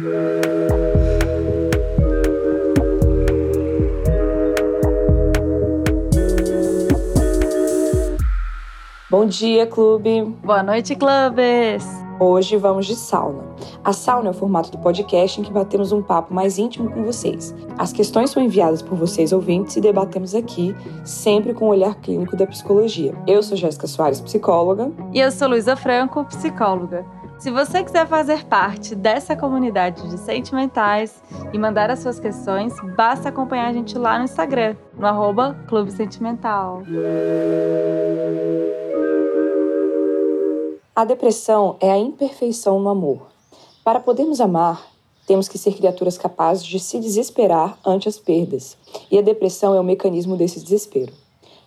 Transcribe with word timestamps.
Bom 0.00 0.06
dia, 9.26 9.66
clube! 9.66 10.22
Boa 10.42 10.62
noite, 10.62 10.96
clubes! 10.96 11.86
Hoje 12.18 12.56
vamos 12.56 12.86
de 12.86 12.94
sauna. 12.96 13.44
A 13.84 13.92
sauna 13.92 14.28
é 14.28 14.30
o 14.30 14.34
formato 14.34 14.70
do 14.70 14.78
podcast 14.78 15.38
em 15.38 15.44
que 15.44 15.52
batemos 15.52 15.92
um 15.92 16.00
papo 16.00 16.32
mais 16.32 16.56
íntimo 16.56 16.90
com 16.90 17.04
vocês. 17.04 17.54
As 17.76 17.92
questões 17.92 18.30
são 18.30 18.42
enviadas 18.42 18.80
por 18.80 18.96
vocês 18.96 19.34
ouvintes 19.34 19.76
e 19.76 19.82
debatemos 19.82 20.34
aqui, 20.34 20.74
sempre 21.04 21.52
com 21.52 21.66
o 21.66 21.68
olhar 21.68 21.94
clínico 21.96 22.36
da 22.36 22.46
psicologia. 22.46 23.14
Eu 23.26 23.42
sou 23.42 23.54
Jéssica 23.54 23.86
Soares, 23.86 24.20
psicóloga. 24.22 24.90
E 25.12 25.20
eu 25.20 25.30
sou 25.30 25.48
Luísa 25.48 25.76
Franco, 25.76 26.24
psicóloga. 26.24 27.19
Se 27.40 27.50
você 27.50 27.82
quiser 27.82 28.06
fazer 28.06 28.44
parte 28.44 28.94
dessa 28.94 29.34
comunidade 29.34 30.06
de 30.10 30.18
sentimentais 30.18 31.22
e 31.54 31.58
mandar 31.58 31.90
as 31.90 32.00
suas 32.00 32.20
questões, 32.20 32.74
basta 32.94 33.30
acompanhar 33.30 33.68
a 33.68 33.72
gente 33.72 33.96
lá 33.96 34.18
no 34.18 34.24
Instagram, 34.24 34.76
no 34.92 35.06
arroba 35.06 35.54
Clube 35.66 35.90
Sentimental. 35.90 36.82
A 40.94 41.02
depressão 41.06 41.78
é 41.80 41.90
a 41.90 41.96
imperfeição 41.96 42.78
no 42.78 42.90
amor. 42.90 43.28
Para 43.82 44.00
podermos 44.00 44.38
amar, 44.38 44.86
temos 45.26 45.48
que 45.48 45.56
ser 45.56 45.72
criaturas 45.72 46.18
capazes 46.18 46.62
de 46.62 46.78
se 46.78 47.00
desesperar 47.00 47.78
ante 47.82 48.06
as 48.06 48.18
perdas. 48.18 48.76
E 49.10 49.18
a 49.18 49.22
depressão 49.22 49.74
é 49.74 49.80
o 49.80 49.84
mecanismo 49.84 50.36
desse 50.36 50.60
desespero. 50.60 51.14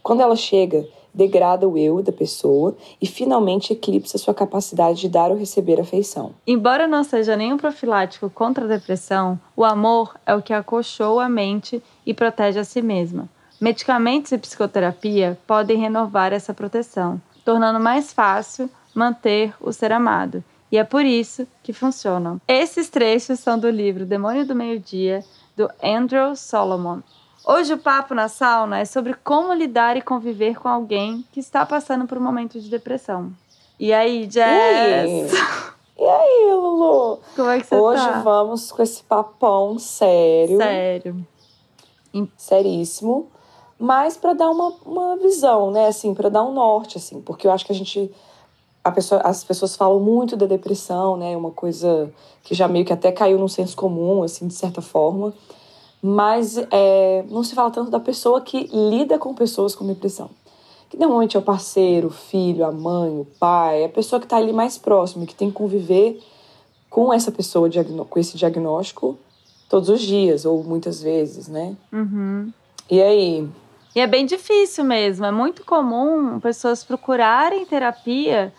Quando 0.04 0.22
ela 0.22 0.36
chega, 0.36 0.88
degrada 1.14 1.68
o 1.68 1.78
eu 1.78 2.02
da 2.02 2.12
pessoa 2.12 2.76
e 3.02 3.06
finalmente 3.06 3.74
eclipsa 3.74 4.18
sua 4.18 4.34
capacidade 4.34 5.02
de 5.02 5.10
dar 5.10 5.30
ou 5.30 5.38
receber 5.38 5.80
afeição. 5.80 6.32
Embora 6.48 6.88
não 6.88 7.04
seja 7.04 7.36
nenhum 7.36 7.58
profilático 7.58 8.30
contra 8.30 8.66
a 8.66 8.68
depressão, 8.68 9.40
o 9.56 9.64
amor 9.64 10.16
é 10.26 10.34
o 10.36 10.42
que 10.42 10.54
acolchoa 10.54 11.26
a 11.26 11.30
mente 11.30 11.82
e 12.06 12.14
protege 12.14 12.60
a 12.60 12.64
si 12.64 12.82
mesma. 12.82 13.30
Medicamentos 13.62 14.32
e 14.32 14.38
psicoterapia 14.38 15.38
podem 15.48 15.78
renovar 15.78 16.34
essa 16.34 16.54
proteção, 16.54 17.22
tornando 17.46 17.80
mais 17.80 18.12
fácil 18.12 18.70
manter 18.94 19.54
o 19.62 19.72
ser 19.72 19.92
amado. 19.92 20.44
E 20.72 20.78
é 20.78 20.84
por 20.84 21.06
isso 21.06 21.48
que 21.62 21.72
funcionam. 21.72 22.42
Esses 22.48 22.90
trechos 22.90 23.40
são 23.40 23.60
do 23.60 23.70
livro 23.70 24.06
Demônio 24.06 24.46
do 24.46 24.56
Meio-Dia, 24.56 25.24
do 25.56 25.70
Andrew 25.84 26.36
Solomon. 26.36 27.00
Hoje 27.46 27.74
o 27.74 27.78
papo 27.78 28.14
na 28.14 28.30
sauna 28.30 28.80
é 28.80 28.86
sobre 28.86 29.14
como 29.16 29.54
lidar 29.54 29.98
e 29.98 30.02
conviver 30.02 30.58
com 30.58 30.70
alguém 30.70 31.26
que 31.32 31.42
está 31.42 31.66
passando 31.66 32.08
por 32.08 32.18
um 32.18 32.22
momento 32.22 32.60
de 32.60 32.70
depressão. 32.70 33.34
E 33.78 33.92
aí, 33.92 34.30
Jess? 34.30 35.34
E 36.00 36.04
aí, 36.06 36.54
Lulu? 36.54 37.20
Como 37.36 37.50
é 37.50 37.60
que 37.60 37.68
você 37.68 37.76
Hoje 37.76 38.04
tá? 38.04 38.22
vamos 38.22 38.72
com 38.72 38.82
esse 38.82 39.04
papão 39.04 39.78
sério. 39.78 40.58
Sério. 40.58 41.28
Seríssimo. 42.38 43.28
Mas 43.78 44.18
para 44.18 44.34
dar 44.34 44.50
uma, 44.50 44.74
uma 44.86 45.18
visão, 45.18 45.70
né? 45.70 45.88
Assim, 45.88 46.14
para 46.14 46.30
dar 46.30 46.44
um 46.44 46.54
norte, 46.54 46.98
assim. 46.98 47.22
Porque 47.22 47.46
eu 47.46 47.52
acho 47.52 47.66
que 47.66 47.72
a 47.72 47.76
gente 47.76 48.12
Pessoa, 48.94 49.22
as 49.22 49.44
pessoas 49.46 49.78
falam 49.78 50.00
muito 50.00 50.36
da 50.36 50.46
depressão, 50.46 51.16
né? 51.16 51.38
Uma 51.38 51.52
coisa 51.52 52.12
que 52.44 52.54
já 52.54 52.68
meio 52.68 52.84
que 52.84 52.92
até 52.92 53.12
caiu 53.14 53.40
no 53.40 53.48
senso 53.48 53.78
comum, 53.78 54.24
assim, 54.24 54.46
de 54.46 54.54
certa 54.54 54.82
forma. 54.82 55.34
Mas 56.06 56.58
é, 56.70 57.24
não 57.30 57.44
se 57.44 57.56
fala 57.56 57.72
tanto 57.72 57.90
da 57.90 58.00
pessoa 58.00 58.42
que 58.42 58.70
lida 58.74 59.18
com 59.18 59.34
pessoas 59.34 59.74
com 59.74 59.88
depressão. 59.88 60.30
Que 60.90 60.98
normalmente 60.98 61.38
é 61.38 61.40
o 61.40 61.44
parceiro, 61.44 62.10
o 62.10 62.12
filho, 62.12 62.66
a 62.66 62.72
mãe, 62.72 63.22
o 63.22 63.26
pai, 63.40 63.86
a 63.86 63.90
pessoa 63.90 64.20
que 64.20 64.26
está 64.26 64.36
ali 64.36 64.52
mais 64.52 64.78
próximo, 64.78 65.26
que 65.26 65.34
tem 65.34 65.50
que 65.50 65.56
conviver 65.56 66.22
com 66.90 67.14
essa 67.14 67.32
pessoa, 67.32 67.70
com 68.10 68.20
esse 68.20 68.38
diagnóstico 68.38 69.18
todos 69.70 69.88
os 69.88 70.02
dias, 70.02 70.46
ou 70.46 70.62
muitas 70.64 71.02
vezes, 71.02 71.48
né? 71.48 71.76
Uhum. 71.92 72.52
E 72.92 73.02
aí? 73.02 73.50
E 73.96 74.00
é 74.00 74.06
bem 74.06 74.26
difícil 74.26 74.84
mesmo. 74.84 75.26
É 75.26 75.32
muito 75.32 75.66
comum 75.66 76.40
pessoas 76.40 76.84
procurarem 76.84 77.66
terapia 77.66 78.54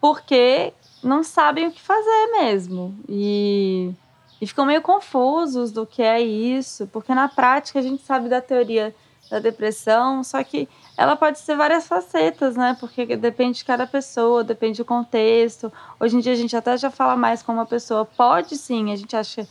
porque 0.00 0.72
não 1.02 1.22
sabem 1.22 1.68
o 1.68 1.70
que 1.70 1.80
fazer 1.80 2.26
mesmo. 2.32 2.94
E, 3.08 3.92
e 4.40 4.46
ficam 4.46 4.64
meio 4.64 4.80
confusos 4.80 5.70
do 5.70 5.86
que 5.86 6.02
é 6.02 6.20
isso, 6.20 6.86
porque 6.88 7.14
na 7.14 7.28
prática 7.28 7.78
a 7.78 7.82
gente 7.82 8.02
sabe 8.02 8.28
da 8.28 8.40
teoria 8.40 8.94
da 9.30 9.38
depressão, 9.38 10.24
só 10.24 10.42
que 10.42 10.68
ela 10.96 11.14
pode 11.14 11.38
ser 11.38 11.56
várias 11.56 11.86
facetas, 11.86 12.56
né? 12.56 12.76
Porque 12.80 13.16
depende 13.16 13.58
de 13.58 13.64
cada 13.64 13.86
pessoa, 13.86 14.42
depende 14.42 14.78
do 14.78 14.84
contexto. 14.84 15.72
Hoje 16.00 16.16
em 16.16 16.20
dia 16.20 16.32
a 16.32 16.36
gente 16.36 16.56
até 16.56 16.76
já 16.76 16.90
fala 16.90 17.14
mais 17.16 17.42
como 17.42 17.58
uma 17.58 17.66
pessoa 17.66 18.04
pode 18.04 18.56
sim, 18.56 18.92
a 18.92 18.96
gente 18.96 19.14
acha 19.14 19.46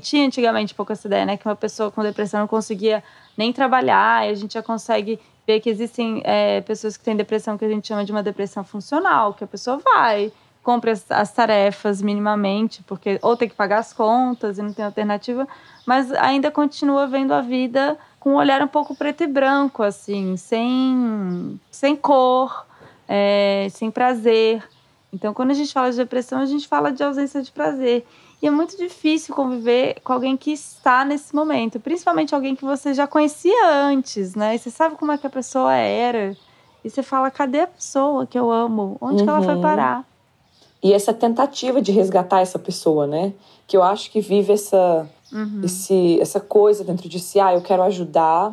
tinha 0.00 0.26
antigamente 0.26 0.74
pouco 0.74 0.92
essa 0.92 1.08
ideia, 1.08 1.26
né? 1.26 1.36
Que 1.36 1.46
uma 1.46 1.56
pessoa 1.56 1.90
com 1.90 2.02
depressão 2.02 2.40
não 2.40 2.46
conseguia 2.46 3.02
nem 3.36 3.52
trabalhar, 3.52 4.26
e 4.26 4.30
a 4.30 4.34
gente 4.34 4.54
já 4.54 4.62
consegue 4.62 5.18
ver 5.46 5.60
que 5.60 5.68
existem 5.68 6.22
é, 6.24 6.60
pessoas 6.60 6.96
que 6.96 7.04
têm 7.04 7.16
depressão 7.16 7.58
que 7.58 7.64
a 7.64 7.68
gente 7.68 7.88
chama 7.88 8.04
de 8.04 8.12
uma 8.12 8.22
depressão 8.22 8.62
funcional, 8.62 9.34
que 9.34 9.42
a 9.42 9.46
pessoa 9.46 9.78
vai, 9.78 10.32
compra 10.62 10.92
as, 10.92 11.10
as, 11.10 11.32
tarefas 11.32 12.02
minimamente, 12.02 12.82
porque 12.84 13.18
ou 13.22 13.36
tem 13.36 13.48
que 13.48 13.54
pagar 13.54 13.78
as 13.78 13.92
contas 13.92 14.58
e 14.58 14.62
não 14.62 14.72
tem 14.72 14.84
alternativa, 14.84 15.46
mas 15.86 16.12
ainda 16.12 16.50
continua 16.50 17.06
vendo 17.06 17.32
a 17.32 17.40
vida 17.40 17.98
com 18.18 18.32
um 18.32 18.36
olhar 18.36 18.62
um 18.62 18.68
pouco 18.68 18.94
preto 18.94 19.24
e 19.24 19.26
branco, 19.26 19.82
assim, 19.82 20.36
sem, 20.36 21.58
sem 21.70 21.96
cor, 21.96 22.66
é, 23.08 23.68
sem 23.70 23.90
prazer. 23.90 24.62
Então, 25.12 25.32
quando 25.32 25.50
a 25.50 25.54
gente 25.54 25.72
fala 25.72 25.90
de 25.90 25.96
depressão, 25.96 26.40
a 26.40 26.46
gente 26.46 26.68
fala 26.68 26.92
de 26.92 27.02
ausência 27.02 27.42
de 27.42 27.50
prazer. 27.50 28.06
E 28.42 28.46
é 28.46 28.50
muito 28.50 28.76
difícil 28.76 29.34
conviver 29.34 30.00
com 30.02 30.12
alguém 30.12 30.36
que 30.36 30.52
está 30.52 31.04
nesse 31.04 31.34
momento, 31.34 31.80
principalmente 31.80 32.34
alguém 32.34 32.54
que 32.54 32.64
você 32.64 32.94
já 32.94 33.06
conhecia 33.06 33.68
antes, 33.68 34.34
né? 34.34 34.54
E 34.54 34.58
você 34.58 34.70
sabe 34.70 34.96
como 34.96 35.12
é 35.12 35.18
que 35.18 35.26
a 35.26 35.30
pessoa 35.30 35.74
era. 35.74 36.36
E 36.82 36.88
você 36.88 37.02
fala, 37.02 37.30
cadê 37.30 37.60
a 37.60 37.66
pessoa 37.66 38.26
que 38.26 38.38
eu 38.38 38.50
amo? 38.50 38.96
Onde 39.00 39.18
uhum. 39.20 39.24
que 39.24 39.30
ela 39.30 39.42
foi 39.42 39.54
Uhum. 39.54 39.60
parar? 39.60 40.09
E 40.82 40.92
essa 40.92 41.12
tentativa 41.12 41.80
de 41.82 41.92
resgatar 41.92 42.40
essa 42.40 42.58
pessoa, 42.58 43.06
né? 43.06 43.32
Que 43.66 43.76
eu 43.76 43.82
acho 43.82 44.10
que 44.10 44.20
vive 44.20 44.52
essa, 44.52 45.08
Uhum. 45.32 45.60
esse, 45.64 46.18
essa 46.20 46.40
coisa 46.40 46.82
dentro 46.82 47.08
de 47.08 47.18
si. 47.20 47.38
Ah, 47.38 47.52
eu 47.54 47.60
quero 47.60 47.82
ajudar, 47.84 48.52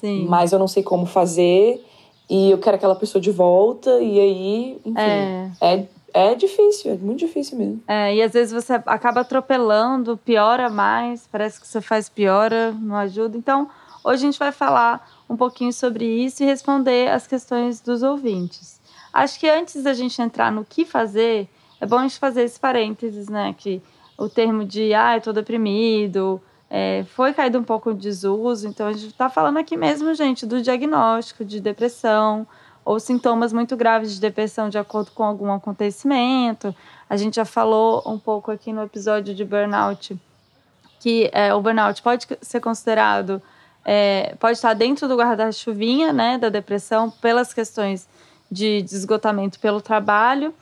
Sim. 0.00 0.26
mas 0.28 0.52
eu 0.52 0.58
não 0.58 0.68
sei 0.68 0.82
como 0.82 1.06
fazer. 1.06 1.84
E 2.28 2.50
eu 2.50 2.58
quero 2.58 2.76
aquela 2.76 2.94
pessoa 2.96 3.20
de 3.22 3.30
volta. 3.30 4.00
E 4.00 4.18
aí, 4.20 4.78
enfim. 4.84 4.98
É. 5.00 5.50
É, 5.60 5.86
é 6.12 6.34
difícil, 6.34 6.92
é 6.92 6.96
muito 6.96 7.20
difícil 7.20 7.56
mesmo. 7.58 7.82
É, 7.88 8.14
e 8.14 8.22
às 8.22 8.32
vezes 8.32 8.52
você 8.52 8.74
acaba 8.74 9.20
atropelando, 9.20 10.16
piora 10.16 10.68
mais, 10.70 11.26
parece 11.30 11.60
que 11.60 11.66
você 11.66 11.80
faz 11.80 12.08
piora, 12.08 12.72
não 12.80 12.96
ajuda. 12.96 13.36
Então, 13.36 13.68
hoje 14.04 14.22
a 14.22 14.26
gente 14.26 14.38
vai 14.38 14.52
falar 14.52 15.08
um 15.28 15.36
pouquinho 15.36 15.72
sobre 15.72 16.04
isso 16.04 16.42
e 16.42 16.46
responder 16.46 17.10
as 17.10 17.26
questões 17.26 17.80
dos 17.80 18.02
ouvintes. 18.02 18.80
Acho 19.14 19.38
que 19.38 19.48
antes 19.48 19.82
da 19.82 19.94
gente 19.94 20.20
entrar 20.20 20.50
no 20.50 20.64
que 20.64 20.84
fazer, 20.84 21.48
é 21.80 21.86
bom 21.86 21.98
a 21.98 22.02
gente 22.02 22.18
fazer 22.18 22.42
esse 22.42 22.58
parênteses, 22.58 23.28
né? 23.28 23.54
Que 23.56 23.80
o 24.18 24.28
termo 24.28 24.64
de, 24.64 24.92
ah, 24.92 25.16
eu 25.16 25.20
tô 25.20 25.32
deprimido, 25.32 26.42
é, 26.68 27.04
foi 27.14 27.32
caído 27.32 27.58
um 27.58 27.64
pouco 27.64 27.92
em 27.92 27.96
desuso. 27.96 28.66
Então, 28.66 28.88
a 28.88 28.92
gente 28.92 29.14
tá 29.14 29.30
falando 29.30 29.58
aqui 29.58 29.76
mesmo, 29.76 30.12
gente, 30.14 30.44
do 30.44 30.60
diagnóstico 30.60 31.44
de 31.44 31.60
depressão, 31.60 32.46
ou 32.84 32.98
sintomas 32.98 33.52
muito 33.52 33.76
graves 33.76 34.14
de 34.14 34.20
depressão 34.20 34.68
de 34.68 34.78
acordo 34.78 35.12
com 35.12 35.22
algum 35.22 35.52
acontecimento. 35.52 36.74
A 37.08 37.16
gente 37.16 37.36
já 37.36 37.44
falou 37.44 38.02
um 38.04 38.18
pouco 38.18 38.50
aqui 38.50 38.72
no 38.72 38.82
episódio 38.82 39.34
de 39.34 39.44
burnout 39.44 40.18
que 41.04 41.28
é, 41.34 41.52
o 41.52 41.60
burnout 41.60 42.00
pode 42.00 42.26
ser 42.40 42.60
considerado, 42.60 43.42
é, 43.84 44.34
pode 44.40 44.56
estar 44.56 44.72
dentro 44.72 45.06
do 45.06 45.14
guarda-chuvinha 45.14 46.14
né, 46.14 46.38
da 46.38 46.48
depressão 46.48 47.10
pelas 47.10 47.52
questões 47.52 48.08
de, 48.50 48.82
de 48.82 48.94
esgotamento 48.94 49.58
pelo 49.58 49.80
trabalho, 49.80 50.54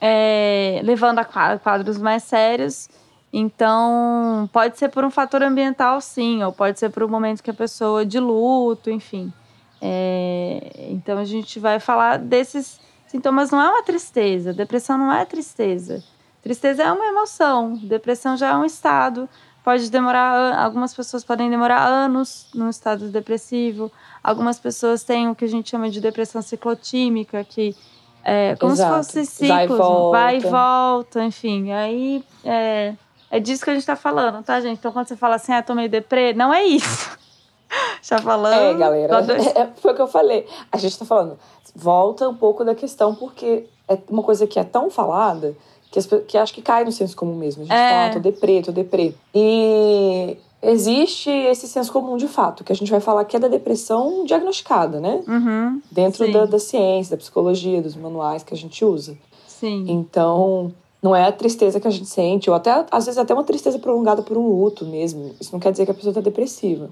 é, 0.00 0.80
levando 0.84 1.18
a 1.18 1.24
quadros 1.24 1.98
mais 1.98 2.22
sérios. 2.22 2.88
Então, 3.32 4.48
pode 4.52 4.78
ser 4.78 4.88
por 4.88 5.04
um 5.04 5.10
fator 5.10 5.42
ambiental, 5.42 6.00
sim, 6.00 6.42
ou 6.42 6.52
pode 6.52 6.78
ser 6.78 6.90
por 6.90 7.02
um 7.02 7.08
momento 7.08 7.42
que 7.42 7.50
a 7.50 7.54
pessoa 7.54 8.04
de 8.04 8.18
luto, 8.18 8.90
enfim. 8.90 9.32
É, 9.80 10.88
então 10.90 11.18
a 11.18 11.24
gente 11.24 11.60
vai 11.60 11.78
falar 11.78 12.18
desses 12.18 12.80
sintomas. 13.06 13.50
Não 13.50 13.60
é 13.60 13.68
uma 13.68 13.82
tristeza, 13.82 14.52
depressão 14.52 14.96
não 14.98 15.12
é 15.12 15.24
tristeza. 15.24 16.02
Tristeza 16.42 16.82
é 16.82 16.92
uma 16.92 17.06
emoção, 17.06 17.74
depressão 17.74 18.36
já 18.36 18.50
é 18.50 18.56
um 18.56 18.64
estado. 18.64 19.28
Pode 19.68 19.90
demorar, 19.90 20.58
algumas 20.64 20.94
pessoas 20.94 21.22
podem 21.22 21.50
demorar 21.50 21.84
anos 21.86 22.46
num 22.54 22.70
estado 22.70 23.08
depressivo. 23.10 23.92
Algumas 24.24 24.58
pessoas 24.58 25.04
têm 25.04 25.28
o 25.28 25.34
que 25.34 25.44
a 25.44 25.48
gente 25.48 25.68
chama 25.68 25.90
de 25.90 26.00
depressão 26.00 26.40
ciclotímica, 26.40 27.44
que 27.44 27.76
é 28.24 28.56
como 28.56 28.72
Exato. 28.72 29.04
se 29.04 29.26
fosse 29.26 29.46
Vai 29.46 29.58
e 29.58 29.68
ciclos, 29.68 29.78
volta. 29.78 30.18
vai 30.18 30.36
e 30.38 30.40
volta, 30.40 31.22
enfim. 31.22 31.70
Aí 31.72 32.24
é, 32.42 32.94
é 33.30 33.38
disso 33.38 33.62
que 33.62 33.68
a 33.68 33.74
gente 33.74 33.84
tá 33.84 33.94
falando, 33.94 34.42
tá, 34.42 34.58
gente? 34.58 34.78
Então 34.78 34.90
quando 34.90 35.06
você 35.06 35.16
fala 35.16 35.34
assim, 35.34 35.52
ah, 35.52 35.62
tô 35.62 35.74
meio 35.74 35.90
deprê, 35.90 36.32
não 36.32 36.50
é 36.54 36.64
isso. 36.64 37.18
Já 38.00 38.16
falando. 38.16 38.54
É, 38.54 38.72
galera. 38.72 39.08
Quando- 39.16 39.32
É, 39.54 39.68
foi 39.82 39.92
o 39.92 39.94
que 39.94 40.00
eu 40.00 40.08
falei. 40.08 40.46
A 40.72 40.78
gente 40.78 40.98
tá 40.98 41.04
falando. 41.04 41.38
Volta 41.76 42.26
um 42.26 42.34
pouco 42.34 42.64
da 42.64 42.74
questão, 42.74 43.14
porque 43.14 43.66
é 43.86 43.98
uma 44.08 44.22
coisa 44.22 44.46
que 44.46 44.58
é 44.58 44.64
tão 44.64 44.88
falada 44.88 45.54
que, 45.90 45.98
as, 45.98 46.06
que 46.06 46.38
acho 46.38 46.54
que 46.54 46.62
cai 46.62 46.84
no 46.84 46.92
senso 46.92 47.16
comum 47.16 47.34
mesmo. 47.34 47.62
A 47.62 47.66
gente 47.66 47.74
é. 47.74 47.88
fala, 47.90 48.06
ah, 48.06 48.10
tô 48.10 48.18
deprê, 48.20 48.62
tô 48.62 48.72
deprê. 48.72 49.14
E 49.34 50.36
existe 50.62 51.30
esse 51.30 51.68
senso 51.68 51.92
comum 51.92 52.16
de 52.16 52.28
fato, 52.28 52.64
que 52.64 52.72
a 52.72 52.76
gente 52.76 52.90
vai 52.90 53.00
falar 53.00 53.24
que 53.24 53.36
é 53.36 53.40
da 53.40 53.48
depressão 53.48 54.24
diagnosticada, 54.24 55.00
né? 55.00 55.22
Uhum, 55.26 55.80
Dentro 55.90 56.30
da, 56.32 56.46
da, 56.46 56.58
ciência, 56.58 57.16
da 57.16 57.20
psicologia, 57.20 57.80
dos 57.80 57.96
manuais 57.96 58.42
que 58.42 58.52
a 58.52 58.56
gente 58.56 58.84
usa. 58.84 59.16
Sim. 59.46 59.86
Então, 59.88 60.72
não 61.02 61.14
é 61.14 61.26
a 61.26 61.32
tristeza 61.32 61.80
que 61.80 61.88
a 61.88 61.90
gente 61.90 62.06
sente, 62.06 62.50
ou 62.50 62.56
até, 62.56 62.84
às 62.90 63.06
vezes, 63.06 63.18
até 63.18 63.32
uma 63.32 63.44
tristeza 63.44 63.78
prolongada 63.78 64.22
por 64.22 64.36
um 64.36 64.48
luto 64.48 64.84
mesmo. 64.84 65.34
Isso 65.40 65.52
não 65.52 65.60
quer 65.60 65.70
dizer 65.70 65.84
que 65.84 65.90
a 65.90 65.94
pessoa 65.94 66.10
está 66.10 66.20
depressiva. 66.20 66.90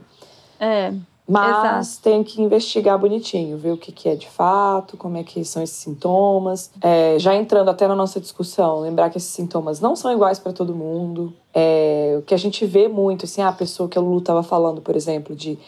É. 0.61 0.93
Mas 1.29 1.85
Exato. 1.85 2.03
tem 2.03 2.23
que 2.23 2.41
investigar 2.41 2.97
bonitinho, 2.99 3.59
ver 3.59 3.73
o 3.73 3.77
que, 3.77 3.91
que 3.91 4.09
é 4.09 4.15
de 4.15 4.29
fato, 4.29 4.97
como 4.97 5.17
é 5.17 5.25
que 5.25 5.45
são 5.45 5.61
esses 5.61 5.77
sintomas. 5.77 6.71
É, 6.81 7.19
já 7.19 7.35
entrando 7.35 7.69
até 7.69 7.89
na 7.89 7.97
nossa 7.97 8.21
discussão, 8.21 8.81
lembrar 8.81 9.11
que 9.11 9.19
esses 9.19 9.31
sintomas 9.31 9.81
não 9.81 9.97
são 9.97 10.13
iguais 10.13 10.39
para 10.39 10.53
todo 10.53 10.73
mundo. 10.73 11.33
É, 11.53 12.17
o 12.19 12.23
que 12.23 12.33
a 12.33 12.37
gente 12.37 12.65
vê 12.65 12.87
muito, 12.87 13.25
assim, 13.25 13.43
a 13.43 13.51
pessoa 13.51 13.89
que 13.89 13.99
a 13.99 14.01
Lulu 14.01 14.19
estava 14.19 14.43
falando, 14.43 14.81
por 14.81 14.95
exemplo, 14.95 15.35
de 15.35 15.59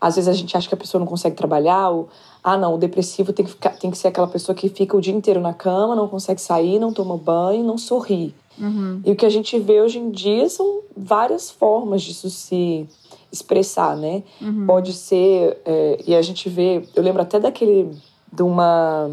às 0.00 0.16
vezes 0.16 0.28
a 0.28 0.32
gente 0.32 0.56
acha 0.56 0.66
que 0.66 0.74
a 0.74 0.78
pessoa 0.78 0.98
não 0.98 1.06
consegue 1.06 1.36
trabalhar, 1.36 1.90
ou 1.90 2.08
ah, 2.42 2.56
não, 2.56 2.74
o 2.74 2.78
depressivo 2.78 3.32
tem 3.32 3.44
que, 3.44 3.52
ficar, 3.52 3.70
tem 3.70 3.88
que 3.88 3.96
ser 3.96 4.08
aquela 4.08 4.26
pessoa 4.26 4.52
que 4.52 4.68
fica 4.68 4.96
o 4.96 5.00
dia 5.00 5.14
inteiro 5.14 5.40
na 5.40 5.54
cama, 5.54 5.94
não 5.94 6.08
consegue 6.08 6.40
sair, 6.40 6.80
não 6.80 6.92
toma 6.92 7.16
banho, 7.16 7.62
não 7.62 7.78
sorri. 7.78 8.34
Uhum. 8.58 9.00
E 9.04 9.12
o 9.12 9.16
que 9.16 9.24
a 9.24 9.30
gente 9.30 9.58
vê 9.60 9.80
hoje 9.80 9.98
em 9.98 10.10
dia 10.10 10.48
são 10.48 10.80
várias 10.96 11.50
formas 11.50 12.02
disso 12.02 12.28
se 12.28 12.88
expressar, 13.32 13.96
né? 13.96 14.22
Uhum. 14.40 14.66
Pode 14.66 14.92
ser, 14.92 15.58
é, 15.64 16.02
e 16.06 16.14
a 16.14 16.22
gente 16.22 16.48
vê, 16.48 16.86
eu 16.94 17.02
lembro 17.02 17.22
até 17.22 17.40
daquele, 17.40 17.90
de 18.30 18.42
uma 18.42 19.10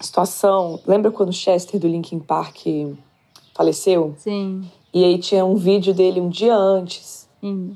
situação, 0.00 0.80
lembra 0.86 1.10
quando 1.10 1.28
o 1.28 1.32
Chester 1.32 1.78
do 1.78 1.86
Linkin 1.86 2.18
Park 2.18 2.66
faleceu? 3.54 4.14
Sim. 4.18 4.64
E 4.92 5.04
aí 5.04 5.18
tinha 5.18 5.44
um 5.44 5.54
vídeo 5.54 5.94
dele 5.94 6.20
um 6.20 6.28
dia 6.28 6.56
antes, 6.56 7.28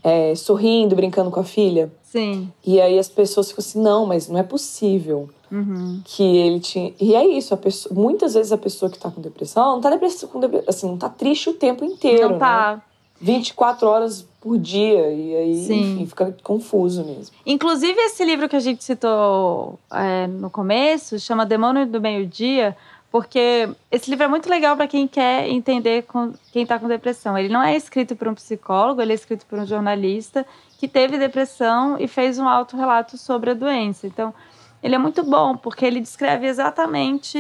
é, 0.03 0.35
sorrindo, 0.35 0.97
brincando 0.97 1.31
com 1.31 1.41
a 1.41 1.45
filha. 1.45 1.93
Sim. 2.03 2.51
E 2.65 2.81
aí 2.81 2.99
as 2.99 3.09
pessoas 3.09 3.49
ficam 3.49 3.63
assim, 3.63 3.81
não, 3.81 4.07
mas 4.07 4.29
não 4.29 4.39
é 4.39 4.43
possível 4.43 5.29
uhum. 5.51 6.01
que 6.05 6.23
ele 6.23 6.61
tinha. 6.61 6.93
E 7.01 7.15
é 7.15 7.27
isso, 7.27 7.55
a 7.55 7.57
pessoa, 7.57 7.95
muitas 7.95 8.35
vezes 8.35 8.53
a 8.53 8.59
pessoa 8.59 8.91
que 8.91 8.99
tá 8.99 9.11
com 9.11 9.21
depressão 9.21 9.75
não 9.75 9.81
tá 9.81 9.91
depressão, 9.91 10.29
assim, 10.67 10.87
não 10.87 10.97
tá 10.97 11.09
triste 11.09 11.51
o 11.51 11.55
tempo 11.55 11.85
inteiro. 11.85 12.31
Não 12.31 12.39
tá. 12.39 12.77
Né? 12.77 12.83
24 13.21 13.89
horas 13.89 14.27
por 14.45 14.59
dia. 14.59 15.11
E 15.11 15.35
aí, 15.35 15.65
Sim. 15.65 15.95
enfim, 15.95 16.07
fica 16.07 16.37
confuso 16.43 17.03
mesmo. 17.03 17.35
Inclusive, 17.47 17.99
esse 17.99 18.23
livro 18.23 18.47
que 18.47 18.55
a 18.55 18.61
gente 18.61 18.85
citou 18.85 19.79
é, 19.91 20.27
no 20.27 20.51
começo 20.51 21.19
chama 21.19 21.47
Demônio 21.47 21.87
do 21.87 21.99
Meio-Dia, 21.99 22.77
porque 23.11 23.67
esse 23.91 24.11
livro 24.11 24.27
é 24.27 24.29
muito 24.29 24.51
legal 24.51 24.77
para 24.77 24.87
quem 24.87 25.09
quer 25.09 25.49
entender 25.49 26.03
com, 26.03 26.35
quem 26.53 26.65
está 26.65 26.79
com 26.79 26.87
depressão. 26.87 27.39
Ele 27.39 27.49
não 27.49 27.63
é 27.63 27.75
escrito 27.75 28.15
por 28.15 28.29
um 28.29 28.35
psicólogo, 28.35 29.01
ele 29.01 29.13
é 29.13 29.15
escrito 29.15 29.47
por 29.47 29.59
um 29.59 29.65
jornalista 29.65 30.45
que 30.79 30.87
teve 30.87 31.17
depressão 31.17 31.97
e 31.99 32.07
fez 32.07 32.39
um 32.39 32.47
autorrelato 32.47 33.17
sobre 33.17 33.53
a 33.53 33.55
doença. 33.55 34.07
Então, 34.07 34.35
ele 34.83 34.95
é 34.95 34.99
muito 34.99 35.23
bom, 35.25 35.57
porque 35.57 35.87
ele 35.87 36.01
descreve 36.01 36.47
exatamente 36.47 37.39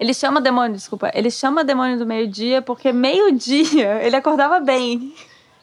ele 0.00 0.14
chama 0.14 0.40
demônio, 0.40 0.74
desculpa. 0.74 1.12
Ele 1.14 1.30
chama 1.30 1.62
demônio 1.62 1.96
do 1.96 2.04
meio-dia 2.04 2.60
porque 2.60 2.92
meio-dia 2.92 4.00
ele 4.02 4.16
acordava 4.16 4.58
bem. 4.58 5.14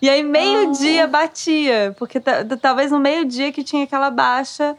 E 0.01 0.09
aí 0.09 0.23
meio-dia 0.23 1.03
ah. 1.03 1.07
batia, 1.07 1.95
porque 1.97 2.19
talvez 2.61 2.91
no 2.91 2.99
meio-dia 2.99 3.51
que 3.51 3.63
tinha 3.63 3.83
aquela 3.83 4.09
baixa 4.09 4.77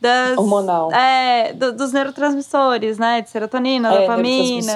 das 0.00 0.38
hormonal. 0.38 0.92
É, 0.92 1.52
do, 1.52 1.72
dos 1.72 1.92
neurotransmissores, 1.92 2.98
né, 2.98 3.20
de 3.20 3.30
serotonina, 3.30 3.92
é, 3.92 4.00
dopamina, 4.00 4.74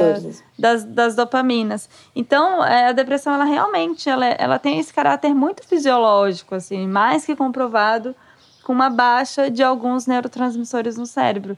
das, 0.59 0.85
das 0.85 1.15
dopaminas. 1.15 1.89
Então, 2.15 2.65
é, 2.65 2.89
a 2.89 2.93
depressão 2.93 3.33
ela 3.33 3.45
realmente 3.45 4.09
ela, 4.09 4.27
ela 4.27 4.59
tem 4.59 4.79
esse 4.79 4.93
caráter 4.93 5.35
muito 5.35 5.67
fisiológico, 5.67 6.55
assim, 6.55 6.87
mais 6.89 7.25
que 7.25 7.37
comprovado 7.37 8.15
com 8.65 8.73
uma 8.73 8.91
baixa 8.91 9.51
de 9.51 9.63
alguns 9.63 10.07
neurotransmissores 10.07 10.97
no 10.97 11.07
cérebro. 11.07 11.57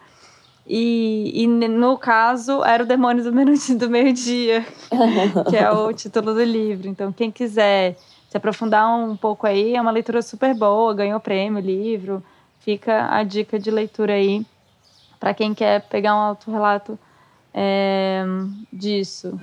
E, 0.66 1.42
e, 1.42 1.46
no 1.46 1.98
caso, 1.98 2.64
era 2.64 2.82
o 2.82 2.86
Demônio 2.86 3.22
do, 3.22 3.30
do 3.30 3.90
Meio-Dia, 3.90 4.64
que 5.50 5.56
é 5.56 5.70
o 5.70 5.92
título 5.92 6.32
do 6.32 6.42
livro. 6.42 6.88
Então, 6.88 7.12
quem 7.12 7.30
quiser 7.30 7.96
se 8.34 8.38
aprofundar 8.38 8.92
um 8.98 9.16
pouco 9.16 9.46
aí, 9.46 9.76
é 9.76 9.80
uma 9.80 9.92
leitura 9.92 10.20
super 10.20 10.52
boa, 10.56 10.92
ganhou 10.92 11.20
prêmio 11.20 11.60
livro. 11.60 12.20
Fica 12.58 13.06
a 13.08 13.22
dica 13.22 13.60
de 13.60 13.70
leitura 13.70 14.14
aí 14.14 14.44
para 15.20 15.32
quem 15.32 15.54
quer 15.54 15.82
pegar 15.82 16.16
um 16.16 16.18
autorrelato 16.18 16.98
é, 17.54 18.24
disso. 18.72 19.38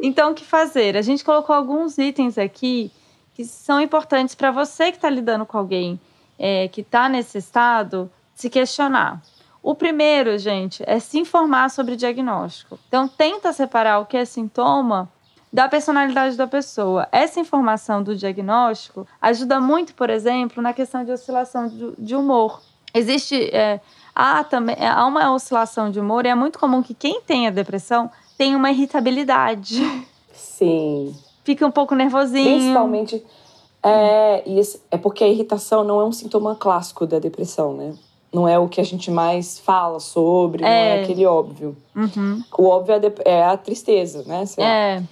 Então, 0.00 0.30
o 0.30 0.34
que 0.34 0.44
fazer? 0.44 0.96
A 0.96 1.02
gente 1.02 1.24
colocou 1.24 1.56
alguns 1.56 1.98
itens 1.98 2.38
aqui 2.38 2.92
que 3.34 3.44
são 3.44 3.80
importantes 3.80 4.36
para 4.36 4.52
você 4.52 4.92
que 4.92 4.98
está 4.98 5.10
lidando 5.10 5.44
com 5.44 5.58
alguém 5.58 5.98
é, 6.38 6.68
que 6.68 6.82
está 6.82 7.08
nesse 7.08 7.38
estado 7.38 8.08
se 8.32 8.48
questionar. 8.48 9.20
O 9.62 9.74
primeiro, 9.74 10.38
gente, 10.38 10.82
é 10.86 10.98
se 10.98 11.18
informar 11.18 11.70
sobre 11.70 11.96
diagnóstico. 11.96 12.78
Então, 12.88 13.06
tenta 13.06 13.52
separar 13.52 13.98
o 14.00 14.06
que 14.06 14.16
é 14.16 14.24
sintoma 14.24 15.08
da 15.52 15.68
personalidade 15.68 16.36
da 16.36 16.46
pessoa. 16.46 17.08
Essa 17.12 17.40
informação 17.40 18.02
do 18.02 18.16
diagnóstico 18.16 19.06
ajuda 19.20 19.60
muito, 19.60 19.94
por 19.94 20.08
exemplo, 20.08 20.62
na 20.62 20.72
questão 20.72 21.04
de 21.04 21.12
oscilação 21.12 21.70
de 21.98 22.14
humor. 22.14 22.62
Existe. 22.94 23.50
É, 23.52 23.80
há, 24.14 24.42
também, 24.44 24.76
há 24.78 25.04
uma 25.06 25.32
oscilação 25.32 25.90
de 25.90 26.00
humor 26.00 26.24
e 26.24 26.28
é 26.28 26.34
muito 26.34 26.58
comum 26.58 26.82
que 26.82 26.94
quem 26.94 27.20
tenha 27.20 27.50
depressão 27.50 28.10
tenha 28.38 28.56
uma 28.56 28.70
irritabilidade. 28.70 29.82
Sim. 30.32 31.14
Fica 31.44 31.66
um 31.66 31.70
pouco 31.70 31.94
nervosinho. 31.94 32.56
Principalmente 32.56 33.24
é, 33.82 34.44
é 34.90 34.98
porque 34.98 35.24
a 35.24 35.28
irritação 35.28 35.84
não 35.84 36.00
é 36.00 36.04
um 36.04 36.12
sintoma 36.12 36.54
clássico 36.54 37.06
da 37.06 37.18
depressão, 37.18 37.74
né? 37.74 37.94
Não 38.32 38.46
é 38.46 38.58
o 38.58 38.68
que 38.68 38.80
a 38.80 38.84
gente 38.84 39.10
mais 39.10 39.58
fala 39.58 39.98
sobre, 39.98 40.62
é. 40.62 40.66
não 40.66 40.72
é 40.72 41.02
aquele 41.02 41.26
óbvio. 41.26 41.76
Uhum. 41.94 42.42
O 42.56 42.64
óbvio 42.66 42.94
é, 42.94 43.12
é 43.24 43.44
a 43.44 43.56
tristeza, 43.56 44.24
né? 44.26 44.44
É. 44.56 45.02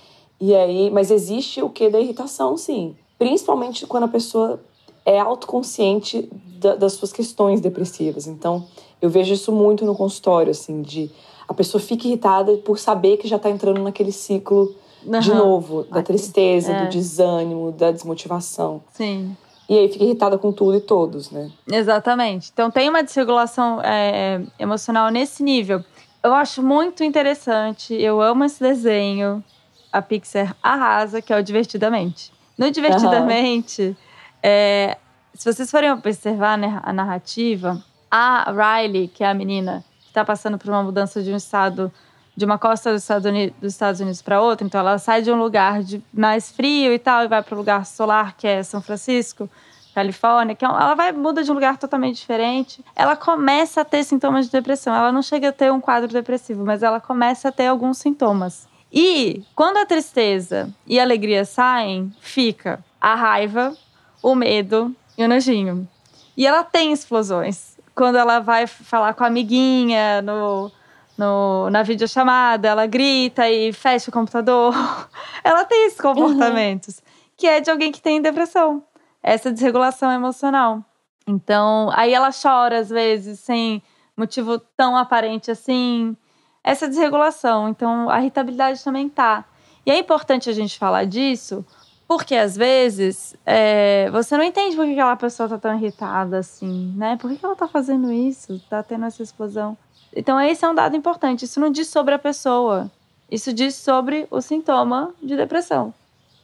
E 0.41 0.55
aí, 0.55 0.91
mas 0.91 1.11
existe 1.11 1.61
o 1.61 1.69
que 1.69 1.91
da 1.91 1.99
irritação, 1.99 2.56
sim. 2.56 2.94
Principalmente 3.19 3.87
quando 3.87 4.05
a 4.05 4.09
pessoa 4.09 4.61
é 5.05 5.19
autoconsciente 5.19 6.29
da, 6.59 6.76
das 6.76 6.93
suas 6.93 7.12
questões 7.12 7.61
depressivas. 7.61 8.26
Então, 8.26 8.65
eu 9.00 9.11
vejo 9.11 9.35
isso 9.35 9.50
muito 9.50 9.85
no 9.85 9.97
consultório, 9.97 10.50
assim, 10.50 10.82
de 10.82 11.11
a 11.49 11.55
pessoa 11.55 11.81
fica 11.81 12.06
irritada 12.06 12.56
por 12.59 12.79
saber 12.79 13.17
que 13.17 13.26
já 13.26 13.37
está 13.37 13.49
entrando 13.49 13.82
naquele 13.82 14.12
ciclo 14.12 14.75
uhum. 15.05 15.19
de 15.19 15.35
novo, 15.35 15.85
da 15.85 16.02
tristeza, 16.02 16.73
é. 16.73 16.85
do 16.85 16.90
desânimo, 16.90 17.73
da 17.73 17.90
desmotivação. 17.90 18.83
Sim. 18.92 19.37
E 19.68 19.78
aí 19.78 19.88
fica 19.88 20.04
irritada 20.04 20.38
com 20.38 20.50
tudo 20.50 20.76
e 20.76 20.80
todos, 20.80 21.30
né? 21.30 21.50
Exatamente. 21.70 22.50
Então 22.52 22.70
tem 22.70 22.88
uma 22.88 23.02
desregulação 23.02 23.80
é, 23.82 24.40
emocional 24.58 25.10
nesse 25.10 25.42
nível. 25.42 25.84
Eu 26.22 26.32
acho 26.34 26.62
muito 26.62 27.04
interessante, 27.04 27.94
eu 27.94 28.20
amo 28.20 28.44
esse 28.44 28.60
desenho. 28.60 29.44
A 29.90 30.02
Pixar 30.02 30.54
arrasa, 30.62 31.22
que 31.22 31.32
é 31.32 31.38
o 31.38 31.42
Divertidamente. 31.42 32.32
No 32.56 32.70
Divertidamente, 32.70 33.82
uhum. 33.82 33.96
é, 34.42 34.98
se 35.32 35.50
vocês 35.50 35.70
forem 35.70 35.90
observar 35.90 36.58
né, 36.58 36.80
a 36.82 36.92
narrativa, 36.92 37.82
a 38.10 38.50
Riley, 38.50 39.08
que 39.08 39.22
é 39.22 39.28
a 39.28 39.34
menina 39.34 39.84
que 40.00 40.08
está 40.08 40.25
passando 40.25 40.58
por 40.58 40.68
uma 40.68 40.82
mudança 40.82 41.22
de 41.22 41.32
um 41.32 41.37
estado 41.37 41.92
de 42.38 42.45
uma 42.45 42.57
costa 42.57 42.92
dos 42.92 43.02
Estados 43.02 43.26
Unidos, 43.26 44.00
Unidos 44.00 44.23
para 44.23 44.40
outra. 44.40 44.64
Então, 44.64 44.78
ela 44.80 44.97
sai 44.97 45.23
de 45.23 45.30
um 45.33 45.37
lugar 45.37 45.83
de 45.83 46.00
mais 46.12 46.52
frio 46.52 46.92
e 46.92 46.99
tal 46.99 47.25
e 47.25 47.26
vai 47.28 47.42
para 47.42 47.52
o 47.52 47.59
lugar 47.59 47.85
solar, 47.85 48.37
que 48.37 48.47
é 48.47 48.62
São 48.62 48.80
Francisco, 48.80 49.50
Califórnia. 49.92 50.54
Que 50.54 50.64
é 50.64 50.68
ela 50.68 50.95
vai 50.95 51.11
muda 51.11 51.42
de 51.42 51.50
um 51.50 51.54
lugar 51.54 51.76
totalmente 51.78 52.18
diferente. 52.18 52.85
Ela 52.95 53.16
começa 53.16 53.80
a 53.80 53.85
ter 53.85 54.04
sintomas 54.04 54.47
de 54.47 54.52
depressão. 54.52 54.95
Ela 54.95 55.11
não 55.11 55.21
chega 55.21 55.49
a 55.49 55.52
ter 55.52 55.73
um 55.73 55.80
quadro 55.80 56.09
depressivo, 56.09 56.64
mas 56.64 56.85
ela 56.85 57.00
começa 57.00 57.49
a 57.49 57.52
ter 57.52 57.66
alguns 57.66 57.99
sintomas. 57.99 58.68
E 58.92 59.42
quando 59.57 59.78
a 59.78 59.85
tristeza 59.85 60.73
e 60.87 61.00
a 61.00 61.02
alegria 61.02 61.45
saem, 61.45 62.14
fica 62.21 62.78
a 63.00 63.16
raiva, 63.16 63.76
o 64.23 64.37
medo 64.37 64.95
e 65.18 65.25
o 65.25 65.28
nojinho. 65.28 65.88
E 66.37 66.47
ela 66.47 66.62
tem 66.62 66.92
explosões. 66.92 67.76
Quando 67.97 68.16
ela 68.16 68.38
vai 68.38 68.68
falar 68.68 69.12
com 69.14 69.25
a 69.25 69.26
amiguinha 69.26 70.23
no, 70.23 70.71
no, 71.18 71.68
na 71.68 71.82
videochamada, 71.82 72.68
ela 72.68 72.87
grita 72.87 73.50
e 73.50 73.72
fecha 73.72 74.08
o 74.08 74.12
computador. 74.12 74.72
ela 75.42 75.64
tem 75.64 75.87
esses 75.87 76.00
comportamentos, 76.00 76.98
uhum. 76.98 77.04
que 77.37 77.46
é 77.48 77.60
de 77.60 77.70
alguém 77.70 77.90
que 77.90 78.00
tem 78.00 78.22
depressão, 78.22 78.84
essa 79.20 79.50
desregulação 79.50 80.12
emocional. 80.12 80.82
Então, 81.26 81.90
aí 81.92 82.14
ela 82.14 82.30
chora 82.30 82.78
às 82.78 82.88
vezes, 82.88 83.40
sem 83.40 83.82
motivo 84.16 84.58
tão 84.76 84.96
aparente 84.96 85.50
assim. 85.50 86.16
Essa 86.62 86.88
desregulação. 86.88 87.68
Então, 87.68 88.08
a 88.08 88.20
irritabilidade 88.20 88.82
também 88.82 89.08
tá. 89.08 89.44
E 89.84 89.90
é 89.90 89.98
importante 89.98 90.48
a 90.48 90.52
gente 90.52 90.78
falar 90.78 91.04
disso, 91.04 91.64
porque 92.06 92.34
às 92.34 92.56
vezes 92.56 93.34
é, 93.44 94.08
você 94.10 94.37
não 94.37 94.44
entende 94.44 94.76
por 94.76 94.84
que 94.84 94.92
aquela 94.92 95.16
pessoa 95.16 95.48
tá 95.48 95.58
tão 95.58 95.75
irritada 95.75 96.38
assim, 96.38 96.92
né? 96.96 97.16
Por 97.16 97.30
que 97.30 97.44
ela 97.44 97.56
tá 97.56 97.66
fazendo 97.66 98.12
isso? 98.12 98.60
Tá 98.68 98.82
tendo 98.82 99.06
essa 99.06 99.22
explosão 99.22 99.76
Então, 100.18 100.40
esse 100.40 100.64
é 100.64 100.68
um 100.68 100.75
dado 100.75 100.96
importante. 100.96 101.44
Isso 101.44 101.60
não 101.60 101.70
diz 101.70 101.87
sobre 101.87 102.12
a 102.12 102.18
pessoa, 102.18 102.90
isso 103.30 103.52
diz 103.52 103.76
sobre 103.76 104.26
o 104.32 104.40
sintoma 104.40 105.14
de 105.22 105.37
depressão. 105.37 105.94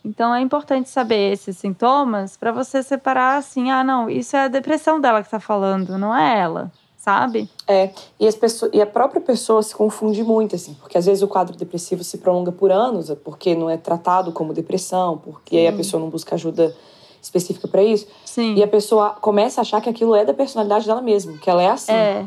Então, 0.05 0.33
é 0.33 0.41
importante 0.41 0.89
saber 0.89 1.33
esses 1.33 1.57
sintomas 1.57 2.37
para 2.37 2.53
você 2.53 2.85
separar 2.85 3.37
assim: 3.37 3.73
ah, 3.73 3.83
não, 3.83 4.09
isso 4.09 4.37
é 4.37 4.45
a 4.45 4.49
depressão 4.49 5.01
dela 5.01 5.23
que 5.23 5.27
está 5.27 5.41
falando, 5.41 5.99
não 5.99 6.17
é 6.17 6.39
ela 6.39 6.71
sabe? 6.97 7.51
É, 7.69 7.91
e, 8.19 8.27
as 8.27 8.35
pessoas, 8.35 8.71
e 8.73 8.81
a 8.81 8.87
própria 8.87 9.21
pessoa 9.21 9.63
se 9.63 9.75
confunde 9.75 10.25
muito, 10.25 10.57
assim, 10.57 10.73
porque 10.73 10.97
às 10.97 11.05
vezes 11.05 11.23
o 11.23 11.29
quadro 11.29 11.55
depressivo 11.55 12.03
se 12.03 12.17
prolonga 12.17 12.51
por 12.51 12.73
anos, 12.73 13.13
porque 13.23 13.55
não 13.55 13.69
é 13.69 13.77
tratado 13.77 14.33
como 14.33 14.55
depressão, 14.55 15.19
porque 15.19 15.55
aí 15.55 15.67
a 15.67 15.73
pessoa 15.75 16.01
não 16.01 16.09
busca 16.09 16.35
ajuda 16.35 16.75
específica 17.21 17.69
para 17.69 17.83
isso. 17.83 18.07
Sim. 18.25 18.55
E 18.55 18.63
a 18.63 18.67
pessoa 18.67 19.11
começa 19.11 19.61
a 19.61 19.63
achar 19.63 19.83
que 19.83 19.91
aquilo 19.91 20.15
é 20.15 20.25
da 20.25 20.33
personalidade 20.33 20.87
dela 20.87 21.03
mesma, 21.03 21.37
que 21.37 21.51
ela 21.51 21.63
é 21.63 21.69
assim. 21.69 21.93
É. 21.93 22.25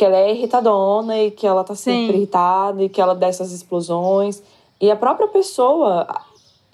Que 0.00 0.04
ela 0.06 0.16
é 0.16 0.32
irritadona 0.32 1.18
e 1.18 1.30
que 1.30 1.46
ela 1.46 1.62
tá 1.62 1.74
sempre 1.74 2.06
Sim. 2.12 2.18
irritada 2.18 2.82
e 2.82 2.88
que 2.88 3.02
ela 3.02 3.14
dá 3.14 3.26
essas 3.26 3.52
explosões. 3.52 4.42
E 4.80 4.90
a 4.90 4.96
própria 4.96 5.28
pessoa 5.28 6.06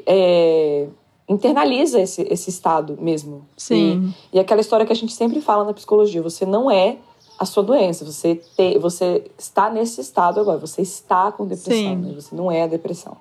é, 0.07 0.87
internaliza 1.29 2.01
esse, 2.01 2.23
esse 2.31 2.51
estado 2.51 2.97
mesmo. 3.01 3.45
Sim. 3.57 4.15
E, 4.33 4.37
e 4.37 4.39
aquela 4.39 4.61
história 4.61 4.87
que 4.87 4.93
a 4.93 4.97
gente 4.97 5.13
sempre 5.13 5.41
fala 5.41 5.65
na 5.65 5.73
psicologia: 5.75 6.23
você 6.23 6.47
não 6.47 6.71
é 6.71 6.99
a 7.37 7.45
sua 7.45 7.65
doença, 7.65 8.05
você, 8.05 8.37
te, 8.37 8.79
você 8.79 9.29
está 9.37 9.69
nesse 9.69 10.01
estado 10.01 10.39
agora, 10.39 10.59
você 10.59 10.83
está 10.83 11.33
com 11.33 11.47
depressão, 11.47 11.97
né? 11.97 12.13
você 12.15 12.33
não 12.33 12.49
é 12.51 12.63
a 12.63 12.67
depressão. 12.69 13.17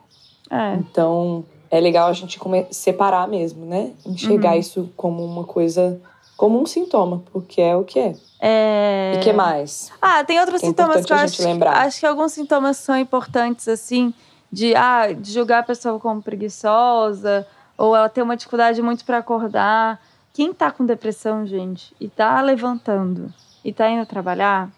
É. 0.51 0.75
Então, 0.75 1.43
é 1.71 1.79
legal 1.79 2.07
a 2.09 2.13
gente 2.13 2.39
separar 2.69 3.27
mesmo, 3.27 3.65
né? 3.65 3.91
Enxergar 4.05 4.53
Uhum. 4.53 4.59
isso 4.59 4.89
como 4.95 5.25
uma 5.25 5.43
coisa, 5.43 5.99
como 6.37 6.61
um 6.61 6.65
sintoma, 6.65 7.23
porque 7.31 7.61
é 7.61 7.75
o 7.75 7.83
que 7.83 7.99
é. 7.99 8.15
É... 8.39 9.13
E 9.15 9.17
o 9.17 9.21
que 9.21 9.33
mais? 9.33 9.91
Ah, 10.01 10.23
tem 10.23 10.39
outros 10.39 10.59
Que 10.59 10.65
é 10.67 10.69
sintomas 10.69 10.97
importante 10.97 11.07
que 11.35 11.41
eu 11.41 11.45
acho, 11.45 11.53
lembrar. 11.53 11.77
acho 11.85 11.99
que 11.99 12.05
alguns 12.05 12.31
sintomas 12.33 12.77
são 12.77 12.97
importantes, 12.97 13.67
assim, 13.67 14.13
de, 14.51 14.75
ah, 14.75 15.11
de 15.13 15.31
julgar 15.31 15.59
a 15.59 15.63
pessoa 15.63 15.99
como 15.99 16.21
preguiçosa, 16.21 17.47
ou 17.77 17.95
ela 17.95 18.09
ter 18.09 18.21
uma 18.21 18.35
dificuldade 18.37 18.81
muito 18.81 19.03
para 19.05 19.17
acordar. 19.19 19.99
Quem 20.33 20.53
tá 20.53 20.69
com 20.71 20.85
depressão, 20.85 21.45
gente, 21.45 21.95
e 21.99 22.09
tá 22.09 22.41
levantando 22.41 23.33
e 23.63 23.71
tá 23.73 23.89
indo 23.89 24.05
trabalhar, 24.05 24.69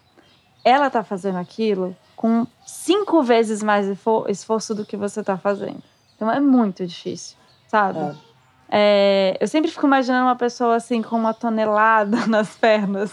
ela 0.64 0.90
tá 0.90 1.04
fazendo 1.04 1.38
aquilo 1.38 1.96
com 2.16 2.46
cinco 2.66 3.22
vezes 3.24 3.62
mais 3.64 3.88
esfor- 3.88 4.30
esforço 4.30 4.74
do 4.76 4.86
que 4.86 4.96
você 4.98 5.24
tá 5.24 5.38
fazendo. 5.38 5.82
Então 6.16 6.32
é 6.32 6.40
muito 6.40 6.86
difícil, 6.86 7.36
sabe? 7.68 8.00
É. 8.00 8.16
É, 8.69 9.38
eu 9.39 9.47
sempre 9.47 9.71
fico 9.71 9.86
imaginando 9.86 10.25
uma 10.25 10.36
pessoa 10.36 10.75
assim 10.75 11.01
com 11.01 11.15
uma 11.15 11.33
tonelada 11.33 12.25
nas 12.27 12.55
pernas 12.55 13.12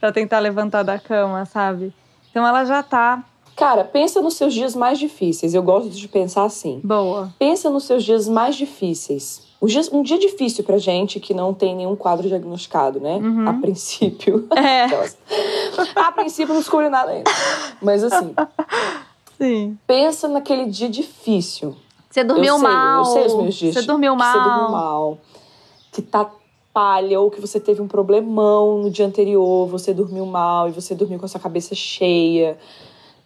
para 0.00 0.12
tentar 0.12 0.40
levantar 0.40 0.82
da 0.82 0.98
cama, 0.98 1.44
sabe? 1.44 1.92
Então 2.30 2.46
ela 2.46 2.64
já 2.64 2.82
tá 2.82 3.22
Cara, 3.56 3.84
pensa 3.84 4.20
nos 4.20 4.34
seus 4.34 4.52
dias 4.52 4.74
mais 4.74 4.98
difíceis. 4.98 5.54
Eu 5.54 5.62
gosto 5.62 5.90
de 5.90 6.08
pensar 6.08 6.44
assim. 6.44 6.80
boa. 6.82 7.32
Pensa 7.38 7.70
nos 7.70 7.84
seus 7.84 8.02
dias 8.02 8.28
mais 8.28 8.56
difíceis. 8.56 9.42
Um 9.62 9.66
dia, 9.66 9.80
um 9.92 10.02
dia 10.02 10.18
difícil 10.18 10.64
pra 10.64 10.76
gente 10.76 11.20
que 11.20 11.32
não 11.32 11.54
tem 11.54 11.74
nenhum 11.74 11.96
quadro 11.96 12.28
diagnosticado, 12.28 13.00
né? 13.00 13.16
Uhum. 13.16 13.48
A 13.48 13.54
princípio. 13.54 14.46
É. 14.54 14.84
A 15.96 16.12
princípio 16.12 16.52
não 16.52 16.60
descobriu 16.60 16.90
nada 16.90 17.12
ainda. 17.12 17.30
Mas 17.80 18.04
assim, 18.04 18.34
sim. 19.38 19.78
pensa 19.86 20.28
naquele 20.28 20.66
dia 20.66 20.88
difícil. 20.88 21.76
Você 22.14 22.22
dormiu 22.22 22.54
eu 22.54 22.58
sei, 22.60 22.68
mal. 22.68 22.98
Eu 22.98 23.04
sei 23.06 23.26
os 23.26 23.34
meus 23.34 23.54
dias. 23.56 23.74
Você 23.74 23.82
dormiu 23.82 24.14
mal. 24.14 24.32
Você 24.32 24.38
dormiu 24.38 24.70
mal. 24.70 25.18
Que 25.90 26.00
tá 26.00 26.30
palha, 26.72 27.20
ou 27.20 27.28
que 27.28 27.40
você 27.40 27.58
teve 27.58 27.82
um 27.82 27.88
problemão 27.88 28.82
no 28.82 28.90
dia 28.90 29.04
anterior, 29.04 29.66
você 29.66 29.92
dormiu 29.92 30.24
mal 30.24 30.68
e 30.68 30.72
você 30.72 30.94
dormiu 30.94 31.18
com 31.18 31.24
a 31.24 31.28
sua 31.28 31.40
cabeça 31.40 31.74
cheia, 31.74 32.56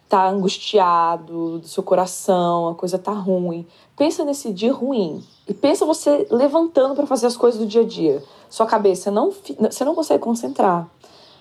tá 0.07 0.27
angustiado 0.27 1.59
do 1.59 1.67
seu 1.67 1.83
coração, 1.83 2.69
a 2.69 2.75
coisa 2.75 2.97
tá 2.97 3.11
ruim. 3.11 3.65
Pensa 3.95 4.25
nesse 4.25 4.51
dia 4.51 4.73
ruim. 4.73 5.23
E 5.47 5.53
pensa 5.53 5.85
você 5.85 6.25
levantando 6.31 6.95
para 6.95 7.05
fazer 7.05 7.27
as 7.27 7.37
coisas 7.37 7.59
do 7.59 7.67
dia 7.67 7.81
a 7.81 7.85
dia. 7.85 8.23
Sua 8.49 8.65
cabeça 8.65 9.11
não. 9.11 9.31
Você 9.69 9.85
não 9.85 9.93
consegue 9.93 10.23
concentrar. 10.23 10.89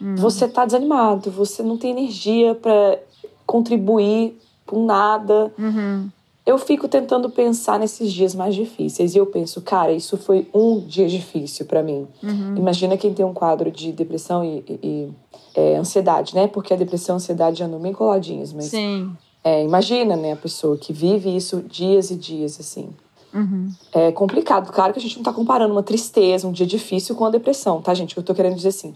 Hum. 0.03 0.17
Você 0.17 0.47
tá 0.49 0.67
desanimado, 0.67 1.31
você 1.31 1.63
não 1.63 1.79
tem 1.79 1.93
energia 1.93 2.55
para 2.55 2.99
contribuir 3.47 4.39
com 4.67 4.85
nada. 4.85 5.51
Uhum. 5.59 6.11
Eu 6.49 6.57
fico 6.57 6.89
tentando 6.89 7.29
pensar 7.29 7.79
nesses 7.79 8.11
dias 8.11 8.35
mais 8.35 8.55
difíceis 8.55 9.15
e 9.15 9.19
eu 9.19 9.27
penso, 9.27 9.61
cara, 9.61 9.93
isso 9.93 10.17
foi 10.17 10.49
um 10.55 10.81
dia 10.81 11.07
difícil 11.07 11.67
pra 11.67 11.83
mim. 11.83 12.09
Uhum. 12.23 12.55
Imagina 12.57 12.97
quem 12.97 13.13
tem 13.13 13.23
um 13.23 13.35
quadro 13.35 13.71
de 13.71 13.93
depressão 13.93 14.43
e, 14.43 14.65
e- 14.67 14.79
e, 14.83 15.09
é, 15.55 15.77
ansiedade, 15.77 16.35
né? 16.35 16.47
Porque 16.47 16.73
a 16.73 16.77
depressão 16.79 17.13
e 17.13 17.17
a 17.17 17.19
ansiedade 17.19 17.63
andam 17.63 17.79
bem 17.79 17.93
coladinhas, 17.93 18.51
mas 18.55 18.65
Sim. 18.65 19.13
é, 19.45 19.63
imagina, 19.63 20.17
né, 20.17 20.33
a 20.33 20.37
pessoa 20.37 20.79
que 20.79 20.91
vive 20.91 21.37
isso 21.37 21.63
dias 21.69 22.11
e 22.11 22.17
dias 22.17 22.59
assim. 22.59 22.89
Uhum. 23.35 23.71
É 23.93 24.11
complicado. 24.11 24.73
Claro 24.73 24.95
que 24.95 24.99
a 24.99 25.03
gente 25.03 25.17
não 25.19 25.23
tá 25.25 25.35
comparando 25.35 25.73
uma 25.75 25.83
tristeza, 25.83 26.49
um 26.49 26.53
dia 26.53 26.67
difícil 26.67 27.15
com 27.15 27.27
a 27.27 27.31
depressão, 27.31 27.83
tá, 27.83 27.93
gente? 27.93 28.17
Eu 28.17 28.23
tô 28.23 28.35
querendo 28.35 28.55
dizer 28.57 28.69
assim. 28.69 28.95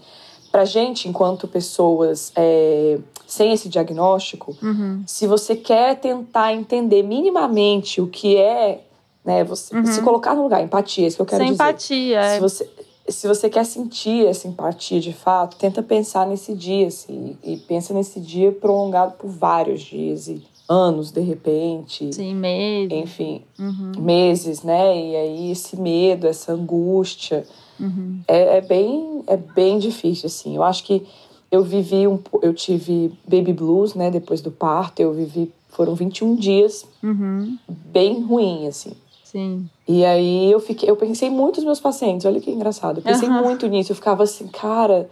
Pra 0.53 0.65
gente, 0.65 1.09
enquanto 1.09 1.47
pessoas 1.47 2.31
é, 2.35 2.99
sem 3.25 3.51
esse 3.53 3.67
diagnóstico, 3.67 4.55
Uhum. 4.61 5.01
se 5.07 5.25
você 5.25 5.55
quer 5.55 5.99
tentar 5.99 6.53
entender 6.53 7.01
minimamente 7.01 7.99
o 7.99 8.05
que 8.05 8.37
é, 8.37 8.81
né, 9.25 9.43
você 9.43 9.75
Uhum. 9.75 9.83
se 9.83 9.99
colocar 10.03 10.35
no 10.35 10.43
lugar, 10.43 10.61
empatia, 10.63 11.05
é 11.05 11.07
isso 11.07 11.15
que 11.15 11.21
eu 11.23 11.25
quero 11.25 11.41
Sem 11.43 11.51
dizer. 11.53 11.63
empatia. 11.63 12.19
é. 12.19 12.35
Se 12.35 12.39
você 12.39 12.69
se 13.09 13.27
você 13.27 13.49
quer 13.49 13.65
sentir 13.65 14.27
essa 14.27 14.47
empatia 14.47 14.97
de 15.01 15.11
fato, 15.11 15.57
tenta 15.57 15.81
pensar 15.83 16.25
nesse 16.25 16.53
dia, 16.53 16.87
assim, 16.87 17.35
e 17.43 17.57
pensa 17.57 17.91
nesse 17.93 18.17
dia 18.19 18.49
prolongado 18.51 19.15
por 19.17 19.29
vários 19.29 19.81
dias 19.81 20.27
e 20.29 20.41
anos 20.69 21.11
de 21.11 21.19
repente, 21.19 22.13
Sim, 22.13 22.35
mesmo. 22.35 22.95
enfim, 22.95 23.41
Uhum. 23.59 23.91
meses, 23.97 24.61
né? 24.63 24.95
E 24.95 25.15
aí 25.17 25.51
esse 25.51 25.75
medo, 25.77 26.27
essa 26.27 26.53
angústia, 26.53 27.43
Uhum. 27.79 28.21
é, 28.27 28.57
é 28.57 28.61
bem 28.61 29.23
é 29.27 29.37
bem 29.37 29.79
difícil 29.79 30.27
assim. 30.27 30.55
Eu 30.55 30.63
acho 30.63 30.83
que 30.83 31.05
eu 31.51 31.63
vivi 31.63 32.07
um 32.07 32.19
eu 32.41 32.53
tive 32.53 33.11
baby 33.27 33.53
blues, 33.53 33.93
né, 33.95 34.09
depois 34.11 34.41
do 34.41 34.51
parto, 34.51 34.99
eu 35.01 35.13
vivi 35.13 35.51
foram 35.69 35.95
21 35.95 36.35
dias 36.35 36.85
Uhum. 37.01 37.57
bem 37.67 38.21
ruim 38.21 38.67
assim. 38.67 38.93
Sim. 39.23 39.67
E 39.87 40.05
aí 40.05 40.51
eu 40.51 40.59
fiquei, 40.59 40.89
eu 40.89 40.95
pensei 40.95 41.29
muito 41.29 41.57
nos 41.57 41.65
meus 41.65 41.79
pacientes, 41.79 42.25
olha 42.25 42.39
que 42.39 42.49
engraçado. 42.51 42.99
Eu 42.99 43.03
pensei 43.03 43.27
Aham. 43.27 43.41
muito 43.41 43.67
nisso, 43.67 43.91
eu 43.91 43.95
ficava 43.95 44.23
assim, 44.23 44.47
cara, 44.47 45.09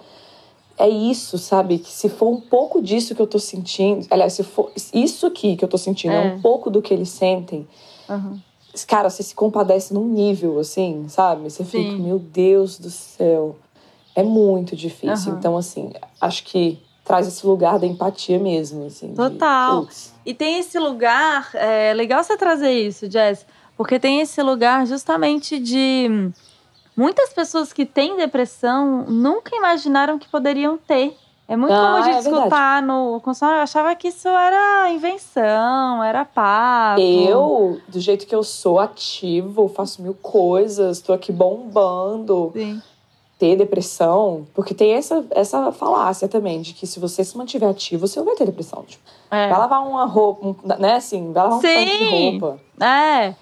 é 0.77 0.87
isso, 0.87 1.37
sabe? 1.37 1.77
Que 1.79 1.89
se 1.91 2.07
for 2.07 2.29
um 2.29 2.39
pouco 2.39 2.81
disso 2.81 3.13
que 3.13 3.21
eu 3.21 3.27
tô 3.27 3.37
sentindo, 3.39 4.05
aliás, 4.09 4.33
se 4.33 4.43
for 4.43 4.71
isso 4.93 5.25
aqui 5.27 5.55
que 5.57 5.65
eu 5.65 5.69
tô 5.69 5.77
sentindo, 5.77 6.13
é, 6.13 6.17
É. 6.17 6.19
um 6.21 6.39
pouco 6.41 6.69
do 6.69 6.81
que 6.81 6.93
eles 6.93 7.09
sentem, 7.09 7.67
Uhum. 8.09 8.39
Cara, 8.87 9.09
você 9.09 9.23
se 9.23 9.35
compadece 9.35 9.93
num 9.93 10.07
nível 10.07 10.59
assim, 10.59 11.05
sabe? 11.09 11.43
Você 11.43 11.63
Sim. 11.63 11.89
fica, 11.89 12.01
meu 12.01 12.19
Deus 12.19 12.79
do 12.79 12.89
céu. 12.89 13.57
É 14.15 14.23
muito 14.23 14.75
difícil. 14.75 15.31
Aham. 15.31 15.39
Então, 15.39 15.57
assim, 15.57 15.91
acho 16.19 16.43
que 16.43 16.79
traz 17.03 17.27
esse 17.27 17.45
lugar 17.45 17.79
da 17.79 17.85
empatia 17.87 18.39
mesmo, 18.39 18.85
assim. 18.85 19.09
de, 19.09 19.15
Total. 19.15 19.81
putz, 19.81 20.13
E 20.25 20.33
tem 20.33 20.59
esse 20.59 20.77
lugar, 20.79 21.49
é 21.53 21.93
legal 21.93 22.23
você 22.23 22.37
trazer 22.37 22.71
isso, 22.71 23.09
Jess, 23.09 23.45
porque 23.75 23.99
tem 23.99 24.21
esse 24.21 24.41
lugar 24.41 24.85
justamente 24.85 25.59
de 25.59 26.31
muitas 26.95 27.33
pessoas 27.33 27.73
que 27.73 27.85
têm 27.85 28.17
depressão 28.17 29.05
nunca 29.07 29.55
imaginaram 29.55 30.19
que 30.19 30.29
poderiam 30.29 30.77
ter. 30.77 31.17
É 31.51 31.57
muito 31.57 31.73
Ah, 31.73 31.95
a 31.95 32.01
gente 32.03 32.15
é 32.19 32.21
verdade. 32.21 32.37
escutar 32.45 32.81
no 32.81 33.19
consultório, 33.19 33.57
eu 33.59 33.63
achava 33.63 33.93
que 33.93 34.07
isso 34.07 34.29
era 34.29 34.89
invenção, 34.89 36.01
era 36.01 36.23
papo. 36.23 37.01
Eu, 37.01 37.77
do 37.89 37.99
jeito 37.99 38.25
que 38.25 38.33
eu 38.33 38.41
sou, 38.41 38.79
ativo, 38.79 39.67
faço 39.67 40.01
mil 40.01 40.13
coisas, 40.13 41.01
tô 41.01 41.11
aqui 41.11 41.29
bombando. 41.29 42.51
Sim. 42.55 42.81
Ter 43.37 43.57
depressão, 43.57 44.47
porque 44.53 44.73
tem 44.73 44.93
essa, 44.93 45.25
essa 45.31 45.73
falácia 45.73 46.29
também, 46.29 46.61
de 46.61 46.71
que 46.73 46.87
se 46.87 47.01
você 47.01 47.21
se 47.21 47.37
mantiver 47.37 47.67
ativo, 47.69 48.07
você 48.07 48.17
não 48.19 48.25
vai 48.27 48.35
ter 48.35 48.45
depressão. 48.45 48.83
Tipo, 48.87 49.03
É. 49.29 49.49
Vai 49.49 49.59
lavar 49.59 49.85
uma 49.85 50.05
roupa, 50.05 50.47
um- 50.47 50.55
né, 50.79 50.93
assim, 50.93 51.33
vai 51.33 51.43
lavar 51.43 51.57
um 51.57 51.61
tanque 51.61 51.85
de 51.85 51.97
Sim. 51.97 52.39
roupa. 52.39 52.59
É. 52.79 53.33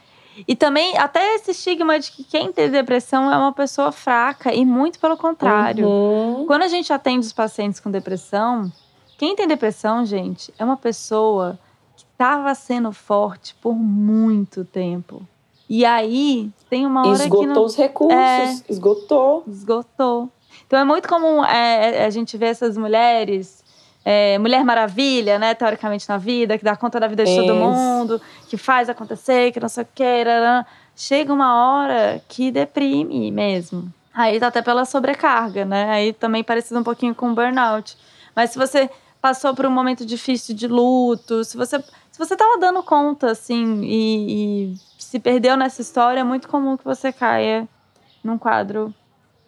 E 0.47 0.55
também, 0.55 0.97
até 0.97 1.35
esse 1.35 1.51
estigma 1.51 1.99
de 1.99 2.11
que 2.11 2.23
quem 2.23 2.51
tem 2.51 2.69
depressão 2.69 3.31
é 3.31 3.37
uma 3.37 3.53
pessoa 3.53 3.91
fraca, 3.91 4.53
e 4.53 4.65
muito 4.65 4.99
pelo 4.99 5.17
contrário. 5.17 5.87
Uhum. 5.87 6.45
Quando 6.45 6.63
a 6.63 6.67
gente 6.67 6.91
atende 6.93 7.25
os 7.25 7.33
pacientes 7.33 7.79
com 7.79 7.89
depressão, 7.91 8.71
quem 9.17 9.35
tem 9.35 9.47
depressão, 9.47 10.05
gente, 10.05 10.53
é 10.57 10.63
uma 10.63 10.77
pessoa 10.77 11.59
que 11.95 12.03
estava 12.03 12.53
sendo 12.55 12.91
forte 12.91 13.55
por 13.61 13.75
muito 13.75 14.63
tempo. 14.63 15.21
E 15.69 15.85
aí, 15.85 16.49
tem 16.69 16.85
uma 16.85 17.01
hora 17.01 17.23
Esgotou 17.23 17.41
que 17.41 17.47
não 17.47 17.63
os 17.63 17.75
recursos, 17.75 18.17
É. 18.17 18.55
esgotou. 18.69 19.43
esgotou. 19.47 20.29
Então 20.65 20.79
é 20.79 20.83
muito 20.83 21.07
comum 21.07 21.43
é, 21.45 22.05
a 22.05 22.09
gente 22.09 22.37
ver 22.37 22.47
essas 22.47 22.75
mulheres, 22.77 23.63
é, 24.11 24.39
Mulher 24.39 24.65
Maravilha, 24.65 25.37
né, 25.37 25.53
teoricamente 25.53 26.09
na 26.09 26.17
vida, 26.17 26.57
que 26.57 26.63
dá 26.63 26.75
conta 26.75 26.99
da 26.99 27.07
vida 27.07 27.23
de 27.23 27.35
todo 27.35 27.53
Isso. 27.53 27.53
mundo, 27.53 28.21
que 28.47 28.57
faz 28.57 28.89
acontecer, 28.89 29.51
que 29.51 29.59
não 29.59 29.69
sei 29.69 29.83
o 29.83 29.87
que. 29.93 30.03
Chega 30.95 31.31
uma 31.31 31.53
hora 31.53 32.19
que 32.27 32.49
deprime 32.49 33.31
mesmo. 33.31 33.93
Aí 34.11 34.39
tá 34.39 34.47
até 34.47 34.63
pela 34.63 34.83
sobrecarga, 34.83 35.63
né? 35.63 35.91
Aí 35.91 36.11
também 36.11 36.43
parecido 36.43 36.79
um 36.79 36.83
pouquinho 36.83 37.13
com 37.13 37.35
burnout. 37.35 37.95
Mas 38.35 38.49
se 38.49 38.57
você 38.57 38.89
passou 39.21 39.53
por 39.53 39.67
um 39.67 39.71
momento 39.71 40.03
difícil 40.03 40.55
de 40.55 40.67
luto, 40.67 41.43
se 41.43 41.55
você 41.55 41.77
se 42.11 42.17
você 42.17 42.35
tava 42.35 42.57
dando 42.57 42.81
conta 42.81 43.29
assim 43.29 43.83
e, 43.83 44.73
e 44.73 44.77
se 44.97 45.19
perdeu 45.19 45.55
nessa 45.55 45.83
história, 45.83 46.21
é 46.21 46.23
muito 46.23 46.47
comum 46.47 46.75
que 46.75 46.83
você 46.83 47.13
caia 47.13 47.69
num 48.23 48.39
quadro 48.39 48.91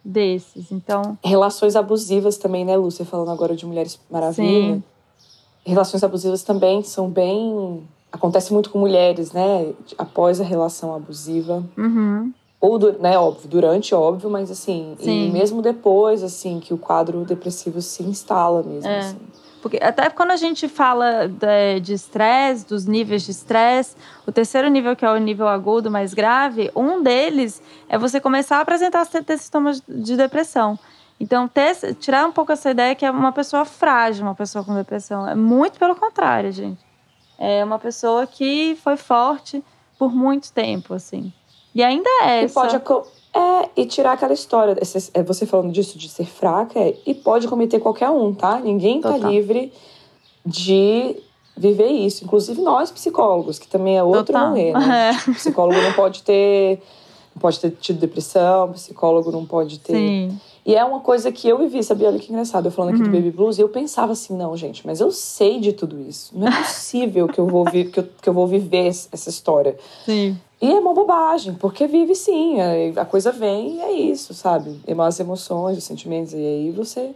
desses. 0.04 0.70
Então, 0.72 1.18
relações 1.24 1.76
abusivas 1.76 2.36
também, 2.36 2.64
né, 2.64 2.76
Lúcia, 2.76 3.04
falando 3.04 3.30
agora 3.30 3.54
de 3.54 3.66
Mulheres 3.66 3.98
Maravilha. 4.10 4.74
Sim. 4.74 4.82
Relações 5.64 6.02
abusivas 6.02 6.42
também 6.42 6.82
são 6.82 7.08
bem 7.08 7.82
acontece 8.12 8.52
muito 8.52 8.68
com 8.70 8.78
mulheres, 8.78 9.32
né? 9.32 9.72
Após 9.96 10.40
a 10.40 10.44
relação 10.44 10.94
abusiva. 10.94 11.64
Uhum. 11.76 12.32
Ou, 12.60 12.78
né, 13.00 13.18
óbvio, 13.18 13.48
durante, 13.48 13.92
óbvio, 13.94 14.30
mas 14.30 14.50
assim, 14.50 14.94
Sim. 15.00 15.26
e 15.26 15.30
mesmo 15.32 15.60
depois, 15.62 16.22
assim, 16.22 16.60
que 16.60 16.72
o 16.72 16.78
quadro 16.78 17.24
depressivo 17.24 17.80
se 17.80 18.04
instala 18.04 18.62
mesmo. 18.62 18.88
É. 18.88 18.98
Assim. 18.98 19.16
Porque 19.62 19.78
até 19.80 20.10
quando 20.10 20.32
a 20.32 20.36
gente 20.36 20.68
fala 20.68 21.30
de 21.80 21.94
estresse, 21.94 22.66
dos 22.66 22.84
níveis 22.84 23.22
de 23.22 23.30
estresse, 23.30 23.96
o 24.26 24.32
terceiro 24.32 24.68
nível, 24.68 24.96
que 24.96 25.04
é 25.04 25.10
o 25.10 25.16
nível 25.18 25.46
agudo 25.46 25.88
mais 25.88 26.12
grave, 26.12 26.70
um 26.74 27.00
deles 27.00 27.62
é 27.88 27.96
você 27.96 28.20
começar 28.20 28.58
a 28.58 28.60
apresentar 28.60 29.06
ter 29.06 29.38
sintomas 29.38 29.80
de 29.88 30.16
depressão. 30.16 30.76
Então, 31.20 31.46
ter, 31.46 31.94
tirar 31.94 32.26
um 32.26 32.32
pouco 32.32 32.50
essa 32.50 32.72
ideia 32.72 32.96
que 32.96 33.06
é 33.06 33.10
uma 33.10 33.30
pessoa 33.30 33.64
frágil, 33.64 34.24
uma 34.24 34.34
pessoa 34.34 34.64
com 34.64 34.74
depressão. 34.74 35.28
É 35.28 35.36
muito 35.36 35.78
pelo 35.78 35.94
contrário, 35.94 36.50
gente. 36.50 36.84
É 37.38 37.64
uma 37.64 37.78
pessoa 37.78 38.26
que 38.26 38.76
foi 38.82 38.96
forte 38.96 39.62
por 39.96 40.12
muito 40.12 40.52
tempo, 40.52 40.94
assim. 40.94 41.32
E 41.72 41.82
ainda 41.82 42.10
é. 42.24 42.42
E 42.42 42.48
pode 42.48 42.74
é, 43.34 43.70
e 43.76 43.86
tirar 43.86 44.12
aquela 44.12 44.32
história, 44.32 44.76
é, 45.14 45.22
você 45.22 45.46
falando 45.46 45.72
disso, 45.72 45.98
de 45.98 46.08
ser 46.08 46.26
fraca, 46.26 46.78
é, 46.78 46.94
e 47.06 47.14
pode 47.14 47.48
cometer 47.48 47.80
qualquer 47.80 48.10
um, 48.10 48.34
tá? 48.34 48.58
Ninguém 48.58 49.00
tá 49.00 49.12
Total. 49.12 49.30
livre 49.30 49.72
de 50.44 51.16
viver 51.56 51.88
isso. 51.88 52.24
Inclusive 52.24 52.60
nós, 52.60 52.90
psicólogos, 52.90 53.58
que 53.58 53.66
também 53.66 53.96
é 53.96 54.02
outro 54.02 54.34
Total. 54.34 54.50
rolê, 54.50 54.72
né? 54.72 55.10
É. 55.10 55.32
Psicólogo 55.32 55.80
não 55.80 55.92
pode 55.92 56.22
ter. 56.22 56.82
Não 57.34 57.40
pode 57.40 57.58
ter 57.58 57.70
tido 57.70 57.98
depressão, 57.98 58.72
psicólogo 58.72 59.32
não 59.32 59.46
pode 59.46 59.78
ter. 59.78 59.94
Sim. 59.94 60.40
E 60.64 60.76
é 60.76 60.84
uma 60.84 61.00
coisa 61.00 61.32
que 61.32 61.48
eu 61.48 61.58
vivi, 61.58 61.82
sabia? 61.82 62.08
Olha 62.08 62.18
que 62.18 62.32
engraçado. 62.32 62.66
Eu 62.66 62.70
falando 62.70 62.94
aqui 62.94 63.02
uhum. 63.02 63.10
do 63.10 63.16
Baby 63.16 63.30
Blues, 63.32 63.58
e 63.58 63.62
eu 63.62 63.68
pensava 63.68 64.12
assim, 64.12 64.36
não, 64.36 64.56
gente, 64.56 64.86
mas 64.86 65.00
eu 65.00 65.10
sei 65.10 65.58
de 65.58 65.72
tudo 65.72 66.00
isso. 66.00 66.30
Não 66.36 66.46
é 66.46 66.50
possível 66.62 67.26
que 67.26 67.38
eu 67.38 67.46
vou, 67.46 67.64
vi 67.64 67.86
que 67.86 67.98
eu, 67.98 68.08
que 68.20 68.28
eu 68.28 68.32
vou 68.32 68.46
viver 68.46 68.86
essa 68.86 69.28
história. 69.28 69.76
Sim. 70.04 70.38
E 70.60 70.70
é 70.70 70.78
uma 70.78 70.94
bobagem, 70.94 71.54
porque 71.54 71.88
vive 71.88 72.14
sim. 72.14 72.58
A 72.96 73.04
coisa 73.04 73.32
vem 73.32 73.78
e 73.78 73.80
é 73.80 73.92
isso, 73.92 74.32
sabe? 74.32 74.80
É 74.86 74.92
as 74.92 75.18
emoções, 75.18 75.76
os 75.76 75.82
sentimentos. 75.82 76.32
E 76.32 76.36
aí 76.36 76.70
você 76.70 77.10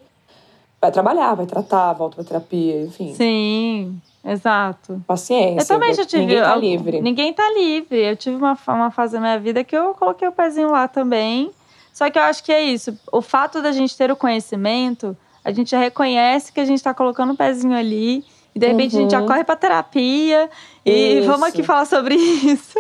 vai 0.81 0.91
trabalhar, 0.91 1.35
vai 1.35 1.47
tratar, 1.47 1.93
volta 1.93 2.17
pra 2.17 2.25
terapia, 2.25 2.83
enfim. 2.83 3.15
Sim, 3.15 4.01
exato. 4.25 5.01
Paciência. 5.07 5.63
Eu 5.63 5.67
também 5.67 5.95
já 5.95 6.05
tive. 6.05 6.27
Ninguém 6.27 6.43
tá 6.43 6.57
livre. 6.57 7.01
Ninguém 7.01 7.33
tá 7.33 7.53
livre. 7.53 7.99
Eu 8.01 8.17
tive 8.17 8.35
uma, 8.35 8.59
uma 8.67 8.91
fase 8.91 9.13
da 9.13 9.21
minha 9.21 9.39
vida 9.39 9.63
que 9.63 9.77
eu 9.77 9.95
coloquei 9.95 10.27
o 10.27 10.33
pezinho 10.33 10.73
lá 10.73 10.89
também. 10.89 11.53
Só 11.97 12.11
que 12.11 12.19
eu 12.19 12.25
acho 12.25 12.45
que 12.45 12.53
é 12.53 12.63
isso. 12.63 12.95
O 13.11 13.23
fato 13.23 13.63
da 13.63 13.73
gente 13.73 13.97
ter 13.97 14.11
o 14.11 14.17
conhecimento, 14.17 15.17
a 15.43 15.51
gente 15.51 15.71
já 15.71 15.79
reconhece 15.79 16.53
que 16.53 16.61
a 16.61 16.65
gente 16.67 16.77
está 16.77 16.93
colocando 16.93 17.33
o 17.33 17.37
pezinho 17.37 17.75
ali. 17.75 18.23
E 18.55 18.59
de 18.59 18.67
repente 18.67 18.93
uhum. 18.93 18.99
a 18.99 19.03
gente 19.03 19.11
já 19.13 19.21
uhum. 19.23 19.27
corre 19.27 19.45
para 19.45 19.57
terapia. 19.57 20.51
E 20.85 21.21
isso. 21.21 21.27
vamos 21.27 21.49
aqui 21.49 21.63
falar 21.63 21.87
sobre 21.87 22.15
isso. 22.45 22.79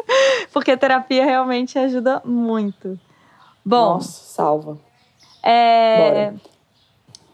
Porque 0.52 0.76
terapia 0.76 1.24
realmente 1.24 1.78
ajuda 1.78 2.20
muito. 2.26 3.00
Bom. 3.64 3.94
Nossa, 3.94 4.34
salva. 4.34 4.78
É. 5.42 6.30
Bora. 6.30 6.34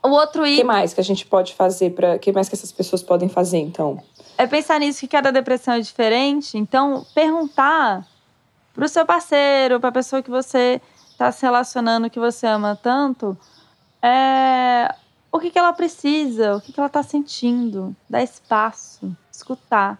O 0.05 0.11
outro 0.11 0.47
item. 0.47 0.59
O 0.59 0.61
que 0.61 0.65
mais 0.65 0.95
que 0.95 1.01
a 1.01 1.05
gente 1.05 1.27
pode 1.27 1.53
fazer 1.53 1.91
para. 1.91 2.15
O 2.15 2.19
que 2.21 2.31
mais 2.31 2.49
que 2.49 2.55
essas 2.55 2.71
pessoas 2.71 3.03
podem 3.03 3.29
fazer, 3.29 3.59
então? 3.59 4.01
É 4.39 4.47
pensar 4.47 4.79
nisso 4.79 5.01
que 5.01 5.09
cada 5.09 5.33
depressão 5.33 5.75
é 5.75 5.81
diferente. 5.81 6.57
Então, 6.57 7.05
perguntar 7.13 8.07
pro 8.73 8.89
seu 8.89 9.05
parceiro, 9.05 9.81
pra 9.81 9.91
pessoa 9.91 10.23
que 10.23 10.31
você 10.31 10.81
está 11.23 11.31
se 11.31 11.43
relacionando 11.43 12.11
que 12.11 12.19
você 12.19 12.47
ama 12.47 12.77
tanto, 12.81 13.39
é 14.03 14.93
o 15.31 15.39
que, 15.39 15.51
que 15.51 15.59
ela 15.59 15.73
precisa, 15.73 16.57
o 16.57 16.61
que, 16.61 16.73
que 16.73 16.81
ela 16.81 16.89
está 16.89 17.03
sentindo, 17.03 17.95
dar 18.11 18.23
espaço, 18.23 19.17
escutar. 19.31 19.99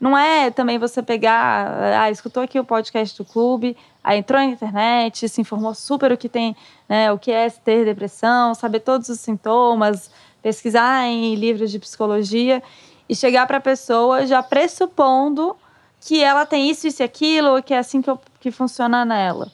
Não 0.00 0.18
é 0.18 0.50
também 0.50 0.78
você 0.78 1.02
pegar, 1.02 2.00
ah, 2.00 2.10
escutou 2.10 2.42
aqui 2.42 2.58
o 2.58 2.64
podcast 2.64 3.16
do 3.16 3.24
clube, 3.24 3.76
aí 4.02 4.18
entrou 4.18 4.40
na 4.40 4.46
internet, 4.46 5.28
se 5.28 5.40
informou 5.40 5.74
super 5.74 6.12
o 6.12 6.18
que 6.18 6.28
tem, 6.28 6.54
né, 6.88 7.10
o 7.12 7.18
que 7.18 7.30
é 7.30 7.48
ter 7.48 7.84
depressão, 7.84 8.54
saber 8.54 8.80
todos 8.80 9.08
os 9.08 9.20
sintomas, 9.20 10.10
pesquisar 10.42 11.06
em 11.06 11.36
livros 11.36 11.70
de 11.70 11.78
psicologia 11.78 12.62
e 13.08 13.14
chegar 13.14 13.46
para 13.46 13.58
a 13.58 13.60
pessoa 13.60 14.26
já 14.26 14.42
pressupondo 14.42 15.56
que 16.00 16.22
ela 16.22 16.44
tem 16.44 16.68
isso, 16.68 16.86
isso 16.86 17.00
e 17.00 17.04
aquilo, 17.04 17.62
que 17.62 17.72
é 17.72 17.78
assim 17.78 18.02
que, 18.02 18.10
eu, 18.10 18.20
que 18.40 18.50
funciona 18.50 19.04
nela 19.04 19.50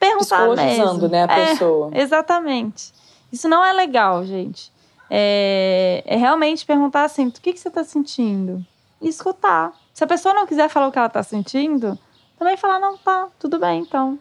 perguntar 0.00 0.48
mesmo. 0.48 1.08
né, 1.08 1.26
a 1.28 1.38
é, 1.38 1.46
pessoa. 1.46 1.90
Exatamente. 1.92 2.92
Isso 3.30 3.48
não 3.48 3.64
é 3.64 3.72
legal, 3.72 4.24
gente. 4.24 4.72
É, 5.08 6.02
é 6.06 6.16
realmente 6.16 6.64
perguntar 6.64 7.04
assim, 7.04 7.28
o 7.28 7.32
que, 7.32 7.52
que 7.52 7.60
você 7.60 7.68
está 7.68 7.84
sentindo? 7.84 8.64
E 9.00 9.08
escutar. 9.08 9.72
Se 9.92 10.02
a 10.02 10.06
pessoa 10.06 10.34
não 10.34 10.46
quiser 10.46 10.68
falar 10.68 10.88
o 10.88 10.92
que 10.92 10.98
ela 10.98 11.06
está 11.06 11.22
sentindo, 11.22 11.98
também 12.38 12.56
falar, 12.56 12.78
não, 12.78 12.96
tá, 12.96 13.28
tudo 13.38 13.58
bem, 13.58 13.82
então. 13.82 14.18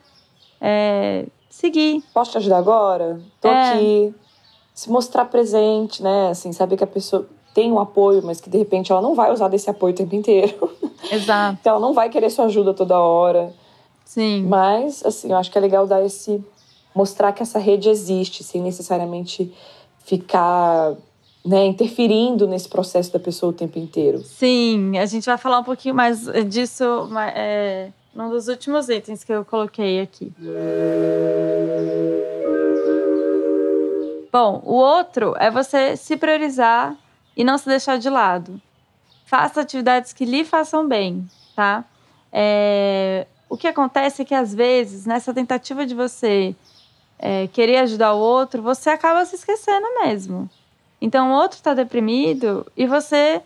É, 0.60 1.26
seguir. 1.50 2.04
Posso 2.14 2.32
te 2.32 2.38
ajudar 2.38 2.58
agora? 2.58 3.20
Tô 3.40 3.48
é. 3.48 3.74
aqui. 3.74 4.16
Se 4.76 4.90
mostrar 4.90 5.26
presente, 5.26 6.04
né? 6.04 6.30
Assim, 6.30 6.52
saber 6.52 6.78
que 6.78 6.84
a 6.84 6.88
pessoa 6.88 7.28
tem 7.54 7.72
um 7.72 7.80
apoio, 7.80 8.22
mas 8.24 8.40
que 8.40 8.50
de 8.50 8.58
repente 8.58 8.92
ela 8.92 9.02
não 9.02 9.16
vai 9.16 9.32
usar 9.32 9.48
desse 9.48 9.70
apoio 9.70 9.94
o 9.94 9.96
tempo 9.98 10.16
inteiro. 10.16 10.72
Exato. 11.12 11.58
então 11.60 11.72
ela 11.76 11.82
não 11.82 11.94
vai 11.94 12.10
querer 12.10 12.30
sua 12.30 12.46
ajuda 12.46 12.74
toda 12.74 13.00
hora. 13.00 13.54
Sim. 14.10 14.48
Mas, 14.48 15.06
assim, 15.06 15.30
eu 15.30 15.38
acho 15.38 15.52
que 15.52 15.58
é 15.60 15.62
legal 15.62 15.86
dar 15.86 16.04
esse. 16.04 16.44
mostrar 16.96 17.32
que 17.32 17.44
essa 17.44 17.60
rede 17.60 17.90
existe, 17.90 18.44
sem 18.44 18.60
necessariamente 18.60 19.54
ficar 20.04 20.96
né, 21.46 21.68
interferindo 21.68 22.48
nesse 22.48 22.68
processo 22.68 23.14
da 23.14 23.20
pessoa 23.20 23.52
o 23.52 23.54
tempo 23.54 23.78
inteiro. 23.78 24.24
Sim, 24.24 24.98
a 24.98 25.06
gente 25.06 25.28
vai 25.28 25.38
falar 25.38 25.60
um 25.60 25.64
pouquinho 25.64 25.94
mais 25.94 26.26
disso 26.48 27.08
é, 27.36 27.92
num 28.16 28.32
dos 28.32 28.48
últimos 28.48 28.90
itens 28.90 29.24
que 29.24 29.32
eu 29.32 29.46
coloquei 29.46 30.02
aqui. 30.02 30.34
Bom, 34.34 34.60
o 34.66 34.74
outro 34.74 35.36
é 35.38 35.52
você 35.52 35.96
se 35.96 36.18
priorizar 36.18 36.98
e 37.38 37.44
não 37.44 37.60
se 37.60 37.68
deixar 37.68 38.00
de 38.00 38.10
lado. 38.10 38.60
Faça 39.24 39.62
atividades 39.62 40.14
que 40.14 40.26
lhe 40.26 40.44
façam 40.44 40.88
bem, 40.88 41.30
tá? 41.56 41.86
É, 42.34 43.28
o 43.50 43.58
que 43.58 43.68
acontece 43.68 44.22
é 44.22 44.26
que, 44.26 44.36
às 44.36 44.54
vezes, 44.54 45.06
nessa 45.06 45.34
tentativa 45.34 45.86
de 45.86 45.96
você 45.96 46.56
é, 47.18 47.48
querer 47.48 47.78
ajudar 47.78 48.14
o 48.14 48.20
outro, 48.20 48.62
você 48.62 48.92
acaba 48.92 49.26
se 49.26 49.36
esquecendo 49.36 49.88
mesmo. 50.02 50.50
Então, 51.02 51.32
o 51.32 51.34
outro 51.34 51.58
está 51.58 51.74
deprimido 51.74 52.66
e 52.78 52.86
você 52.86 53.42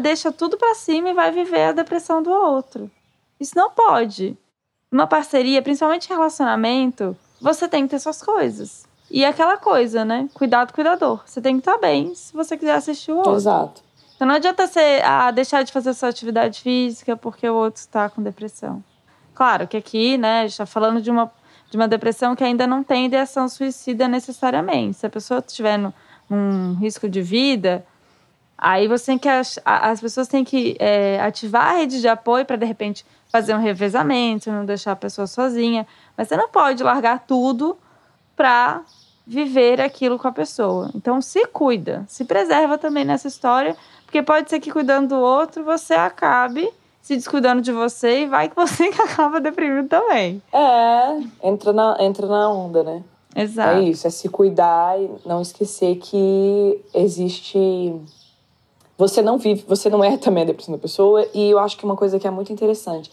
deixa 0.00 0.30
tudo 0.30 0.56
para 0.56 0.74
cima 0.74 1.10
e 1.10 1.14
vai 1.14 1.30
viver 1.30 1.64
a 1.64 1.72
depressão 1.72 2.22
do 2.22 2.30
outro. 2.30 2.90
Isso 3.38 3.56
não 3.56 3.70
pode. 3.70 4.36
Uma 4.92 5.06
parceria, 5.06 5.62
principalmente 5.62 6.06
em 6.06 6.14
relacionamento, 6.14 7.16
você 7.40 7.68
tem 7.68 7.84
que 7.84 7.90
ter 7.90 8.00
suas 8.00 8.20
coisas. 8.20 8.84
E 9.10 9.24
aquela 9.24 9.56
coisa, 9.56 10.04
né? 10.04 10.28
Cuidado, 10.34 10.72
cuidador. 10.72 11.22
Você 11.24 11.40
tem 11.40 11.54
que 11.54 11.60
estar 11.60 11.78
bem 11.78 12.14
se 12.14 12.32
você 12.32 12.56
quiser 12.56 12.74
assistir 12.74 13.12
o 13.12 13.16
outro. 13.16 13.34
Exato. 13.34 13.82
Então 14.14 14.28
não 14.28 14.34
adianta 14.34 14.66
você 14.66 15.00
ah, 15.02 15.30
deixar 15.30 15.62
de 15.62 15.72
fazer 15.72 15.94
sua 15.94 16.10
atividade 16.10 16.60
física 16.60 17.16
porque 17.16 17.48
o 17.48 17.54
outro 17.54 17.80
está 17.80 18.08
com 18.10 18.22
depressão. 18.22 18.84
Claro 19.40 19.66
que 19.66 19.78
aqui, 19.78 20.18
né, 20.18 20.40
a 20.40 20.42
gente 20.42 20.50
está 20.50 20.66
falando 20.66 21.00
de 21.00 21.10
uma, 21.10 21.32
de 21.70 21.74
uma 21.78 21.88
depressão 21.88 22.36
que 22.36 22.44
ainda 22.44 22.66
não 22.66 22.84
tem 22.84 23.06
ideação 23.06 23.48
suicida 23.48 24.06
necessariamente. 24.06 24.98
Se 24.98 25.06
a 25.06 25.08
pessoa 25.08 25.42
estiver 25.46 25.78
num 25.78 26.74
risco 26.74 27.08
de 27.08 27.22
vida, 27.22 27.82
aí 28.58 28.86
você 28.86 29.06
tem 29.06 29.18
que. 29.18 29.28
As 29.64 29.98
pessoas 29.98 30.28
têm 30.28 30.44
que 30.44 30.76
é, 30.78 31.18
ativar 31.22 31.68
a 31.68 31.72
rede 31.78 32.02
de 32.02 32.06
apoio 32.06 32.44
para, 32.44 32.56
de 32.56 32.66
repente, 32.66 33.02
fazer 33.32 33.54
um 33.54 33.58
revezamento, 33.58 34.52
não 34.52 34.66
deixar 34.66 34.92
a 34.92 34.96
pessoa 34.96 35.26
sozinha. 35.26 35.86
Mas 36.18 36.28
você 36.28 36.36
não 36.36 36.50
pode 36.50 36.82
largar 36.82 37.20
tudo 37.20 37.78
para 38.36 38.82
viver 39.26 39.80
aquilo 39.80 40.18
com 40.18 40.28
a 40.28 40.32
pessoa. 40.32 40.90
Então, 40.94 41.22
se 41.22 41.46
cuida, 41.46 42.04
se 42.08 42.26
preserva 42.26 42.76
também 42.76 43.06
nessa 43.06 43.28
história, 43.28 43.74
porque 44.04 44.22
pode 44.22 44.50
ser 44.50 44.60
que 44.60 44.70
cuidando 44.70 45.08
do 45.08 45.18
outro 45.18 45.64
você 45.64 45.94
acabe 45.94 46.70
se 47.02 47.16
descuidando 47.16 47.62
de 47.62 47.72
você 47.72 48.22
e 48.22 48.26
vai 48.26 48.48
que 48.48 48.56
você 48.56 48.88
que 48.92 49.00
acaba 49.00 49.40
deprimido 49.40 49.88
também. 49.88 50.42
É, 50.52 51.20
entra 51.42 51.72
na, 51.72 51.96
entra 52.00 52.26
na 52.26 52.50
onda, 52.50 52.82
né? 52.82 53.02
Exato. 53.34 53.78
É 53.78 53.82
isso, 53.82 54.06
é 54.06 54.10
se 54.10 54.28
cuidar 54.28 55.00
e 55.00 55.10
não 55.24 55.40
esquecer 55.40 55.96
que 55.96 56.80
existe. 56.92 57.94
Você 58.98 59.22
não 59.22 59.38
vive, 59.38 59.64
você 59.66 59.88
não 59.88 60.02
é 60.04 60.16
também 60.18 60.42
a 60.42 60.46
depressão 60.46 60.74
da 60.74 60.80
pessoa. 60.80 61.26
E 61.32 61.50
eu 61.50 61.58
acho 61.58 61.76
que 61.76 61.84
uma 61.84 61.96
coisa 61.96 62.18
que 62.18 62.26
é 62.26 62.30
muito 62.30 62.52
interessante, 62.52 63.10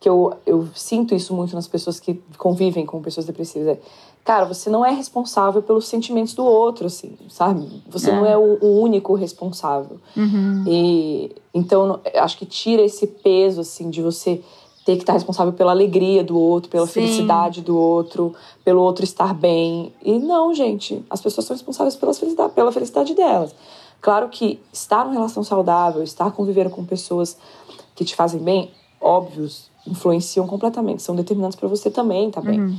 que 0.00 0.08
eu, 0.08 0.34
eu 0.46 0.68
sinto 0.74 1.14
isso 1.14 1.34
muito 1.34 1.54
nas 1.54 1.68
pessoas 1.68 2.00
que 2.00 2.14
convivem 2.36 2.86
com 2.86 3.00
pessoas 3.02 3.26
depressivas. 3.26 3.68
É, 3.68 3.78
cara, 4.24 4.44
você 4.44 4.68
não 4.68 4.84
é 4.84 4.90
responsável 4.90 5.62
pelos 5.62 5.88
sentimentos 5.88 6.34
do 6.34 6.44
outro, 6.44 6.86
assim, 6.86 7.16
sabe? 7.28 7.66
Você 7.88 8.10
é. 8.10 8.14
não 8.14 8.26
é 8.26 8.36
o, 8.36 8.58
o 8.60 8.80
único 8.80 9.14
responsável. 9.14 9.98
Uhum. 10.16 10.64
E 10.66 11.34
então 11.54 12.00
acho 12.14 12.38
que 12.38 12.46
tira 12.46 12.82
esse 12.82 13.06
peso, 13.06 13.60
assim, 13.60 13.90
de 13.90 14.02
você 14.02 14.42
ter 14.84 14.96
que 14.96 15.02
estar 15.02 15.12
responsável 15.12 15.52
pela 15.52 15.70
alegria 15.70 16.24
do 16.24 16.38
outro, 16.38 16.70
pela 16.70 16.86
Sim. 16.86 16.94
felicidade 16.94 17.60
do 17.60 17.76
outro, 17.76 18.34
pelo 18.64 18.80
outro 18.80 19.04
estar 19.04 19.34
bem. 19.34 19.92
E 20.02 20.18
não, 20.18 20.54
gente, 20.54 21.04
as 21.10 21.20
pessoas 21.20 21.46
são 21.46 21.54
responsáveis 21.54 21.94
pela 21.94 22.14
felicidade, 22.14 22.52
pela 22.54 22.72
felicidade 22.72 23.14
delas. 23.14 23.54
Claro 24.00 24.28
que 24.28 24.58
estar 24.72 25.04
numa 25.04 25.14
relação 25.14 25.42
saudável, 25.42 26.02
estar 26.02 26.30
convivendo 26.30 26.70
com 26.70 26.84
pessoas 26.84 27.36
que 27.94 28.04
te 28.04 28.14
fazem 28.14 28.40
bem, 28.40 28.70
óbvios, 29.00 29.70
influenciam 29.86 30.46
completamente, 30.46 31.02
são 31.02 31.14
determinantes 31.14 31.58
para 31.58 31.68
você 31.68 31.90
também, 31.90 32.30
tá 32.30 32.40
bem? 32.40 32.60
Uhum. 32.60 32.78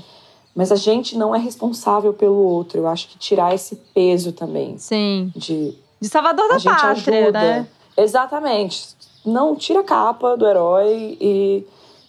Mas 0.55 0.71
a 0.71 0.75
gente 0.75 1.17
não 1.17 1.33
é 1.33 1.39
responsável 1.39 2.13
pelo 2.13 2.43
outro. 2.43 2.79
Eu 2.79 2.87
acho 2.87 3.07
que 3.07 3.17
tirar 3.17 3.53
esse 3.53 3.75
peso 3.93 4.31
também. 4.31 4.77
Sim. 4.77 5.31
De, 5.35 5.73
de 6.01 6.09
salvador 6.09 6.47
da 6.49 6.59
pátria, 6.59 7.21
ajuda. 7.23 7.39
né? 7.39 7.67
Exatamente. 7.95 8.95
Não 9.25 9.55
tira 9.55 9.81
a 9.81 9.83
capa 9.83 10.35
do 10.35 10.47
herói 10.47 11.17
e 11.19 11.65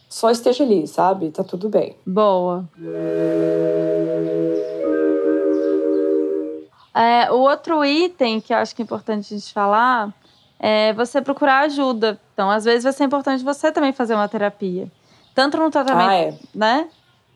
só 0.09 0.31
esteja 0.31 0.65
ali, 0.65 0.87
sabe? 0.87 1.31
Tá 1.31 1.45
tudo 1.45 1.69
bem. 1.69 1.97
Boa. 2.07 2.65
É, 6.95 7.31
o 7.31 7.39
outro 7.39 7.85
item 7.85 8.41
que 8.41 8.53
eu 8.53 8.57
acho 8.57 8.75
que 8.75 8.83
é 8.83 8.85
importante 8.85 9.33
a 9.33 9.39
gente 9.39 9.53
falar 9.53 10.13
é 10.59 10.93
você 10.93 11.23
procurar 11.23 11.61
ajuda. 11.61 12.21
Então, 12.35 12.51
às 12.51 12.65
vezes 12.65 12.85
vai 12.85 12.93
ser 12.93 13.05
importante 13.05 13.45
você 13.45 13.73
também 13.73 13.93
fazer 13.93 14.15
uma 14.15 14.29
terapia. 14.29 14.91
Tanto 15.35 15.57
no 15.57 15.71
tratamento, 15.71 16.09
ah, 16.09 16.15
é. 16.15 16.35
né? 16.55 16.89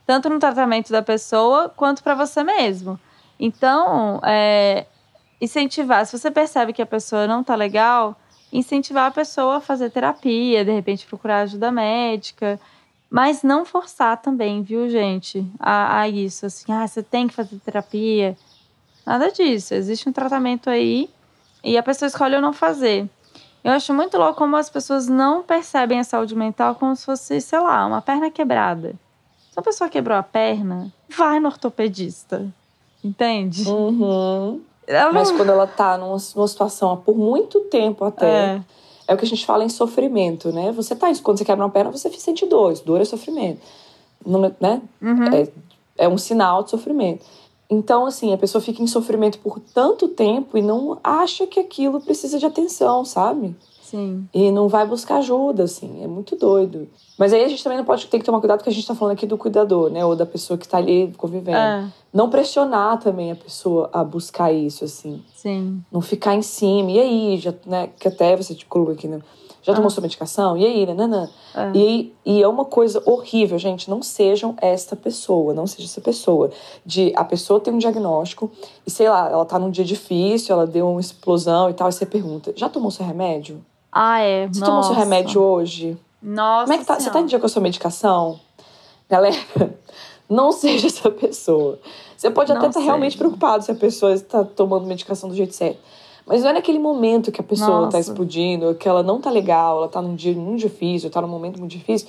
Tanto 0.06 0.28
no 0.28 0.38
tratamento 0.38 0.92
da 0.92 1.02
pessoa 1.02 1.68
quanto 1.68 2.02
para 2.02 2.14
você 2.14 2.42
mesmo. 2.42 2.98
Então, 3.38 4.20
é, 4.22 4.86
incentivar. 5.40 6.06
Se 6.06 6.18
você 6.18 6.30
percebe 6.30 6.72
que 6.72 6.82
a 6.82 6.86
pessoa 6.86 7.26
não 7.26 7.42
tá 7.42 7.54
legal, 7.54 8.16
incentivar 8.52 9.06
a 9.06 9.10
pessoa 9.10 9.56
a 9.56 9.60
fazer 9.60 9.90
terapia, 9.90 10.64
de 10.64 10.70
repente 10.70 11.06
procurar 11.06 11.40
ajuda 11.40 11.72
médica. 11.72 12.60
Mas 13.10 13.42
não 13.42 13.64
forçar 13.64 14.20
também, 14.20 14.62
viu, 14.62 14.88
gente, 14.88 15.46
a, 15.58 16.00
a 16.00 16.08
isso. 16.08 16.46
Assim, 16.46 16.72
ah, 16.72 16.86
você 16.86 17.02
tem 17.02 17.28
que 17.28 17.34
fazer 17.34 17.58
terapia. 17.60 18.36
Nada 19.06 19.30
disso. 19.30 19.74
Existe 19.74 20.08
um 20.08 20.12
tratamento 20.12 20.68
aí 20.68 21.08
e 21.62 21.78
a 21.78 21.82
pessoa 21.82 22.08
escolhe 22.08 22.36
ou 22.36 22.42
não 22.42 22.52
fazer. 22.52 23.08
Eu 23.62 23.72
acho 23.72 23.94
muito 23.94 24.18
louco 24.18 24.34
como 24.34 24.56
as 24.56 24.68
pessoas 24.68 25.08
não 25.08 25.42
percebem 25.42 25.98
a 25.98 26.04
saúde 26.04 26.34
mental 26.34 26.74
como 26.74 26.94
se 26.94 27.04
fosse, 27.04 27.40
sei 27.40 27.58
lá, 27.60 27.86
uma 27.86 28.02
perna 28.02 28.30
quebrada. 28.30 28.94
Se 29.54 29.60
a 29.60 29.62
pessoa 29.62 29.88
quebrou 29.88 30.18
a 30.18 30.22
perna, 30.22 30.92
vai 31.16 31.38
no 31.38 31.46
ortopedista. 31.46 32.44
Entende? 33.04 33.62
Uhum. 33.68 34.60
Mas 35.12 35.30
quando 35.30 35.50
ela 35.50 35.64
tá 35.64 35.96
numa, 35.96 36.16
numa 36.34 36.48
situação 36.48 36.90
há 36.90 36.96
por 36.96 37.16
muito 37.16 37.60
tempo 37.60 38.04
até. 38.04 38.26
É. 38.26 38.62
é. 39.06 39.14
o 39.14 39.16
que 39.16 39.24
a 39.24 39.28
gente 39.28 39.46
fala 39.46 39.62
em 39.62 39.68
sofrimento, 39.68 40.52
né? 40.52 40.72
Você 40.72 40.96
tá. 40.96 41.06
Quando 41.22 41.38
você 41.38 41.44
quebra 41.44 41.64
uma 41.64 41.70
perna, 41.70 41.92
você 41.92 42.10
sente 42.10 42.44
dor. 42.46 42.74
Dor 42.84 43.00
é 43.00 43.04
sofrimento. 43.04 43.60
Não, 44.26 44.40
né? 44.40 44.82
Uhum. 45.00 45.32
É, 45.32 45.48
é 45.98 46.08
um 46.08 46.18
sinal 46.18 46.64
de 46.64 46.70
sofrimento. 46.70 47.24
Então, 47.70 48.06
assim, 48.06 48.34
a 48.34 48.36
pessoa 48.36 48.60
fica 48.60 48.82
em 48.82 48.88
sofrimento 48.88 49.38
por 49.38 49.60
tanto 49.60 50.08
tempo 50.08 50.58
e 50.58 50.62
não 50.62 50.98
acha 51.04 51.46
que 51.46 51.60
aquilo 51.60 52.00
precisa 52.00 52.40
de 52.40 52.46
atenção, 52.46 53.04
sabe? 53.04 53.54
Sim. 53.84 54.26
E 54.32 54.50
não 54.50 54.66
vai 54.66 54.86
buscar 54.86 55.18
ajuda, 55.18 55.64
assim, 55.64 56.02
é 56.02 56.06
muito 56.06 56.34
doido. 56.36 56.88
Mas 57.18 57.34
aí 57.34 57.44
a 57.44 57.48
gente 57.48 57.62
também 57.62 57.76
não 57.76 57.84
pode 57.84 58.06
ter 58.06 58.18
que 58.18 58.24
tomar 58.24 58.40
cuidado 58.40 58.62
que 58.62 58.68
a 58.68 58.72
gente 58.72 58.86
tá 58.86 58.94
falando 58.94 59.12
aqui 59.12 59.26
do 59.26 59.36
cuidador, 59.36 59.90
né? 59.90 60.04
Ou 60.04 60.16
da 60.16 60.24
pessoa 60.24 60.56
que 60.56 60.66
tá 60.66 60.78
ali 60.78 61.12
convivendo. 61.18 61.58
É. 61.58 61.86
Não 62.12 62.30
pressionar 62.30 62.98
também 62.98 63.30
a 63.30 63.36
pessoa 63.36 63.90
a 63.92 64.02
buscar 64.02 64.52
isso, 64.52 64.84
assim. 64.84 65.22
Sim. 65.34 65.82
Não 65.92 66.00
ficar 66.00 66.34
em 66.34 66.40
cima. 66.40 66.90
E 66.92 66.98
aí, 66.98 67.36
já, 67.36 67.52
né? 67.66 67.90
Que 67.98 68.08
até 68.08 68.34
você 68.34 68.54
te 68.54 68.64
colocou 68.64 68.94
aqui, 68.94 69.06
né? 69.06 69.20
Já 69.62 69.72
tomou 69.74 69.88
ah. 69.88 69.90
sua 69.90 70.02
medicação? 70.02 70.56
E 70.56 70.64
aí, 70.64 70.86
né? 70.86 71.30
É. 71.54 71.72
E, 71.74 72.12
e 72.24 72.42
é 72.42 72.48
uma 72.48 72.64
coisa 72.64 73.02
horrível, 73.06 73.58
gente. 73.58 73.88
Não 73.88 74.02
sejam 74.02 74.56
esta 74.60 74.96
pessoa, 74.96 75.54
não 75.54 75.66
seja 75.66 75.84
essa 75.84 76.00
pessoa. 76.00 76.50
De 76.84 77.12
a 77.14 77.24
pessoa 77.24 77.60
tem 77.60 77.72
um 77.72 77.78
diagnóstico 77.78 78.50
e, 78.86 78.90
sei 78.90 79.08
lá, 79.08 79.30
ela 79.30 79.44
tá 79.44 79.58
num 79.58 79.70
dia 79.70 79.84
difícil, 79.84 80.54
ela 80.54 80.66
deu 80.66 80.88
uma 80.88 81.00
explosão 81.00 81.70
e 81.70 81.74
tal, 81.74 81.88
e 81.88 81.92
você 81.92 82.06
pergunta: 82.06 82.52
já 82.56 82.68
tomou 82.68 82.90
seu 82.90 83.06
remédio? 83.06 83.64
Ah, 83.94 84.18
é. 84.18 84.48
Você 84.48 84.58
Nossa. 84.58 84.72
tomou 84.72 84.82
seu 84.82 84.94
remédio 84.94 85.40
hoje? 85.40 85.96
Nossa. 86.20 86.64
Como 86.64 86.72
é 86.74 86.78
que 86.78 86.84
tá? 86.84 86.98
Você 86.98 87.10
tá 87.10 87.20
em 87.20 87.26
dia 87.26 87.38
com 87.38 87.46
a 87.46 87.48
sua 87.48 87.62
medicação? 87.62 88.40
Galera, 89.08 89.36
não 90.28 90.50
seja 90.50 90.88
essa 90.88 91.08
pessoa. 91.12 91.78
Você 92.16 92.28
pode 92.28 92.50
não 92.50 92.58
até 92.58 92.68
estar 92.68 92.80
tá 92.80 92.84
realmente 92.84 93.16
preocupado 93.16 93.62
se 93.64 93.70
a 93.70 93.74
pessoa 93.74 94.12
está 94.12 94.42
tomando 94.42 94.84
medicação 94.84 95.28
do 95.28 95.36
jeito 95.36 95.54
certo. 95.54 95.78
Mas 96.26 96.42
não 96.42 96.50
é 96.50 96.52
naquele 96.54 96.78
momento 96.78 97.30
que 97.30 97.40
a 97.40 97.44
pessoa 97.44 97.68
tá 97.68 97.80
Nossa. 97.80 97.90
tá 97.92 98.00
explodindo, 98.00 98.74
que 98.74 98.88
ela 98.88 99.02
não 99.02 99.20
tá 99.20 99.30
legal, 99.30 99.76
ela 99.76 99.88
tá 99.88 100.00
num 100.00 100.14
dia 100.16 100.34
muito 100.34 100.60
difícil, 100.60 101.10
tá 101.10 101.20
num 101.20 101.28
momento 101.28 101.60
muito 101.60 101.72
difícil, 101.72 102.08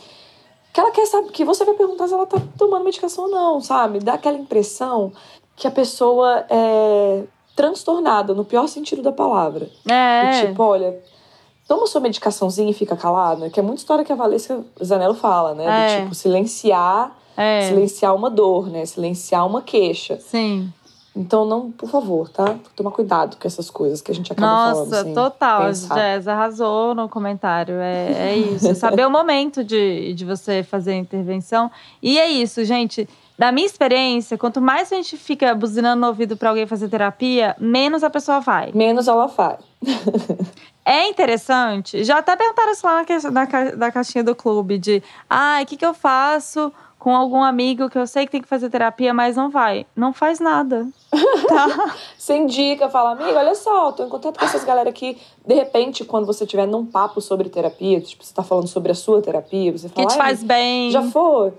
que 0.73 0.79
ela 0.79 0.89
quer 0.91 1.05
saber, 1.05 1.31
que 1.31 1.43
você 1.43 1.65
vai 1.65 1.75
perguntar 1.75 2.07
se 2.07 2.13
ela 2.13 2.25
tá 2.25 2.41
tomando 2.57 2.85
medicação 2.85 3.25
ou 3.25 3.29
não, 3.29 3.61
sabe? 3.61 3.99
Dá 3.99 4.13
aquela 4.13 4.37
impressão 4.37 5.11
que 5.55 5.67
a 5.67 5.71
pessoa 5.71 6.45
é 6.49 7.23
transtornada, 7.55 8.33
no 8.33 8.45
pior 8.45 8.67
sentido 8.67 9.01
da 9.01 9.11
palavra. 9.11 9.69
É. 9.89 10.43
E, 10.43 10.47
tipo, 10.47 10.63
olha, 10.63 10.97
toma 11.67 11.87
sua 11.87 12.01
medicaçãozinha 12.01 12.71
e 12.71 12.73
fica 12.73 12.95
calada, 12.95 13.49
que 13.49 13.59
é 13.59 13.63
muita 13.63 13.79
história 13.79 14.05
que 14.05 14.11
a 14.11 14.15
Valesca 14.15 14.63
Zanello 14.83 15.15
fala, 15.15 15.53
né? 15.53 15.65
É. 15.65 16.01
tipo, 16.01 16.15
silenciar, 16.15 17.15
é. 17.35 17.67
silenciar 17.69 18.15
uma 18.15 18.29
dor, 18.29 18.69
né? 18.69 18.85
Silenciar 18.85 19.45
uma 19.45 19.61
queixa. 19.61 20.17
Sim. 20.19 20.71
Então, 21.15 21.45
não, 21.45 21.71
por 21.71 21.89
favor, 21.89 22.27
tá? 22.27 22.55
Tomar 22.75 22.91
cuidado 22.91 23.37
com 23.37 23.47
essas 23.47 23.69
coisas 23.69 24.01
que 24.01 24.11
a 24.11 24.13
gente 24.13 24.33
acaba 24.33 24.47
Nossa, 24.47 24.89
falando. 24.89 25.07
Nossa, 25.07 25.29
total. 25.31 25.73
Jess 25.73 26.27
arrasou 26.27 26.93
no 26.93 27.07
comentário. 27.07 27.75
É, 27.75 28.31
é 28.31 28.37
isso. 28.37 28.75
Saber 28.75 29.07
o 29.07 29.09
momento 29.09 29.63
de, 29.63 30.13
de 30.13 30.25
você 30.25 30.61
fazer 30.61 30.91
a 30.91 30.97
intervenção. 30.97 31.71
E 32.03 32.19
é 32.19 32.29
isso, 32.29 32.65
gente. 32.65 33.07
Da 33.39 33.49
minha 33.49 33.65
experiência, 33.65 34.37
quanto 34.37 34.59
mais 34.59 34.91
a 34.91 34.95
gente 34.97 35.15
fica 35.15 35.55
buzinando 35.55 36.01
no 36.01 36.07
ouvido 36.07 36.35
para 36.35 36.49
alguém 36.49 36.67
fazer 36.67 36.89
terapia, 36.89 37.55
menos 37.59 38.03
a 38.03 38.09
pessoa 38.09 38.41
vai. 38.41 38.71
Menos 38.73 39.07
ela 39.07 39.27
vai. 39.27 39.57
é 40.85 41.07
interessante. 41.09 42.03
Já 42.03 42.19
até 42.19 42.35
perguntaram 42.35 42.71
isso 42.71 42.85
lá 42.85 43.03
na, 43.03 43.31
na, 43.31 43.75
na 43.75 43.91
caixinha 43.91 44.23
do 44.23 44.35
clube: 44.35 44.77
de, 44.77 45.03
ah, 45.29 45.59
o 45.61 45.65
que, 45.65 45.75
que 45.75 45.85
eu 45.85 45.93
faço? 45.93 46.71
com 47.05 47.15
algum 47.15 47.43
amigo 47.43 47.87
que 47.87 47.99
eu 47.99 48.07
sei 48.07 48.25
que 48.25 48.31
tem 48.31 48.41
que 48.41 48.47
fazer 48.47 48.67
terapia, 48.67 49.13
mas 49.13 49.35
não 49.35 49.47
vai. 49.47 49.85
Não 49.95 50.11
faz 50.11 50.39
nada. 50.39 50.87
Tá? 51.47 51.95
Você 52.17 52.35
indica, 52.35 52.89
fala, 52.89 53.11
amigo, 53.11 53.37
olha 53.37 53.53
só, 53.53 53.91
tô 53.91 54.03
em 54.03 54.09
contato 54.09 54.39
com 54.39 54.45
essas 54.45 54.63
galera 54.63 54.89
aqui. 54.89 55.15
De 55.45 55.53
repente, 55.53 56.03
quando 56.03 56.25
você 56.25 56.43
tiver 56.47 56.65
num 56.65 56.83
papo 56.83 57.21
sobre 57.21 57.47
terapia, 57.47 58.01
tipo, 58.01 58.25
você 58.25 58.33
tá 58.33 58.41
falando 58.41 58.67
sobre 58.67 58.91
a 58.91 58.95
sua 58.95 59.21
terapia, 59.21 59.71
você 59.71 59.87
fala. 59.87 60.07
Que 60.07 60.13
te 60.13 60.17
faz 60.17 60.41
bem. 60.41 60.89
Já 60.89 61.03
foi. 61.03 61.53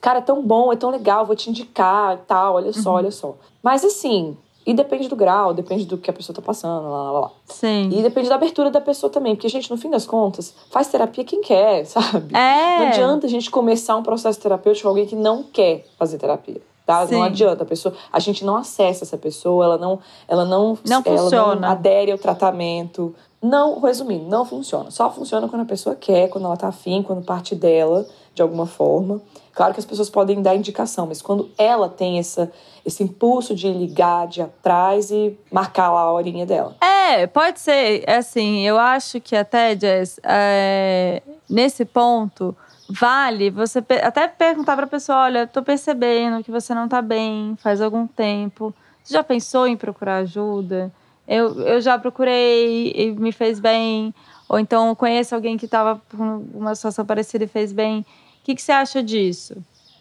Cara, 0.00 0.20
é 0.20 0.22
tão 0.22 0.40
bom, 0.40 0.72
é 0.72 0.76
tão 0.76 0.90
legal, 0.90 1.26
vou 1.26 1.34
te 1.34 1.50
indicar 1.50 2.14
e 2.14 2.18
tal, 2.18 2.54
olha 2.54 2.72
só, 2.72 2.90
uhum. 2.90 2.96
olha 2.96 3.10
só. 3.10 3.34
Mas 3.60 3.84
assim, 3.84 4.36
e 4.66 4.72
depende 4.72 5.08
do 5.08 5.16
grau, 5.16 5.52
depende 5.52 5.84
do 5.84 5.98
que 5.98 6.08
a 6.08 6.12
pessoa 6.12 6.34
tá 6.34 6.40
passando, 6.40 6.88
lá, 6.88 7.10
lá, 7.10 7.20
lá. 7.20 7.30
Sim. 7.46 7.90
E 7.92 8.02
depende 8.02 8.28
da 8.28 8.34
abertura 8.34 8.70
da 8.70 8.80
pessoa 8.80 9.10
também. 9.10 9.34
Porque, 9.34 9.48
gente, 9.48 9.70
no 9.70 9.76
fim 9.76 9.90
das 9.90 10.06
contas, 10.06 10.54
faz 10.70 10.88
terapia 10.88 11.22
quem 11.24 11.42
quer, 11.42 11.84
sabe? 11.86 12.34
É. 12.34 12.78
Não 12.78 12.86
adianta 12.86 13.26
a 13.26 13.30
gente 13.30 13.50
começar 13.50 13.96
um 13.96 14.02
processo 14.02 14.40
terapêutico 14.40 14.84
com 14.84 14.88
alguém 14.88 15.06
que 15.06 15.16
não 15.16 15.42
quer 15.42 15.84
fazer 15.98 16.18
terapia. 16.18 16.60
Tá? 16.86 17.06
Não 17.10 17.22
adianta, 17.22 17.62
a 17.62 17.66
pessoa, 17.66 17.94
a 18.12 18.18
gente 18.18 18.44
não 18.44 18.56
acessa 18.56 19.04
essa 19.04 19.16
pessoa, 19.16 19.64
ela 19.64 19.78
não, 19.78 19.98
ela 20.28 20.44
não, 20.44 20.78
não 20.86 21.02
ela 21.02 21.18
funciona. 21.18 21.54
não 21.54 21.68
adere 21.68 22.12
ao 22.12 22.18
tratamento. 22.18 23.14
Não, 23.44 23.78
resumindo, 23.78 24.24
não 24.24 24.42
funciona. 24.46 24.90
Só 24.90 25.10
funciona 25.10 25.46
quando 25.46 25.60
a 25.60 25.66
pessoa 25.66 25.94
quer, 25.94 26.30
quando 26.30 26.46
ela 26.46 26.56
tá 26.56 26.68
afim, 26.68 27.02
quando 27.02 27.22
parte 27.22 27.54
dela, 27.54 28.06
de 28.34 28.40
alguma 28.40 28.64
forma. 28.64 29.20
Claro 29.52 29.74
que 29.74 29.80
as 29.80 29.84
pessoas 29.84 30.08
podem 30.08 30.40
dar 30.40 30.56
indicação, 30.56 31.06
mas 31.06 31.20
quando 31.20 31.50
ela 31.58 31.86
tem 31.90 32.18
essa, 32.18 32.50
esse 32.86 33.02
impulso 33.02 33.54
de 33.54 33.70
ligar 33.70 34.26
de 34.28 34.40
atrás 34.40 35.10
e 35.10 35.38
marcar 35.52 35.92
lá 35.92 36.00
a 36.00 36.12
horinha 36.12 36.46
dela. 36.46 36.74
É, 36.80 37.26
pode 37.26 37.60
ser. 37.60 38.02
É 38.06 38.16
assim, 38.16 38.66
eu 38.66 38.78
acho 38.78 39.20
que 39.20 39.36
até, 39.36 39.78
Jess, 39.78 40.18
é, 40.22 41.20
nesse 41.46 41.84
ponto, 41.84 42.56
vale 42.88 43.50
você 43.50 43.84
até 44.02 44.26
perguntar 44.26 44.74
para 44.74 44.86
a 44.86 44.88
pessoa: 44.88 45.18
olha, 45.24 45.46
tô 45.46 45.62
percebendo 45.62 46.42
que 46.42 46.50
você 46.50 46.74
não 46.74 46.88
tá 46.88 47.02
bem 47.02 47.58
faz 47.62 47.82
algum 47.82 48.06
tempo. 48.06 48.72
Você 49.02 49.12
já 49.12 49.22
pensou 49.22 49.66
em 49.66 49.76
procurar 49.76 50.16
ajuda? 50.22 50.90
Eu, 51.26 51.60
eu 51.60 51.80
já 51.80 51.98
procurei 51.98 52.92
e 52.94 53.12
me 53.12 53.32
fez 53.32 53.58
bem. 53.58 54.14
Ou 54.48 54.58
então 54.58 54.94
conheço 54.94 55.34
alguém 55.34 55.56
que 55.56 55.64
estava 55.64 56.00
com 56.14 56.46
uma 56.54 56.74
situação 56.74 57.04
parecida 57.04 57.44
e 57.44 57.48
fez 57.48 57.72
bem 57.72 58.04
que, 58.44 58.54
que 58.54 58.62
você 58.62 58.70
acha 58.70 59.02
disso? 59.02 59.56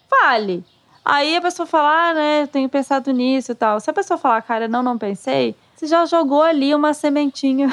Fale. 0.10 0.64
Aí 1.04 1.36
a 1.36 1.42
pessoa 1.42 1.66
fala, 1.66 2.10
ah, 2.10 2.14
né, 2.14 2.48
tenho 2.48 2.70
pensado 2.70 3.12
nisso 3.12 3.54
e 3.54 3.56
tal. 3.56 3.80
Se 3.80 3.90
a 3.90 3.94
pessoa 3.94 4.18
falar, 4.18 4.42
cara, 4.42 4.68
não, 4.68 4.84
não 4.84 4.98
pensei, 4.98 5.56
você 5.76 5.88
já 5.88 6.06
jogou 6.06 6.42
ali 6.42 6.76
uma 6.76 6.94
sementinha. 6.94 7.70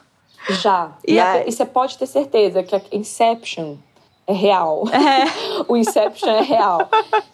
Já. 0.62 0.92
E, 1.06 1.18
e, 1.18 1.50
você 1.50 1.64
pode 1.64 1.96
ter 1.96 2.06
certeza 2.06 2.62
que 2.62 2.76
a 2.76 2.82
Inception 2.92 3.76
é 4.26 4.32
real. 4.34 4.84
É. 4.88 5.64
o 5.66 5.74
Inception 5.74 6.28
é 6.28 6.42
real. 6.42 6.86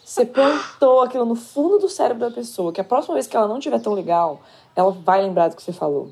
Você 0.05 0.25
plantou 0.25 1.03
aquilo 1.03 1.25
no 1.25 1.35
fundo 1.35 1.81
do 1.81 1.89
cérebro 1.89 2.29
da 2.29 2.33
pessoa, 2.33 2.73
que 2.73 2.81
a 2.81 2.85
próxima 2.85 3.15
vez 3.15 3.27
que 3.27 3.37
ela 3.37 3.49
não 3.49 3.59
estiver 3.59 3.81
tão 3.81 3.95
legal, 3.95 4.41
ela 4.75 4.91
vai 4.91 5.23
lembrar 5.23 5.49
do 5.49 5.57
que 5.57 5.63
você 5.63 5.73
falou. 5.73 6.11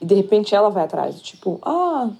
E 0.00 0.04
de 0.04 0.14
repente 0.14 0.54
ela 0.54 0.70
vai 0.70 0.84
atrás. 0.84 1.20
Tipo, 1.20 1.58
ah, 1.62 2.10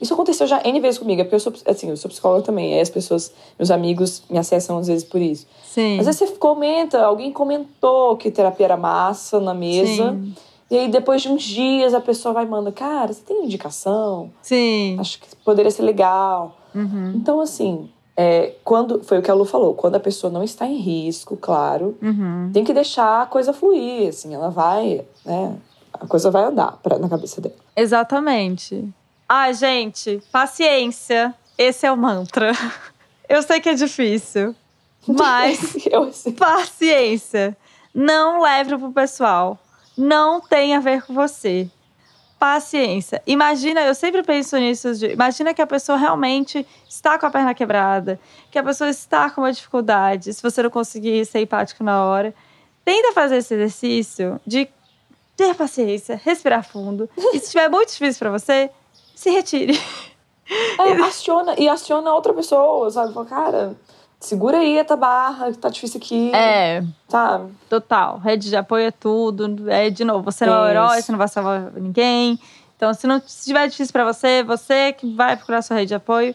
isso 0.00 0.12
aconteceu 0.12 0.46
já 0.46 0.60
N 0.64 0.80
vezes 0.80 0.98
comigo, 0.98 1.20
é 1.20 1.24
porque 1.24 1.36
eu 1.36 1.40
sou, 1.40 1.52
assim, 1.66 1.88
eu 1.88 1.96
sou 1.96 2.10
psicóloga 2.10 2.42
também. 2.42 2.74
Aí 2.74 2.80
as 2.80 2.90
pessoas, 2.90 3.32
meus 3.58 3.70
amigos, 3.70 4.22
me 4.28 4.38
acessam 4.38 4.78
às 4.78 4.86
vezes 4.86 5.04
por 5.04 5.20
isso. 5.20 5.46
Sim. 5.64 5.98
Às 5.98 6.06
vezes 6.06 6.18
você 6.20 6.36
comenta, 6.36 7.04
alguém 7.04 7.32
comentou 7.32 8.16
que 8.16 8.30
terapia 8.30 8.66
era 8.66 8.76
massa 8.76 9.40
na 9.40 9.54
mesa. 9.54 10.12
Sim. 10.12 10.34
E 10.70 10.76
aí, 10.76 10.88
depois 10.88 11.22
de 11.22 11.28
uns 11.28 11.42
dias, 11.42 11.94
a 11.94 12.00
pessoa 12.00 12.32
vai 12.32 12.46
mandar, 12.46 12.72
cara, 12.72 13.12
você 13.12 13.22
tem 13.22 13.44
indicação? 13.44 14.30
Sim. 14.42 14.96
Acho 14.98 15.20
que 15.20 15.36
poderia 15.44 15.70
ser 15.70 15.82
legal. 15.82 16.56
Uhum. 16.74 17.12
Então, 17.14 17.40
assim, 17.40 17.88
é, 18.16 18.54
quando 18.62 19.02
foi 19.02 19.18
o 19.18 19.22
que 19.22 19.30
a 19.30 19.34
Lu 19.34 19.44
falou, 19.44 19.74
quando 19.74 19.96
a 19.96 20.00
pessoa 20.00 20.32
não 20.32 20.42
está 20.42 20.66
em 20.66 20.76
risco, 20.76 21.36
claro, 21.36 21.96
uhum. 22.00 22.50
tem 22.52 22.64
que 22.64 22.72
deixar 22.72 23.22
a 23.22 23.26
coisa 23.26 23.52
fluir, 23.52 24.08
assim, 24.08 24.34
ela 24.34 24.50
vai, 24.50 25.04
né? 25.24 25.56
A 25.92 26.06
coisa 26.06 26.30
vai 26.30 26.44
andar 26.44 26.78
pra, 26.82 26.98
na 26.98 27.08
cabeça 27.08 27.40
dela. 27.40 27.54
Exatamente. 27.76 28.88
Ah, 29.28 29.50
gente, 29.52 30.22
paciência. 30.30 31.34
Esse 31.56 31.86
é 31.86 31.92
o 31.92 31.96
mantra. 31.96 32.52
Eu 33.28 33.42
sei 33.42 33.60
que 33.60 33.68
é 33.68 33.74
difícil, 33.74 34.54
mas 35.06 35.76
paciência. 36.36 37.56
Não 37.94 38.40
leve 38.40 38.76
pro 38.76 38.92
pessoal. 38.92 39.58
Não 39.96 40.40
tem 40.40 40.74
a 40.74 40.80
ver 40.80 41.02
com 41.02 41.14
você 41.14 41.70
paciência. 42.44 43.22
Imagina, 43.26 43.80
eu 43.80 43.94
sempre 43.94 44.22
penso 44.22 44.54
nisso, 44.58 44.88
imagina 45.06 45.54
que 45.54 45.62
a 45.62 45.66
pessoa 45.66 45.96
realmente 45.96 46.66
está 46.86 47.18
com 47.18 47.24
a 47.24 47.30
perna 47.30 47.54
quebrada, 47.54 48.20
que 48.50 48.58
a 48.58 48.62
pessoa 48.62 48.90
está 48.90 49.30
com 49.30 49.40
uma 49.40 49.50
dificuldade, 49.50 50.34
se 50.34 50.42
você 50.42 50.62
não 50.62 50.68
conseguir 50.68 51.24
ser 51.24 51.40
empático 51.40 51.82
na 51.82 52.04
hora. 52.04 52.34
Tenta 52.84 53.14
fazer 53.14 53.38
esse 53.38 53.54
exercício 53.54 54.38
de 54.46 54.68
ter 55.34 55.54
paciência, 55.54 56.20
respirar 56.22 56.62
fundo. 56.62 57.08
E 57.16 57.38
se 57.38 57.46
estiver 57.46 57.70
muito 57.70 57.88
difícil 57.88 58.18
para 58.18 58.30
você, 58.30 58.70
se 59.14 59.30
retire. 59.30 59.80
É, 60.78 60.92
aciona, 61.02 61.54
e 61.58 61.66
aciona 61.66 62.12
outra 62.12 62.34
pessoa, 62.34 62.90
sabe? 62.90 63.14
Fala, 63.14 63.24
cara, 63.24 63.76
segura 64.24 64.58
aí 64.58 64.78
essa 64.78 64.96
barra, 64.96 65.52
que 65.52 65.58
tá 65.58 65.68
difícil 65.68 65.98
aqui. 65.98 66.34
É. 66.34 66.82
Sabe? 67.08 67.52
Total. 67.68 68.18
Rede 68.18 68.48
de 68.48 68.56
apoio 68.56 68.86
é 68.86 68.90
tudo. 68.90 69.70
É, 69.70 69.90
de 69.90 70.04
novo, 70.04 70.24
você 70.24 70.46
não 70.46 70.54
é 70.54 70.66
o 70.66 70.68
herói, 70.68 71.02
você 71.02 71.12
não 71.12 71.18
vai 71.18 71.28
salvar 71.28 71.72
ninguém. 71.72 72.38
Então, 72.76 72.92
se 72.92 73.06
não 73.06 73.20
se 73.20 73.38
estiver 73.38 73.68
difícil 73.68 73.92
para 73.92 74.04
você, 74.04 74.42
você 74.42 74.92
que 74.92 75.14
vai 75.14 75.36
procurar 75.36 75.62
sua 75.62 75.76
rede 75.76 75.88
de 75.88 75.94
apoio. 75.94 76.34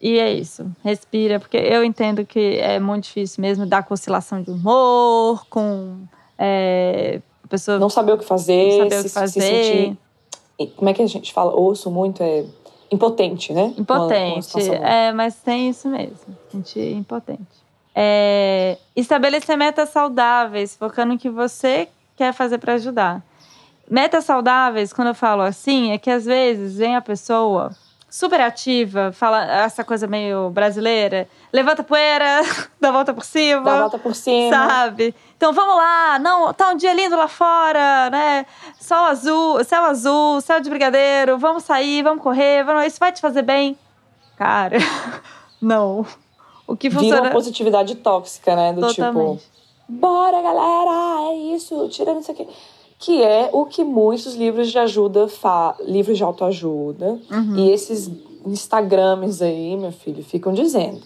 E 0.00 0.18
é 0.18 0.32
isso. 0.32 0.64
Respira, 0.84 1.40
porque 1.40 1.56
eu 1.56 1.82
entendo 1.82 2.24
que 2.24 2.58
é 2.58 2.78
muito 2.78 3.04
difícil 3.04 3.42
mesmo 3.42 3.66
dar 3.66 3.82
com 3.82 3.94
oscilação 3.94 4.40
de 4.40 4.50
humor, 4.50 5.44
com 5.50 5.98
é, 6.38 7.20
a 7.42 7.48
pessoa. 7.48 7.78
Não 7.78 7.90
saber 7.90 8.12
o 8.12 8.18
que 8.18 8.24
fazer, 8.24 8.78
não 8.78 8.90
saber 8.90 9.00
o 9.00 9.02
que 9.04 9.08
fazer. 9.08 9.40
Se 9.40 9.46
sentir. 9.46 9.98
Como 10.76 10.88
é 10.88 10.94
que 10.94 11.02
a 11.02 11.06
gente 11.06 11.32
fala? 11.32 11.52
Ouço 11.52 11.90
muito, 11.90 12.22
é 12.22 12.44
impotente, 12.90 13.52
né? 13.52 13.72
Impotente. 13.76 14.58
é, 14.70 15.12
mas 15.12 15.36
tem 15.36 15.68
isso 15.68 15.88
mesmo. 15.88 16.36
Gente 16.52 16.80
impotente. 16.80 17.42
É, 17.94 18.78
estabelecer 18.94 19.56
metas 19.56 19.88
saudáveis, 19.88 20.76
focando 20.76 21.14
no 21.14 21.18
que 21.18 21.28
você 21.28 21.88
quer 22.16 22.32
fazer 22.32 22.58
para 22.58 22.74
ajudar. 22.74 23.22
Metas 23.90 24.24
saudáveis, 24.24 24.92
quando 24.92 25.08
eu 25.08 25.14
falo 25.14 25.42
assim, 25.42 25.92
é 25.92 25.98
que 25.98 26.10
às 26.10 26.24
vezes 26.24 26.76
vem 26.76 26.94
a 26.94 27.00
pessoa 27.00 27.70
super 28.10 28.40
ativa, 28.40 29.12
fala 29.12 29.44
essa 29.44 29.84
coisa 29.84 30.06
meio 30.06 30.50
brasileira, 30.50 31.28
levanta 31.52 31.84
poeira, 31.84 32.40
dá 32.80 32.90
volta 32.90 33.12
por 33.12 33.24
cima. 33.24 33.62
Dá 33.62 33.80
volta 33.80 33.98
por 33.98 34.14
cima. 34.14 34.50
Sabe? 34.56 35.14
Então 35.36 35.52
vamos 35.52 35.76
lá, 35.76 36.18
não, 36.18 36.52
tá 36.52 36.70
um 36.70 36.76
dia 36.76 36.94
lindo 36.94 37.16
lá 37.16 37.28
fora, 37.28 38.10
né? 38.10 38.46
Sol 38.80 39.04
azul, 39.04 39.64
céu 39.64 39.84
azul, 39.84 40.40
céu 40.40 40.60
de 40.60 40.70
brigadeiro, 40.70 41.38
vamos 41.38 41.64
sair, 41.64 42.02
vamos 42.02 42.22
correr, 42.22 42.64
vamos, 42.64 42.86
isso 42.86 42.98
vai 42.98 43.12
te 43.12 43.20
fazer 43.20 43.42
bem. 43.42 43.76
Cara, 44.36 44.78
não. 45.60 46.06
O 46.66 46.76
que 46.76 46.90
funciona. 46.90 47.16
Vira 47.16 47.28
uma 47.28 47.32
positividade 47.32 47.94
tóxica, 47.96 48.54
né? 48.54 48.72
Do 48.72 48.88
tipo, 48.88 48.94
Totalmente. 48.94 49.40
tipo, 49.40 49.52
bora 49.88 50.42
galera, 50.42 51.30
é 51.30 51.54
isso, 51.54 51.88
tirando 51.88 52.20
isso 52.20 52.30
aqui 52.30 52.46
que 52.98 53.22
é 53.22 53.48
o 53.52 53.64
que 53.64 53.84
muitos 53.84 54.34
livros 54.34 54.70
de 54.70 54.78
ajuda, 54.78 55.28
livros 55.86 56.16
de 56.16 56.24
autoajuda 56.24 57.20
uhum. 57.30 57.56
e 57.56 57.70
esses 57.70 58.10
Instagrams 58.44 59.40
aí, 59.40 59.76
meu 59.76 59.92
filho, 59.92 60.22
ficam 60.24 60.52
dizendo. 60.52 61.00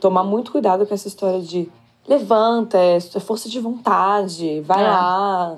Tomar 0.00 0.24
muito 0.24 0.52
cuidado 0.52 0.86
com 0.86 0.94
essa 0.94 1.08
história 1.08 1.40
de 1.40 1.70
levanta, 2.06 2.78
é 2.78 3.00
força 3.20 3.48
de 3.48 3.60
vontade, 3.60 4.60
vai 4.62 4.82
é. 4.82 4.88
lá, 4.88 5.56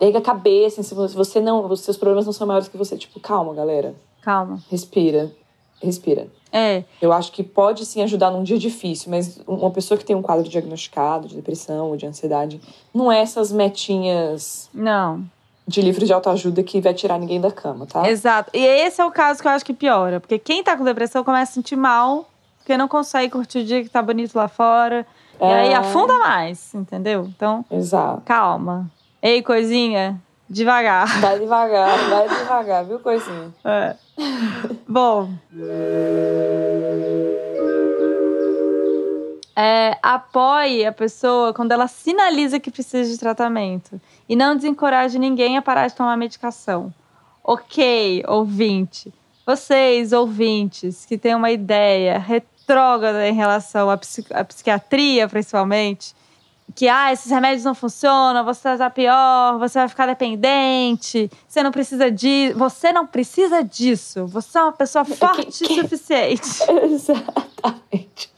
erga 0.00 0.18
a 0.18 0.22
cabeça, 0.22 0.82
se 0.82 0.94
você 0.94 1.40
não, 1.40 1.66
os 1.66 1.80
seus 1.80 1.96
problemas 1.96 2.26
não 2.26 2.32
são 2.32 2.46
maiores 2.46 2.68
que 2.68 2.76
você, 2.76 2.96
tipo, 2.96 3.20
calma, 3.20 3.54
galera. 3.54 3.94
Calma. 4.20 4.60
Respira. 4.70 5.30
Respira. 5.80 6.28
É. 6.52 6.84
Eu 7.00 7.12
acho 7.12 7.32
que 7.32 7.42
pode 7.42 7.86
sim 7.86 8.02
ajudar 8.02 8.30
num 8.30 8.42
dia 8.42 8.58
difícil, 8.58 9.10
mas 9.10 9.40
uma 9.46 9.70
pessoa 9.70 9.96
que 9.96 10.04
tem 10.04 10.14
um 10.14 10.20
quadro 10.20 10.48
diagnosticado 10.48 11.26
de 11.26 11.34
depressão 11.34 11.88
ou 11.88 11.96
de 11.96 12.06
ansiedade, 12.06 12.60
não 12.94 13.10
é 13.10 13.20
essas 13.20 13.50
metinhas. 13.50 14.68
Não. 14.74 15.24
De 15.66 15.80
livro 15.80 16.04
de 16.04 16.12
autoajuda 16.12 16.62
que 16.62 16.80
vai 16.80 16.92
tirar 16.92 17.18
ninguém 17.18 17.40
da 17.40 17.50
cama, 17.50 17.86
tá? 17.86 18.08
Exato. 18.08 18.50
E 18.52 18.64
esse 18.64 19.00
é 19.00 19.04
o 19.04 19.10
caso 19.10 19.40
que 19.40 19.48
eu 19.48 19.52
acho 19.52 19.64
que 19.64 19.72
piora. 19.72 20.20
Porque 20.20 20.38
quem 20.38 20.62
tá 20.62 20.76
com 20.76 20.84
depressão 20.84 21.24
começa 21.24 21.52
a 21.52 21.54
sentir 21.54 21.76
mal, 21.76 22.28
porque 22.58 22.76
não 22.76 22.88
consegue 22.88 23.32
curtir 23.32 23.60
o 23.60 23.64
dia 23.64 23.82
que 23.82 23.88
tá 23.88 24.02
bonito 24.02 24.34
lá 24.34 24.48
fora. 24.48 25.06
É... 25.40 25.48
E 25.48 25.52
aí 25.52 25.74
afunda 25.74 26.18
mais, 26.18 26.74
entendeu? 26.74 27.24
Então. 27.34 27.64
Exato. 27.70 28.22
Calma. 28.26 28.90
Ei, 29.22 29.40
coisinha, 29.40 30.20
devagar. 30.52 31.20
Vai 31.20 31.38
devagar, 31.38 31.98
vai 32.10 32.28
devagar, 32.28 32.84
viu, 32.84 32.98
coisinha? 32.98 33.52
É. 33.64 33.96
Bom. 34.86 35.30
É, 39.56 39.98
apoie 40.02 40.86
a 40.86 40.92
pessoa 40.92 41.52
quando 41.52 41.72
ela 41.72 41.86
sinaliza 41.88 42.60
que 42.60 42.70
precisa 42.70 43.10
de 43.10 43.18
tratamento. 43.18 44.00
E 44.28 44.36
não 44.36 44.54
desencoraje 44.54 45.18
ninguém 45.18 45.56
a 45.56 45.62
parar 45.62 45.88
de 45.88 45.94
tomar 45.94 46.16
medicação. 46.16 46.92
Ok, 47.42 48.22
ouvinte. 48.28 49.12
Vocês, 49.44 50.12
ouvintes, 50.12 51.04
que 51.04 51.18
têm 51.18 51.34
uma 51.34 51.50
ideia 51.50 52.18
retrógrada 52.18 53.26
em 53.26 53.34
relação 53.34 53.90
à, 53.90 53.96
psiqui 53.96 54.32
à 54.32 54.44
psiquiatria, 54.44 55.28
principalmente, 55.28 56.14
que 56.74 56.88
ah, 56.88 57.12
esses 57.12 57.30
remédios 57.30 57.64
não 57.64 57.74
funcionam, 57.74 58.44
você 58.44 58.62
vai 58.62 58.72
estar 58.74 58.90
pior, 58.90 59.58
você 59.58 59.78
vai 59.78 59.88
ficar 59.88 60.06
dependente, 60.06 61.30
você 61.46 61.62
não 61.62 61.70
precisa 61.70 62.10
disso, 62.10 62.58
você 62.58 62.92
não 62.92 63.06
precisa 63.06 63.62
disso. 63.62 64.26
Você 64.26 64.58
é 64.58 64.62
uma 64.62 64.72
pessoa 64.72 65.04
forte 65.04 65.64
o 65.64 65.74
suficiente. 65.74 66.42
Exatamente. 66.84 68.32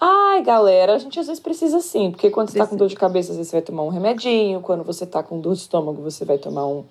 Ai, 0.00 0.42
galera, 0.42 0.94
a 0.94 0.98
gente 0.98 1.18
às 1.20 1.28
vezes 1.28 1.40
precisa 1.40 1.78
sim, 1.80 2.10
porque 2.10 2.28
quando 2.28 2.50
você 2.50 2.58
tá 2.58 2.66
com 2.66 2.74
dor 2.74 2.88
de 2.88 2.96
cabeça, 2.96 3.30
às 3.30 3.36
vezes 3.36 3.50
você 3.50 3.56
vai 3.56 3.62
tomar 3.62 3.84
um 3.84 3.88
remedinho, 3.88 4.60
quando 4.60 4.82
você 4.82 5.06
tá 5.06 5.22
com 5.22 5.40
dor 5.40 5.54
de 5.54 5.60
estômago, 5.60 6.02
você 6.02 6.24
vai 6.24 6.38
tomar 6.38 6.66
um, 6.66 6.84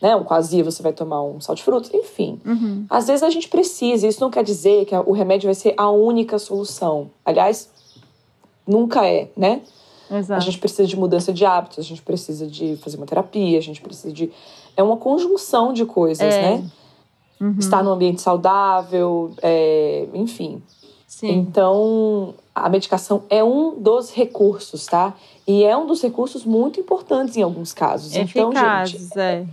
né, 0.00 0.16
um 0.16 0.24
quasi, 0.24 0.62
você 0.62 0.82
vai 0.82 0.94
tomar 0.94 1.22
um 1.22 1.40
sal 1.42 1.54
de 1.54 1.62
frutas, 1.62 1.92
enfim. 1.92 2.40
Uhum. 2.46 2.86
Às 2.88 3.06
vezes 3.06 3.22
a 3.22 3.28
gente 3.28 3.48
precisa, 3.48 4.06
isso 4.06 4.22
não 4.22 4.30
quer 4.30 4.42
dizer 4.42 4.86
que 4.86 4.96
o 4.96 5.12
remédio 5.12 5.46
vai 5.46 5.54
ser 5.54 5.74
a 5.76 5.90
única 5.90 6.38
solução. 6.38 7.10
Aliás, 7.22 7.70
nunca 8.68 9.06
é, 9.06 9.30
né? 9.36 9.62
Exato. 10.10 10.40
A 10.40 10.40
gente 10.40 10.58
precisa 10.58 10.86
de 10.86 10.96
mudança 10.96 11.32
de 11.32 11.44
hábitos, 11.44 11.78
a 11.78 11.82
gente 11.82 12.02
precisa 12.02 12.46
de 12.46 12.76
fazer 12.76 12.96
uma 12.96 13.06
terapia, 13.06 13.58
a 13.58 13.62
gente 13.62 13.80
precisa 13.80 14.12
de. 14.12 14.30
É 14.76 14.82
uma 14.82 14.96
conjunção 14.96 15.72
de 15.72 15.84
coisas, 15.84 16.34
é. 16.34 16.42
né? 16.42 16.70
Uhum. 17.40 17.56
Estar 17.58 17.82
num 17.82 17.90
ambiente 17.90 18.20
saudável, 18.20 19.32
é... 19.42 20.08
enfim. 20.14 20.62
Sim. 21.06 21.30
Então, 21.30 22.34
a 22.54 22.68
medicação 22.68 23.22
é 23.30 23.42
um 23.42 23.80
dos 23.80 24.12
recursos, 24.12 24.86
tá? 24.86 25.14
E 25.46 25.64
é 25.64 25.76
um 25.76 25.86
dos 25.86 26.02
recursos 26.02 26.44
muito 26.44 26.78
importantes 26.78 27.36
em 27.36 27.42
alguns 27.42 27.72
casos. 27.72 28.14
Eficazes, 28.14 28.34
então, 28.36 28.86
gente. 28.86 29.18
É. 29.18 29.46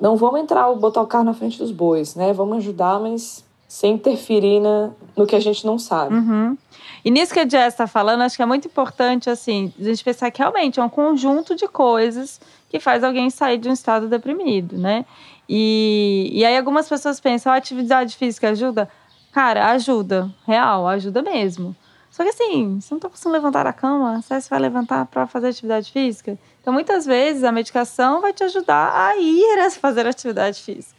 Não 0.00 0.16
vamos 0.16 0.40
entrar, 0.40 0.72
botar 0.74 1.02
o 1.02 1.06
carro 1.06 1.24
na 1.24 1.34
frente 1.34 1.58
dos 1.58 1.70
bois, 1.70 2.14
né? 2.14 2.32
Vamos 2.32 2.56
ajudar, 2.58 2.98
mas 2.98 3.44
sem 3.70 3.92
interferir 3.94 4.58
na, 4.58 4.90
no 5.16 5.24
que 5.24 5.36
a 5.36 5.38
gente 5.38 5.64
não 5.64 5.78
sabe. 5.78 6.12
Uhum. 6.12 6.58
E 7.04 7.10
nisso 7.10 7.32
que 7.32 7.38
a 7.38 7.48
Jess 7.48 7.68
está 7.68 7.86
falando, 7.86 8.22
acho 8.22 8.34
que 8.34 8.42
é 8.42 8.46
muito 8.46 8.66
importante, 8.66 9.30
assim, 9.30 9.72
a 9.78 9.84
gente 9.84 10.02
pensar 10.02 10.28
que 10.32 10.40
realmente 10.40 10.80
é 10.80 10.82
um 10.82 10.88
conjunto 10.88 11.54
de 11.54 11.68
coisas 11.68 12.40
que 12.68 12.80
faz 12.80 13.04
alguém 13.04 13.30
sair 13.30 13.58
de 13.58 13.68
um 13.68 13.72
estado 13.72 14.08
deprimido, 14.08 14.76
né? 14.76 15.06
E, 15.48 16.30
e 16.32 16.44
aí 16.44 16.56
algumas 16.56 16.88
pessoas 16.88 17.20
pensam, 17.20 17.52
a 17.52 17.56
atividade 17.56 18.16
física 18.16 18.48
ajuda? 18.50 18.88
Cara, 19.30 19.70
ajuda, 19.70 20.28
real, 20.44 20.88
ajuda 20.88 21.22
mesmo. 21.22 21.74
Só 22.10 22.24
que 22.24 22.30
assim, 22.30 22.80
você 22.80 22.92
não 22.92 22.98
tá 22.98 23.08
conseguindo 23.08 23.34
levantar 23.34 23.62
da 23.62 23.72
cama, 23.72 24.20
você 24.20 24.48
vai 24.50 24.58
levantar 24.58 25.06
para 25.06 25.28
fazer 25.28 25.46
atividade 25.46 25.92
física? 25.92 26.36
Então, 26.60 26.72
muitas 26.72 27.06
vezes, 27.06 27.44
a 27.44 27.52
medicação 27.52 28.20
vai 28.20 28.32
te 28.32 28.42
ajudar 28.42 28.92
a 28.92 29.16
ir 29.16 29.60
a 29.60 29.70
fazer 29.78 30.08
atividade 30.08 30.60
física, 30.60 30.98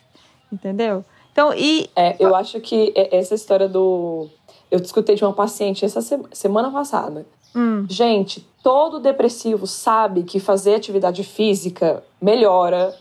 entendeu? 0.49 1.03
Então, 1.41 1.54
e. 1.56 1.89
É, 1.95 2.15
eu 2.19 2.36
acho 2.36 2.60
que 2.60 2.93
essa 2.95 3.34
história 3.34 3.67
do. 3.67 4.30
Eu 4.69 4.80
discutei 4.80 5.15
de 5.15 5.25
uma 5.25 5.34
paciente 5.34 5.84
essa 5.84 6.01
semana 6.32 6.69
passada. 6.69 7.25
Hum. 7.56 7.86
Gente, 7.89 8.47
todo 8.63 8.99
depressivo 8.99 9.65
sabe 9.65 10.23
que 10.23 10.39
fazer 10.39 10.75
atividade 10.75 11.23
física 11.23 12.04
melhora 12.21 12.95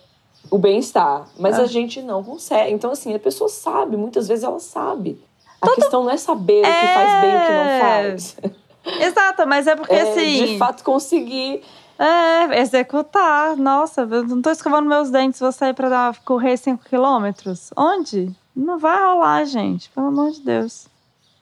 o 0.50 0.58
bem-estar, 0.58 1.28
mas 1.38 1.58
a 1.60 1.66
gente 1.66 2.00
não 2.00 2.24
consegue. 2.24 2.72
Então, 2.72 2.90
assim, 2.90 3.14
a 3.14 3.18
pessoa 3.18 3.48
sabe, 3.48 3.96
muitas 3.96 4.26
vezes 4.26 4.42
ela 4.42 4.58
sabe. 4.58 5.22
A 5.60 5.66
todo... 5.66 5.76
questão 5.76 6.04
não 6.04 6.10
é 6.10 6.16
saber 6.16 6.64
é... 6.64 6.70
o 6.70 6.80
que 6.80 6.94
faz 6.94 7.20
bem 7.20 7.30
e 7.30 7.36
o 7.36 7.40
que 7.46 7.52
não 7.52 7.64
é. 7.64 7.80
faz. 7.80 8.36
Exato, 9.06 9.46
mas 9.46 9.66
é 9.66 9.76
porque 9.76 9.94
é, 9.94 10.00
assim. 10.00 10.46
De 10.46 10.58
fato, 10.58 10.82
conseguir. 10.82 11.62
É, 12.00 12.58
executar. 12.62 13.54
Nossa, 13.58 14.08
eu 14.10 14.26
não 14.26 14.40
tô 14.40 14.50
escovando 14.50 14.88
meus 14.88 15.10
dentes, 15.10 15.38
vou 15.38 15.52
sair 15.52 15.74
pra 15.74 15.90
dar, 15.90 16.18
correr 16.24 16.56
5 16.56 16.82
quilômetros. 16.88 17.70
Onde? 17.76 18.34
Não 18.56 18.78
vai 18.78 18.98
rolar, 18.98 19.44
gente, 19.44 19.90
pelo 19.90 20.06
amor 20.06 20.30
de 20.30 20.40
Deus. 20.40 20.88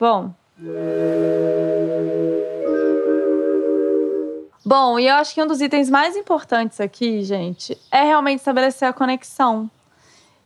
Bom. 0.00 0.32
Bom, 4.66 4.98
e 4.98 5.06
eu 5.06 5.14
acho 5.14 5.32
que 5.32 5.40
um 5.40 5.46
dos 5.46 5.60
itens 5.60 5.88
mais 5.88 6.16
importantes 6.16 6.80
aqui, 6.80 7.22
gente, 7.22 7.78
é 7.92 8.02
realmente 8.02 8.40
estabelecer 8.40 8.88
a 8.88 8.92
conexão. 8.92 9.70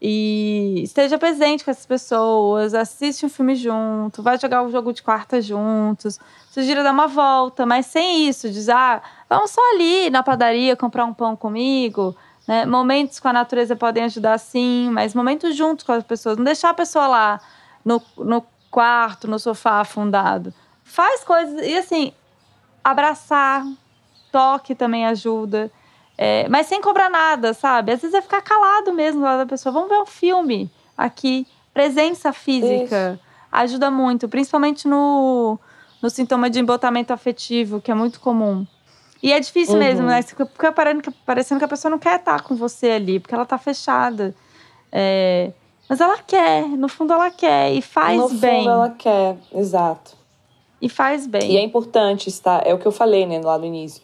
E 0.04 0.82
esteja 0.82 1.16
presente 1.16 1.64
com 1.64 1.70
essas 1.70 1.86
pessoas, 1.86 2.74
assiste 2.74 3.24
um 3.24 3.28
filme 3.28 3.54
junto, 3.54 4.20
vai 4.20 4.36
jogar 4.36 4.62
o 4.62 4.66
um 4.66 4.70
jogo 4.72 4.92
de 4.92 5.00
quarta 5.00 5.40
juntos, 5.40 6.18
sugira 6.50 6.82
dar 6.82 6.90
uma 6.90 7.06
volta, 7.06 7.64
mas 7.64 7.86
sem 7.86 8.26
isso, 8.26 8.50
dizer, 8.50 8.72
ah, 8.72 9.00
vamos 9.30 9.52
só 9.52 9.60
ali 9.72 10.10
na 10.10 10.20
padaria 10.20 10.74
comprar 10.74 11.04
um 11.04 11.14
pão 11.14 11.36
comigo. 11.36 12.16
Né? 12.48 12.66
Momentos 12.66 13.20
com 13.20 13.28
a 13.28 13.32
natureza 13.32 13.76
podem 13.76 14.02
ajudar 14.02 14.38
sim, 14.38 14.90
mas 14.90 15.14
momentos 15.14 15.54
juntos 15.54 15.84
com 15.84 15.92
as 15.92 16.02
pessoas. 16.02 16.36
Não 16.36 16.44
deixar 16.44 16.70
a 16.70 16.74
pessoa 16.74 17.06
lá 17.06 17.40
no, 17.84 18.02
no 18.18 18.44
quarto, 18.72 19.28
no 19.28 19.38
sofá 19.38 19.82
afundado. 19.82 20.52
Faz 20.82 21.22
coisas, 21.22 21.64
e 21.64 21.78
assim, 21.78 22.12
abraçar, 22.82 23.64
toque 24.32 24.74
também 24.74 25.06
ajuda. 25.06 25.70
É, 26.24 26.48
mas 26.48 26.68
sem 26.68 26.80
cobrar 26.80 27.10
nada, 27.10 27.52
sabe? 27.52 27.90
Às 27.90 28.00
vezes 28.00 28.14
é 28.14 28.22
ficar 28.22 28.40
calado 28.42 28.94
mesmo 28.94 29.22
lá 29.22 29.38
da 29.38 29.44
pessoa. 29.44 29.72
Vamos 29.72 29.88
ver 29.88 30.00
um 30.00 30.06
filme 30.06 30.70
aqui. 30.96 31.44
Presença 31.74 32.32
física 32.32 33.14
Isso. 33.14 33.20
ajuda 33.50 33.90
muito, 33.90 34.28
principalmente 34.28 34.86
no, 34.86 35.58
no 36.00 36.08
sintoma 36.08 36.48
de 36.48 36.60
embotamento 36.60 37.12
afetivo, 37.12 37.80
que 37.80 37.90
é 37.90 37.94
muito 37.94 38.20
comum. 38.20 38.64
E 39.20 39.32
é 39.32 39.40
difícil 39.40 39.74
uhum. 39.74 39.80
mesmo, 39.80 40.06
né? 40.06 40.22
Fica 40.22 40.46
parecendo 41.26 41.58
que 41.58 41.64
a 41.64 41.68
pessoa 41.68 41.90
não 41.90 41.98
quer 41.98 42.20
estar 42.20 42.40
com 42.42 42.54
você 42.54 42.92
ali, 42.92 43.18
porque 43.18 43.34
ela 43.34 43.44
tá 43.44 43.58
fechada. 43.58 44.32
É, 44.92 45.50
mas 45.88 46.00
ela 46.00 46.18
quer, 46.18 46.68
no 46.68 46.88
fundo 46.88 47.12
ela 47.12 47.32
quer 47.32 47.72
e 47.72 47.82
faz 47.82 48.16
no 48.16 48.28
bem. 48.28 48.58
No 48.58 48.58
fundo 48.58 48.70
ela 48.70 48.90
quer, 48.90 49.38
exato. 49.52 50.12
E 50.80 50.88
faz 50.88 51.26
bem. 51.26 51.50
E 51.50 51.56
é 51.56 51.62
importante 51.62 52.28
estar, 52.28 52.64
é 52.64 52.72
o 52.72 52.78
que 52.78 52.86
eu 52.86 52.92
falei, 52.92 53.26
né, 53.26 53.40
lá 53.40 53.58
no 53.58 53.64
início 53.64 54.00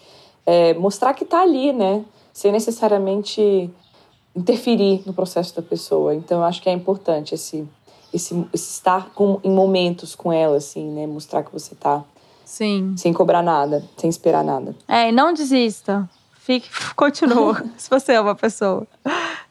é, 0.48 0.72
mostrar 0.72 1.12
que 1.12 1.24
está 1.24 1.42
ali, 1.42 1.74
né? 1.74 2.02
Sem 2.32 2.50
necessariamente 2.50 3.70
interferir 4.34 5.02
no 5.04 5.12
processo 5.12 5.54
da 5.54 5.61
pessoa. 5.61 6.14
Então, 6.14 6.38
eu 6.38 6.44
acho 6.44 6.62
que 6.62 6.70
é 6.70 6.72
importante 6.72 7.34
esse, 7.34 7.68
esse, 8.14 8.34
esse 8.54 8.72
estar 8.72 9.11
com, 9.11 9.38
em 9.44 9.50
momentos 9.50 10.14
com 10.14 10.32
ela, 10.32 10.56
assim, 10.56 10.88
né? 10.90 11.06
Mostrar 11.06 11.42
que 11.42 11.52
você 11.52 11.74
está 11.74 12.02
Sim. 12.46 12.94
Sem 12.96 13.12
cobrar 13.12 13.42
nada, 13.42 13.84
sem 13.98 14.08
esperar 14.08 14.42
nada. 14.42 14.74
É, 14.88 15.11
e 15.11 15.12
não 15.12 15.34
desista. 15.34 16.08
Fique, 16.38 16.66
continua, 16.96 17.62
se 17.76 17.90
você 17.90 18.14
é 18.14 18.20
uma 18.20 18.34
pessoa. 18.34 18.87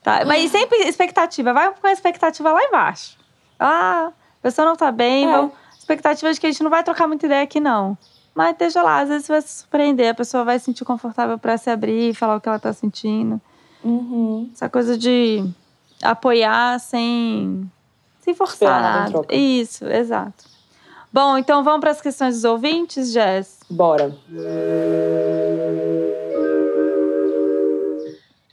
Tá? 0.01 0.25
Mas 0.25 0.49
sempre 0.49 0.79
expectativa. 0.79 1.53
Vai 1.53 1.71
com 1.75 1.85
a 1.85 1.91
expectativa 1.91 2.51
lá 2.51 2.63
embaixo. 2.63 3.15
Ah, 3.59 4.07
a 4.09 4.41
pessoa 4.41 4.67
não 4.67 4.75
tá 4.75 4.91
bem. 4.91 5.27
É. 5.27 5.31
Vamos, 5.31 5.51
expectativa 5.77 6.33
de 6.33 6.39
que 6.39 6.47
a 6.47 6.51
gente 6.51 6.63
não 6.63 6.71
vai 6.71 6.83
trocar 6.83 7.07
muita 7.07 7.27
ideia 7.27 7.43
aqui, 7.43 7.59
não. 7.59 7.95
Mas 8.37 8.55
deixa 8.55 8.83
lá, 8.83 8.99
às 8.99 9.09
vezes 9.09 9.25
você 9.25 9.31
vai 9.31 9.41
se 9.41 9.49
surpreender, 9.49 10.11
a 10.11 10.13
pessoa 10.13 10.43
vai 10.43 10.59
se 10.59 10.65
sentir 10.65 10.85
confortável 10.85 11.39
para 11.39 11.57
se 11.57 11.71
abrir 11.71 12.11
e 12.11 12.13
falar 12.13 12.35
o 12.35 12.39
que 12.39 12.47
ela 12.47 12.59
tá 12.59 12.71
sentindo. 12.71 13.41
Uhum. 13.83 14.51
Essa 14.53 14.69
coisa 14.69 14.95
de 14.95 15.43
apoiar 16.03 16.79
sem, 16.79 17.67
sem 18.19 18.35
forçar 18.35 18.79
nada. 18.79 19.25
Isso, 19.33 19.85
exato. 19.87 20.45
Bom, 21.11 21.35
então 21.35 21.63
vamos 21.63 21.79
para 21.79 21.89
as 21.89 21.99
questões 21.99 22.35
dos 22.35 22.43
ouvintes, 22.43 23.11
Jess? 23.11 23.57
Bora. 23.71 24.15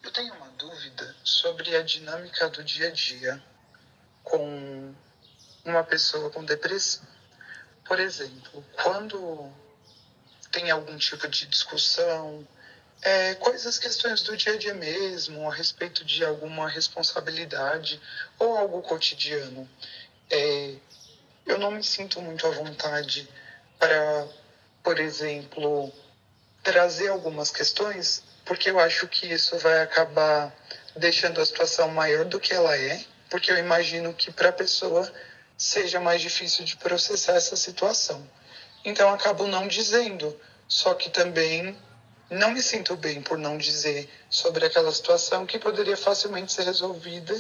Eu 0.03 0.13
tenho 0.15 0.33
uma 0.33 0.49
dúvida 0.59 1.15
sobre 1.23 1.77
a 1.77 1.83
dinâmica 1.83 2.49
do 2.49 2.65
dia 2.65 2.89
a 2.89 2.91
dia 2.91 3.39
com 4.23 4.95
uma 5.63 5.85
pessoa 5.85 6.31
com 6.31 6.43
depressão. 6.43 7.07
Por 7.87 8.01
exemplo, 8.01 8.65
quando 8.83 9.53
tem 10.55 10.71
algum 10.71 10.97
tipo 10.97 11.27
de 11.27 11.47
discussão, 11.47 12.47
é, 13.03 13.35
quais 13.35 13.67
as 13.67 13.77
questões 13.77 14.23
do 14.23 14.37
dia 14.37 14.53
a 14.53 14.57
dia 14.57 14.73
mesmo, 14.73 15.51
a 15.51 15.53
respeito 15.53 16.05
de 16.05 16.25
alguma 16.25 16.69
responsabilidade 16.69 18.01
ou 18.39 18.57
algo 18.57 18.81
cotidiano. 18.81 19.69
É, 20.31 20.75
eu 21.45 21.59
não 21.59 21.73
me 21.73 21.83
sinto 21.83 22.23
muito 22.23 22.47
à 22.47 22.51
vontade 22.51 23.29
para, 23.81 24.29
por 24.83 25.01
exemplo, 25.01 25.93
trazer 26.63 27.09
algumas 27.09 27.51
questões, 27.51 28.23
porque 28.45 28.71
eu 28.71 28.79
acho 28.79 29.09
que 29.09 29.27
isso 29.27 29.59
vai 29.59 29.83
acabar 29.83 30.55
deixando 30.95 31.41
a 31.41 31.47
situação 31.47 31.89
maior 31.89 32.25
do 32.25 32.39
que 32.39 32.55
ela 32.55 32.77
é, 32.77 33.05
porque 33.29 33.51
eu 33.51 33.59
imagino 33.59 34.15
que 34.15 34.31
para 34.31 34.51
a 34.51 34.53
pessoa 34.53 35.13
seja 35.59 35.99
mais 35.99 36.23
difícil 36.23 36.65
de 36.65 36.77
processar 36.77 37.35
essa 37.35 37.57
situação. 37.57 38.25
Então 38.85 39.09
acabo 39.13 39.47
não 39.47 39.67
dizendo, 39.67 40.37
só 40.69 40.95
que 40.95 41.09
também 41.09 41.77
não 42.31 42.51
me 42.51 42.63
sinto 42.63 42.97
bem 42.97 43.23
por 43.23 43.39
não 43.39 43.57
dizer 43.57 44.09
sobre 44.29 44.67
aquela 44.67 44.93
situação 44.93 45.47
que 45.47 45.59
poderia 45.59 45.97
facilmente 45.97 46.53
ser 46.53 46.65
resolvida 46.65 47.35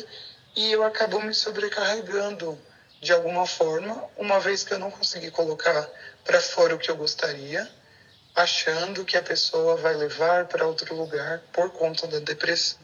e 0.56 0.70
eu 0.70 0.84
acabo 0.84 1.20
me 1.20 1.34
sobrecarregando 1.34 2.58
de 3.00 3.12
alguma 3.12 3.44
forma, 3.44 4.02
uma 4.16 4.40
vez 4.40 4.64
que 4.64 4.72
eu 4.72 4.78
não 4.78 4.90
consegui 4.90 5.30
colocar 5.30 5.86
para 6.24 6.40
fora 6.40 6.74
o 6.74 6.78
que 6.78 6.90
eu 6.90 6.96
gostaria, 6.96 7.68
achando 8.34 9.04
que 9.04 9.16
a 9.16 9.22
pessoa 9.22 9.76
vai 9.76 9.94
levar 9.94 10.46
para 10.46 10.66
outro 10.66 10.94
lugar 10.94 11.42
por 11.52 11.70
conta 11.70 12.06
da 12.06 12.18
depressão. 12.20 12.78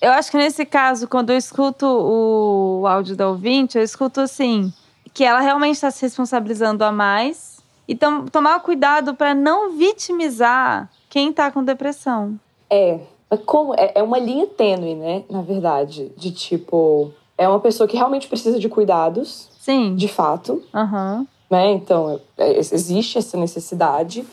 Eu 0.00 0.10
acho 0.12 0.30
que 0.30 0.36
nesse 0.36 0.64
caso, 0.64 1.06
quando 1.06 1.30
eu 1.30 1.36
escuto 1.36 1.86
o 1.86 2.86
áudio 2.86 3.14
da 3.14 3.28
ouvinte, 3.28 3.76
eu 3.76 3.84
escuto 3.84 4.20
assim, 4.20 4.72
que 5.14 5.22
ela 5.22 5.40
realmente 5.40 5.76
está 5.76 5.90
se 5.92 6.02
responsabilizando 6.02 6.82
a 6.84 6.90
mais. 6.90 7.62
Então, 7.86 8.26
tomar 8.26 8.58
cuidado 8.60 9.14
para 9.14 9.32
não 9.32 9.76
vitimizar 9.76 10.90
quem 11.08 11.30
está 11.30 11.52
com 11.52 11.62
depressão. 11.62 12.38
É, 12.68 12.98
como 13.46 13.74
é, 13.74 13.92
é 13.94 14.02
uma 14.02 14.18
linha 14.18 14.46
tênue, 14.46 14.96
né? 14.96 15.22
Na 15.30 15.42
verdade, 15.42 16.10
de 16.16 16.32
tipo, 16.32 17.12
é 17.38 17.48
uma 17.48 17.60
pessoa 17.60 17.88
que 17.88 17.96
realmente 17.96 18.26
precisa 18.26 18.58
de 18.58 18.68
cuidados. 18.68 19.48
Sim. 19.60 19.94
De 19.94 20.08
fato. 20.08 20.62
Uhum. 20.74 21.26
Né? 21.48 21.72
Então, 21.72 22.20
é, 22.36 22.58
existe 22.58 23.16
essa 23.16 23.36
necessidade. 23.36 24.26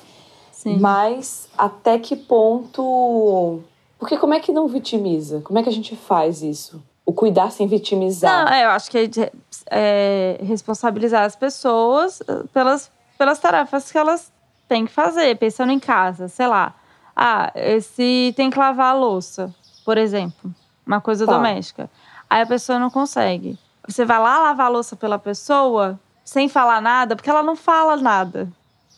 Sim. 0.51 0.77
Mas 0.79 1.47
até 1.57 1.99
que 1.99 2.15
ponto. 2.15 3.59
Porque 3.99 4.17
como 4.17 4.33
é 4.33 4.39
que 4.39 4.51
não 4.51 4.67
vitimiza? 4.67 5.41
Como 5.41 5.59
é 5.59 5.63
que 5.63 5.69
a 5.69 5.73
gente 5.73 5.95
faz 5.95 6.41
isso? 6.41 6.81
O 7.11 7.13
cuidar 7.13 7.51
sem 7.51 7.67
vitimizar. 7.67 8.45
Não, 8.45 8.53
é, 8.53 8.65
eu 8.65 8.69
acho 8.69 8.89
que 8.89 8.97
é, 8.97 9.31
é, 9.69 10.39
responsabilizar 10.43 11.23
as 11.23 11.35
pessoas 11.35 12.21
eh, 12.21 12.43
pelas, 12.53 12.89
pelas 13.17 13.37
tarefas 13.37 13.91
que 13.91 13.97
elas 13.97 14.31
têm 14.67 14.85
que 14.85 14.91
fazer, 14.91 15.37
pensando 15.37 15.71
em 15.71 15.79
casa, 15.79 16.29
sei 16.29 16.47
lá. 16.47 16.73
Ah, 17.13 17.51
esse 17.53 18.33
tem 18.37 18.49
que 18.49 18.57
lavar 18.57 18.95
a 18.95 18.97
louça, 18.97 19.53
por 19.83 19.97
exemplo, 19.97 20.49
uma 20.87 21.01
coisa 21.01 21.25
tá. 21.25 21.33
doméstica. 21.33 21.89
Aí 22.29 22.41
a 22.41 22.47
pessoa 22.47 22.79
não 22.79 22.89
consegue. 22.89 23.59
Você 23.85 24.05
vai 24.05 24.19
lá 24.19 24.39
lavar 24.39 24.67
a 24.67 24.69
louça 24.69 24.95
pela 24.95 25.19
pessoa 25.19 25.99
sem 26.23 26.47
falar 26.47 26.81
nada, 26.81 27.15
porque 27.15 27.29
ela 27.29 27.43
não 27.43 27.57
fala 27.57 27.97
nada. 27.97 28.47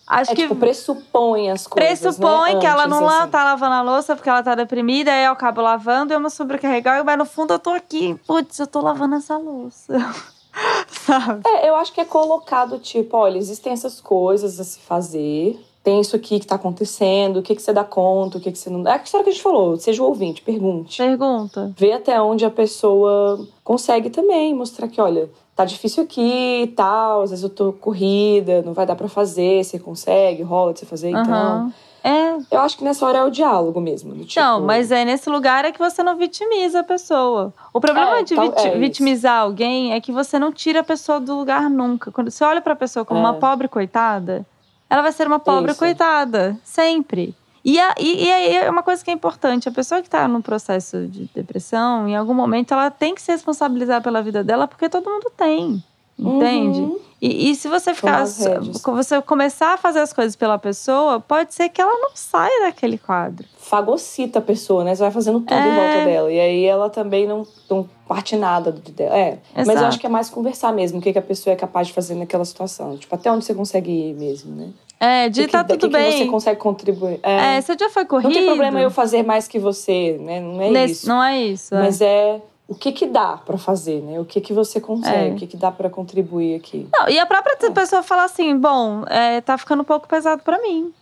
Acho 0.06 0.32
é, 0.32 0.36
que 0.36 0.42
tipo, 0.44 0.56
pressupõe 0.56 1.50
as 1.50 1.66
coisas. 1.66 2.00
Pressupõe 2.00 2.56
né? 2.56 2.60
que 2.60 2.66
ela 2.66 2.88
não 2.88 3.08
assim. 3.08 3.30
tá 3.30 3.44
lavando 3.44 3.74
a 3.74 3.82
louça 3.82 4.16
porque 4.16 4.30
ela 4.30 4.44
tá 4.44 4.54
deprimida, 4.54 5.12
aí 5.12 5.26
eu 5.26 5.32
acabo 5.32 5.62
lavando, 5.62 6.14
eu 6.14 6.20
me 6.20 6.30
sobrecarregar, 6.30 7.04
mas 7.06 7.18
no 7.18 7.26
fundo 7.26 7.54
eu 7.54 7.60
tô 7.60 7.72
aqui, 7.72 8.16
putz, 8.28 8.60
eu 8.60 8.68
tô 8.68 8.82
lavando 8.82 9.16
essa 9.16 9.38
louça. 9.38 9.94
Sabe? 10.88 11.42
É, 11.48 11.70
eu 11.70 11.76
acho 11.76 11.92
que 11.94 12.02
é 12.02 12.06
colocado, 12.06 12.78
tipo, 12.80 13.18
olha, 13.18 13.38
existem 13.38 13.74
essas 13.74 14.00
coisas 14.00 14.60
a 14.60 14.64
se 14.64 14.80
fazer, 14.80 15.60
tem 15.84 16.00
isso 16.00 16.16
aqui 16.16 16.40
que 16.40 16.48
tá 16.48 16.56
acontecendo, 16.56 17.38
o 17.38 17.42
que, 17.42 17.56
que 17.56 17.62
você 17.62 17.74
dá 17.74 17.84
conta, 17.84 18.38
o 18.38 18.42
que, 18.42 18.52
que 18.52 18.58
você 18.58 18.70
não. 18.70 18.88
É 18.88 18.94
a 18.94 19.04
história 19.04 19.24
que 19.24 19.30
a 19.30 19.34
gente 19.34 19.44
falou, 19.44 19.78
seja 19.78 20.02
o 20.02 20.06
ouvinte, 20.06 20.42
pergunte. 20.42 20.98
Pergunta. 20.98 21.74
Vê 21.78 21.92
até 21.92 22.22
onde 22.22 22.46
a 22.46 22.52
pessoa 22.52 23.46
consegue 23.64 24.10
também 24.10 24.54
mostrar 24.54 24.88
que, 24.88 25.02
olha, 25.02 25.30
tá 25.56 25.66
difícil 25.66 26.04
aqui 26.04 26.64
e 26.64 26.68
tal, 26.68 27.22
às 27.22 27.30
vezes 27.30 27.44
eu 27.44 27.50
tô 27.50 27.72
corrida, 27.74 28.62
não 28.64 28.74
vai 28.74 28.86
dar 28.86 28.96
para 28.96 29.08
fazer, 29.08 29.64
você 29.64 29.78
consegue, 29.80 30.42
rola 30.44 30.74
de 30.74 30.80
você 30.80 30.86
fazer, 30.86 31.10
então. 31.10 31.72
É. 32.06 32.34
Eu 32.52 32.60
acho 32.60 32.78
que 32.78 32.84
nessa 32.84 33.06
hora 33.06 33.20
é 33.20 33.24
o 33.24 33.30
diálogo 33.30 33.80
mesmo. 33.80 34.14
Tipo, 34.26 34.42
Não, 34.42 34.60
mas 34.62 34.92
é 34.92 35.06
nesse 35.06 35.30
lugar 35.30 35.64
é 35.64 35.72
que 35.72 35.80
você 35.80 36.04
não 36.04 36.18
vitimiza 36.18 36.82
a 36.82 36.84
pessoa. 36.84 37.54
O 37.74 37.80
problema 37.80 38.18
É, 38.20 38.24
de 38.24 38.36
tal- 38.36 38.50
viti- 38.50 38.68
é 38.68 38.78
vitimizar 38.78 39.40
alguém 39.42 39.94
é 39.94 40.02
que 40.02 40.12
você 40.12 40.38
não 40.38 40.52
tira 40.52 40.82
a 40.82 40.84
pessoa 40.84 41.20
do 41.22 41.34
lugar 41.38 41.70
nunca. 41.70 42.12
Quando 42.12 42.30
você 42.30 42.44
olha 42.44 42.60
pra 42.62 42.76
pessoa 42.76 43.06
como 43.06 43.22
É. 43.22 43.24
uma 43.24 43.34
pobre 43.36 43.70
coitada, 43.70 44.46
ela 44.90 45.02
vai 45.02 45.14
ser 45.14 45.28
uma 45.28 45.40
pobre 45.40 45.72
Isso. 45.72 45.80
coitada, 45.80 46.58
sempre. 46.62 47.34
E, 47.66 47.80
a- 47.80 47.96
e, 48.00 48.26
e 48.26 48.32
aí 48.32 48.56
é 48.58 48.70
uma 48.70 48.84
coisa 48.84 49.04
que 49.04 49.10
é 49.10 49.14
importante: 49.14 49.70
a 49.70 49.72
pessoa 49.72 50.02
que 50.02 50.08
está 50.08 50.28
num 50.28 50.42
processo 50.42 51.08
de 51.08 51.30
depressão, 51.34 52.08
em 52.08 52.16
algum 52.16 52.34
momento, 52.34 52.74
ela 52.74 52.92
tem 52.92 53.16
que 53.16 53.22
se 53.22 53.32
responsabilizar 53.32 54.02
pela 54.04 54.22
vida 54.22 54.44
dela, 54.44 54.68
porque 54.68 54.90
todo 54.90 55.10
mundo 55.10 55.32
tem. 55.36 55.84
Entende? 56.20 56.80
Uhum. 56.80 57.00
E, 57.20 57.50
e 57.50 57.56
se 57.56 57.68
você 57.68 57.92
ficar. 57.94 58.24
você 58.26 59.22
começar 59.22 59.74
a 59.74 59.78
fazer 59.78 60.00
as 60.00 60.14
coisas 60.14 60.36
pela 60.36 60.60
pessoa, 60.60 61.20
pode 61.20 61.54
ser 61.56 61.70
que 61.70 61.82
ela 61.82 61.98
não 61.98 62.12
saia 62.14 62.62
daquele 62.66 62.98
quadro. 63.00 63.48
Fagocita 63.58 64.38
a 64.38 64.42
pessoa, 64.42 64.84
né? 64.84 64.94
Você 64.94 65.02
vai 65.02 65.12
fazendo 65.12 65.40
tudo 65.40 65.54
É. 65.54 65.60
em 65.68 65.76
volta 65.76 66.06
dela. 66.06 66.32
E 66.32 66.40
aí 66.40 66.66
ela 66.66 66.90
também 66.90 67.26
não, 67.28 67.48
não 67.70 67.90
parte 68.08 68.36
nada 68.36 68.72
do- 68.72 68.92
dela. 68.92 69.18
É. 69.18 69.40
Mas 69.56 69.68
eu 69.68 69.74
Exato. 69.74 69.88
acho 69.88 70.00
que 70.00 70.06
é 70.06 70.10
mais 70.10 70.30
conversar 70.30 70.72
mesmo, 70.72 71.00
o 71.00 71.02
que, 71.02 71.12
que 71.12 71.18
a 71.20 71.22
pessoa 71.22 71.52
é 71.54 71.56
capaz 71.58 71.88
de 71.88 71.94
fazer 71.94 72.14
naquela 72.14 72.46
situação. 72.46 72.96
Tipo, 72.96 73.16
até 73.16 73.32
onde 73.32 73.44
você 73.46 73.54
consegue 73.56 73.90
ir 73.90 74.14
mesmo, 74.14 74.54
né? 74.56 74.70
É, 75.00 75.28
de 75.30 75.46
que, 75.46 75.52
tá 75.52 75.64
que 75.64 75.74
tudo 75.78 75.90
que 75.92 75.98
bem. 75.98 76.12
você 76.20 76.26
consegue 76.28 76.60
contribuir. 76.60 77.20
É, 77.24 77.60
seu 77.62 77.76
dia 77.76 77.90
foi 77.90 78.06
corrido. 78.06 78.28
Não 78.30 78.34
tem 78.34 78.46
problema 78.46 78.80
eu 78.80 78.90
fazer 78.90 79.22
mais 79.24 79.48
que 79.48 79.60
você, 79.60 80.18
né? 80.20 80.40
Não 80.40 80.62
é 80.62 80.70
Nesse- 80.70 80.94
isso. 80.94 81.10
Não 81.10 81.22
é 81.24 81.42
isso. 81.42 81.76
é. 81.76 81.80
Mas 81.80 82.00
é 82.02 82.42
o 82.68 82.74
que 82.76 82.92
que 82.94 83.06
dá 83.06 83.36
pra 83.38 83.58
fazer, 83.58 84.02
né? 84.02 84.20
O 84.20 84.24
que 84.26 84.40
que 84.40 84.54
você 84.54 84.80
consegue, 84.80 85.32
É. 85.32 85.34
o 85.34 85.36
que 85.36 85.46
que 85.48 85.58
dá 85.58 85.72
pra 85.72 85.90
contribuir 85.90 86.56
aqui. 86.56 86.88
Não, 86.94 87.10
e 87.10 87.20
a 87.20 87.26
própria 87.26 87.58
pessoa 87.72 88.02
fala 88.02 88.24
assim: 88.24 88.58
bom, 88.58 89.04
é, 89.10 89.42
tá 89.42 89.58
ficando 89.58 89.82
um 89.82 89.86
pouco 89.86 90.08
pesado 90.08 90.42
pra 90.42 90.58
mim. 90.62 90.94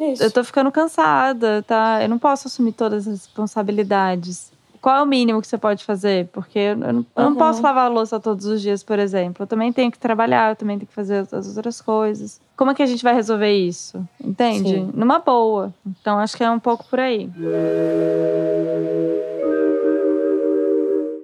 Isso. 0.00 0.22
Eu 0.22 0.30
tô 0.30 0.42
ficando 0.44 0.70
cansada, 0.70 1.64
tá? 1.66 2.00
Eu 2.02 2.08
não 2.08 2.18
posso 2.18 2.46
assumir 2.48 2.72
todas 2.72 3.06
as 3.08 3.26
responsabilidades. 3.26 4.52
Qual 4.80 4.96
é 4.96 5.02
o 5.02 5.06
mínimo 5.06 5.40
que 5.40 5.46
você 5.48 5.58
pode 5.58 5.84
fazer? 5.84 6.28
Porque 6.28 6.58
eu 6.58 6.76
não, 6.76 6.88
eu 6.88 7.04
não 7.16 7.28
Uhum. 7.30 7.34
posso 7.34 7.60
lavar 7.62 7.86
a 7.86 7.88
louça 7.88 8.20
todos 8.20 8.46
os 8.46 8.62
dias, 8.62 8.82
por 8.84 8.98
exemplo. 8.98 9.42
Eu 9.42 9.46
também 9.46 9.72
tenho 9.72 9.90
que 9.90 9.98
trabalhar, 9.98 10.52
eu 10.52 10.56
também 10.56 10.78
tenho 10.78 10.86
que 10.88 10.94
fazer 10.94 11.26
as 11.32 11.56
outras 11.56 11.80
coisas. 11.80 12.40
Como 12.58 12.72
é 12.72 12.74
que 12.74 12.82
a 12.82 12.86
gente 12.86 13.04
vai 13.04 13.14
resolver 13.14 13.52
isso? 13.52 14.04
Entende? 14.20 14.70
Sim. 14.70 14.90
Numa 14.92 15.20
boa. 15.20 15.72
Então 15.86 16.18
acho 16.18 16.36
que 16.36 16.42
é 16.42 16.50
um 16.50 16.58
pouco 16.58 16.84
por 16.86 16.98
aí. 16.98 17.30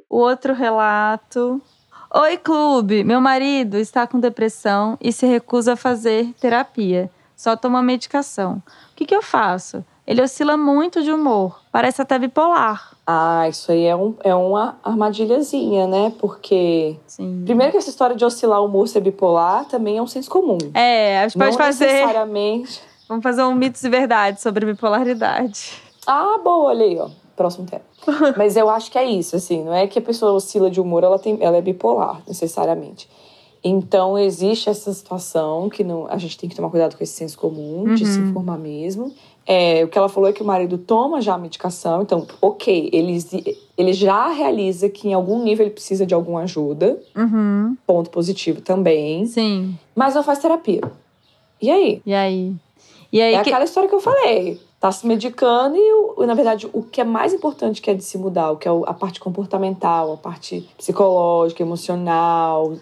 O 0.08 0.16
outro 0.16 0.54
relato. 0.54 1.60
Oi, 2.14 2.36
clube! 2.38 3.02
Meu 3.02 3.20
marido 3.20 3.76
está 3.76 4.06
com 4.06 4.20
depressão 4.20 4.96
e 5.00 5.10
se 5.10 5.26
recusa 5.26 5.72
a 5.72 5.76
fazer 5.76 6.32
terapia. 6.40 7.10
Só 7.36 7.56
toma 7.56 7.82
medicação. 7.82 8.62
O 8.92 8.94
que, 8.94 9.04
que 9.04 9.16
eu 9.16 9.20
faço? 9.20 9.84
Ele 10.06 10.22
oscila 10.22 10.56
muito 10.56 11.02
de 11.02 11.10
humor, 11.10 11.60
parece 11.72 12.00
até 12.00 12.16
bipolar. 12.16 12.93
Ah, 13.06 13.46
isso 13.48 13.70
aí 13.70 13.84
é, 13.84 13.94
um, 13.94 14.14
é 14.24 14.34
uma 14.34 14.78
armadilhazinha, 14.82 15.86
né? 15.86 16.12
Porque. 16.18 16.96
Sim. 17.06 17.42
Primeiro 17.44 17.72
que 17.72 17.78
essa 17.78 17.90
história 17.90 18.16
de 18.16 18.24
oscilar 18.24 18.60
o 18.62 18.66
humor 18.66 18.88
ser 18.88 19.00
bipolar 19.00 19.66
também 19.66 19.98
é 19.98 20.02
um 20.02 20.06
senso 20.06 20.30
comum. 20.30 20.56
É, 20.72 21.18
a 21.20 21.28
gente 21.28 21.36
pode 21.38 21.50
Não 21.50 21.58
fazer. 21.58 21.86
necessariamente. 21.86 22.80
Vamos 23.08 23.22
fazer 23.22 23.42
um 23.42 23.54
mitos 23.54 23.84
e 23.84 23.88
verdades 23.90 24.42
sobre 24.42 24.64
bipolaridade. 24.64 25.72
Ah, 26.06 26.38
boa, 26.42 26.68
olha 26.70 26.84
aí, 26.86 26.98
ó. 26.98 27.08
Próximo 27.36 27.66
tema. 27.66 27.82
Mas 28.38 28.56
eu 28.56 28.70
acho 28.70 28.90
que 28.90 28.96
é 28.98 29.04
isso, 29.04 29.36
assim, 29.36 29.62
não 29.64 29.74
é 29.74 29.86
que 29.86 29.98
a 29.98 30.02
pessoa 30.02 30.32
oscila 30.32 30.70
de 30.70 30.80
humor, 30.80 31.02
ela, 31.04 31.18
tem, 31.18 31.36
ela 31.40 31.56
é 31.56 31.60
bipolar, 31.60 32.22
necessariamente. 32.26 33.08
Então, 33.62 34.18
existe 34.18 34.68
essa 34.70 34.92
situação 34.92 35.68
que 35.70 35.82
não, 35.82 36.06
a 36.08 36.16
gente 36.18 36.36
tem 36.38 36.48
que 36.48 36.54
tomar 36.54 36.68
cuidado 36.70 36.96
com 36.96 37.02
esse 37.02 37.14
senso 37.14 37.38
comum, 37.38 37.94
de 37.94 38.04
se 38.06 38.20
Uhum. 38.20 38.28
informar 38.28 38.58
mesmo. 38.58 39.12
É, 39.46 39.84
o 39.84 39.88
que 39.88 39.98
ela 39.98 40.08
falou 40.08 40.28
é 40.28 40.32
que 40.32 40.42
o 40.42 40.44
marido 40.46 40.78
toma 40.78 41.20
já 41.20 41.34
a 41.34 41.38
medicação, 41.38 42.00
então, 42.02 42.26
ok, 42.40 42.88
ele, 42.92 43.18
ele 43.76 43.92
já 43.92 44.28
realiza 44.28 44.88
que 44.88 45.08
em 45.08 45.12
algum 45.14 45.42
nível 45.42 45.66
ele 45.66 45.74
precisa 45.74 46.06
de 46.06 46.14
alguma 46.14 46.42
ajuda, 46.42 46.98
Uhum. 47.14 47.76
ponto 47.86 48.08
positivo 48.10 48.62
também, 48.62 49.26
Sim. 49.26 49.78
mas 49.94 50.14
não 50.14 50.22
faz 50.22 50.38
terapia. 50.38 50.80
E 51.60 51.70
aí? 51.70 52.00
E 52.06 52.14
aí? 52.14 52.52
E 53.12 53.20
aí 53.20 53.34
É 53.34 53.42
que- 53.42 53.50
aquela 53.50 53.64
história 53.64 53.88
que 53.88 53.94
eu 53.94 54.00
falei. 54.00 54.60
Tá 54.80 54.92
se 54.92 55.06
medicando 55.06 55.76
e, 55.78 56.26
na 56.26 56.34
verdade, 56.34 56.68
o 56.70 56.82
que 56.82 57.00
é 57.00 57.04
mais 57.04 57.32
importante 57.32 57.80
que 57.80 57.90
é 57.90 57.94
de 57.94 58.04
se 58.04 58.18
mudar, 58.18 58.50
o 58.50 58.56
que 58.58 58.68
é 58.68 58.70
a 58.86 58.92
parte 58.92 59.18
comportamental, 59.18 60.12
a 60.12 60.16
parte 60.18 60.68
psicológica, 60.76 61.62
emocional, 61.62 62.74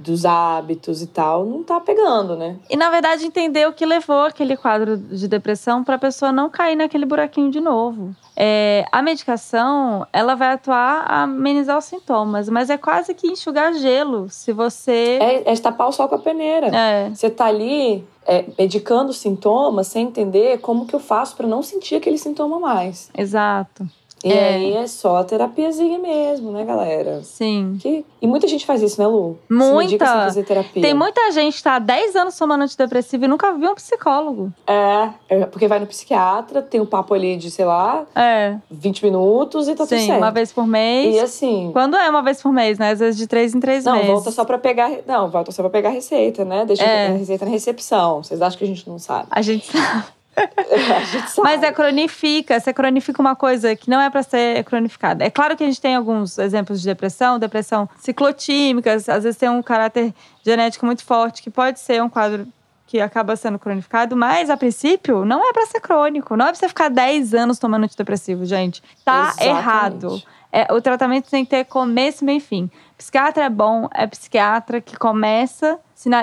dos 0.00 0.24
hábitos 0.24 1.02
e 1.02 1.06
tal, 1.06 1.44
não 1.44 1.62
tá 1.62 1.78
pegando, 1.80 2.36
né? 2.36 2.56
E 2.68 2.76
na 2.76 2.88
verdade 2.90 3.24
entender 3.26 3.68
o 3.68 3.72
que 3.72 3.84
levou 3.84 4.22
aquele 4.22 4.56
quadro 4.56 4.96
de 4.96 5.28
depressão 5.28 5.84
para 5.84 5.96
a 5.96 5.98
pessoa 5.98 6.32
não 6.32 6.48
cair 6.48 6.74
naquele 6.76 7.04
buraquinho 7.06 7.50
de 7.50 7.60
novo. 7.60 8.14
É, 8.36 8.84
a 8.90 9.02
medicação 9.02 10.06
ela 10.12 10.34
vai 10.34 10.52
atuar 10.52 11.04
a 11.06 11.22
amenizar 11.24 11.76
os 11.76 11.84
sintomas, 11.84 12.48
mas 12.48 12.70
é 12.70 12.78
quase 12.78 13.12
que 13.14 13.26
enxugar 13.28 13.74
gelo 13.74 14.28
se 14.30 14.52
você 14.52 15.18
É, 15.20 15.52
é 15.52 15.56
tapar 15.56 15.88
o 15.88 15.92
sol 15.92 16.08
com 16.08 16.14
a 16.14 16.18
peneira. 16.18 16.68
é, 16.74 17.10
Você 17.10 17.28
tá 17.28 17.46
ali 17.46 18.02
é, 18.26 18.46
medicando 18.58 19.10
os 19.10 19.18
sintomas 19.18 19.88
sem 19.88 20.06
entender 20.06 20.58
como 20.60 20.86
que 20.86 20.94
eu 20.94 21.00
faço 21.00 21.36
para 21.36 21.46
não 21.46 21.62
sentir 21.62 21.96
aquele 21.96 22.16
sintoma 22.16 22.58
mais. 22.58 23.10
exato. 23.16 23.86
E 24.22 24.32
É. 24.32 24.48
aí 24.54 24.76
é 24.76 24.86
só 24.86 25.16
a 25.16 25.24
terapiazinha 25.24 25.98
mesmo, 25.98 26.52
né, 26.52 26.64
galera? 26.64 27.22
Sim. 27.22 27.78
Que... 27.80 28.04
E 28.20 28.26
muita 28.26 28.46
gente 28.46 28.66
faz 28.66 28.82
isso, 28.82 29.00
né, 29.00 29.06
Lu? 29.06 29.38
Se 29.48 29.52
Muita. 29.54 30.04
sem 30.06 30.14
fazer 30.14 30.42
terapia. 30.44 30.82
Tem 30.82 30.92
muita 30.92 31.30
gente 31.32 31.56
que 31.56 31.62
tá 31.62 31.76
há 31.76 31.78
10 31.78 32.16
anos 32.16 32.36
tomando 32.36 32.62
antidepressivo 32.62 33.24
e 33.24 33.28
nunca 33.28 33.52
viu 33.52 33.70
um 33.70 33.74
psicólogo. 33.74 34.52
É, 34.66 35.08
é, 35.28 35.46
porque 35.46 35.66
vai 35.66 35.78
no 35.78 35.86
psiquiatra, 35.86 36.60
tem 36.60 36.80
um 36.80 36.86
papo 36.86 37.14
ali 37.14 37.36
de, 37.36 37.50
sei 37.50 37.64
lá, 37.64 38.04
É. 38.14 38.56
20 38.70 39.04
minutos 39.04 39.68
e 39.68 39.74
tá 39.74 39.84
tudo 39.86 39.98
Sim, 39.98 40.06
certo. 40.08 40.18
uma 40.18 40.30
vez 40.30 40.52
por 40.52 40.66
mês. 40.66 41.16
E 41.16 41.18
assim, 41.20 41.70
Quando 41.72 41.96
é 41.96 42.10
uma 42.10 42.22
vez 42.22 42.42
por 42.42 42.52
mês, 42.52 42.78
né? 42.78 42.90
Às 42.90 42.98
vezes 42.98 43.16
de 43.18 43.26
três 43.26 43.54
em 43.54 43.60
três 43.60 43.84
não, 43.84 43.94
meses. 43.94 44.08
volta 44.10 44.30
só 44.30 44.44
pra 44.44 44.58
pegar. 44.58 44.90
Não, 45.06 45.30
volta 45.30 45.50
só 45.50 45.62
pra 45.62 45.70
pegar 45.70 45.88
a 45.88 45.92
receita, 45.92 46.44
né? 46.44 46.64
Deixa 46.66 46.82
É. 46.84 47.06
a 47.08 47.12
receita 47.12 47.44
na 47.46 47.50
recepção. 47.50 48.22
Vocês 48.22 48.42
acham 48.42 48.58
que 48.58 48.64
a 48.64 48.68
gente 48.68 48.86
não 48.88 48.98
sabe? 48.98 49.26
A 49.30 49.40
gente 49.40 49.64
sabe. 49.66 50.04
Mas 51.42 51.62
é 51.62 51.72
cronifica. 51.72 52.58
Você 52.58 52.72
cronifica 52.72 53.20
uma 53.20 53.36
coisa 53.36 53.74
que 53.76 53.88
não 53.90 54.00
é 54.00 54.10
para 54.10 54.22
ser 54.22 54.64
cronificada. 54.64 55.24
É 55.24 55.30
claro 55.30 55.56
que 55.56 55.64
a 55.64 55.66
gente 55.66 55.80
tem 55.80 55.94
alguns 55.94 56.38
exemplos 56.38 56.80
de 56.80 56.86
depressão, 56.86 57.38
depressão 57.38 57.88
ciclotímica, 57.98 58.94
às 58.94 59.06
vezes 59.06 59.36
tem 59.36 59.48
um 59.48 59.62
caráter 59.62 60.14
genético 60.44 60.86
muito 60.86 61.04
forte, 61.04 61.42
que 61.42 61.50
pode 61.50 61.80
ser 61.80 62.02
um 62.02 62.08
quadro 62.08 62.46
que 62.86 63.00
acaba 63.00 63.36
sendo 63.36 63.56
cronificado, 63.56 64.16
mas 64.16 64.50
a 64.50 64.56
princípio 64.56 65.24
não 65.24 65.48
é 65.48 65.52
para 65.52 65.64
ser 65.66 65.80
crônico. 65.80 66.36
Não 66.36 66.46
é 66.46 66.48
pra 66.48 66.58
você 66.58 66.68
ficar 66.68 66.88
10 66.88 67.34
anos 67.34 67.56
tomando 67.56 67.84
antidepressivo, 67.84 68.44
gente. 68.44 68.82
Tá 69.04 69.28
Exatamente. 69.28 69.48
errado. 69.48 70.22
É, 70.52 70.72
o 70.72 70.80
tratamento 70.80 71.30
tem 71.30 71.44
que 71.44 71.50
ter 71.50 71.64
começo, 71.66 72.24
meio 72.24 72.38
e 72.38 72.40
fim. 72.40 72.68
Psiquiatra 73.00 73.44
é 73.44 73.48
bom, 73.48 73.88
é 73.94 74.06
psiquiatra 74.06 74.78
que 74.78 74.94
começa 74.94 75.78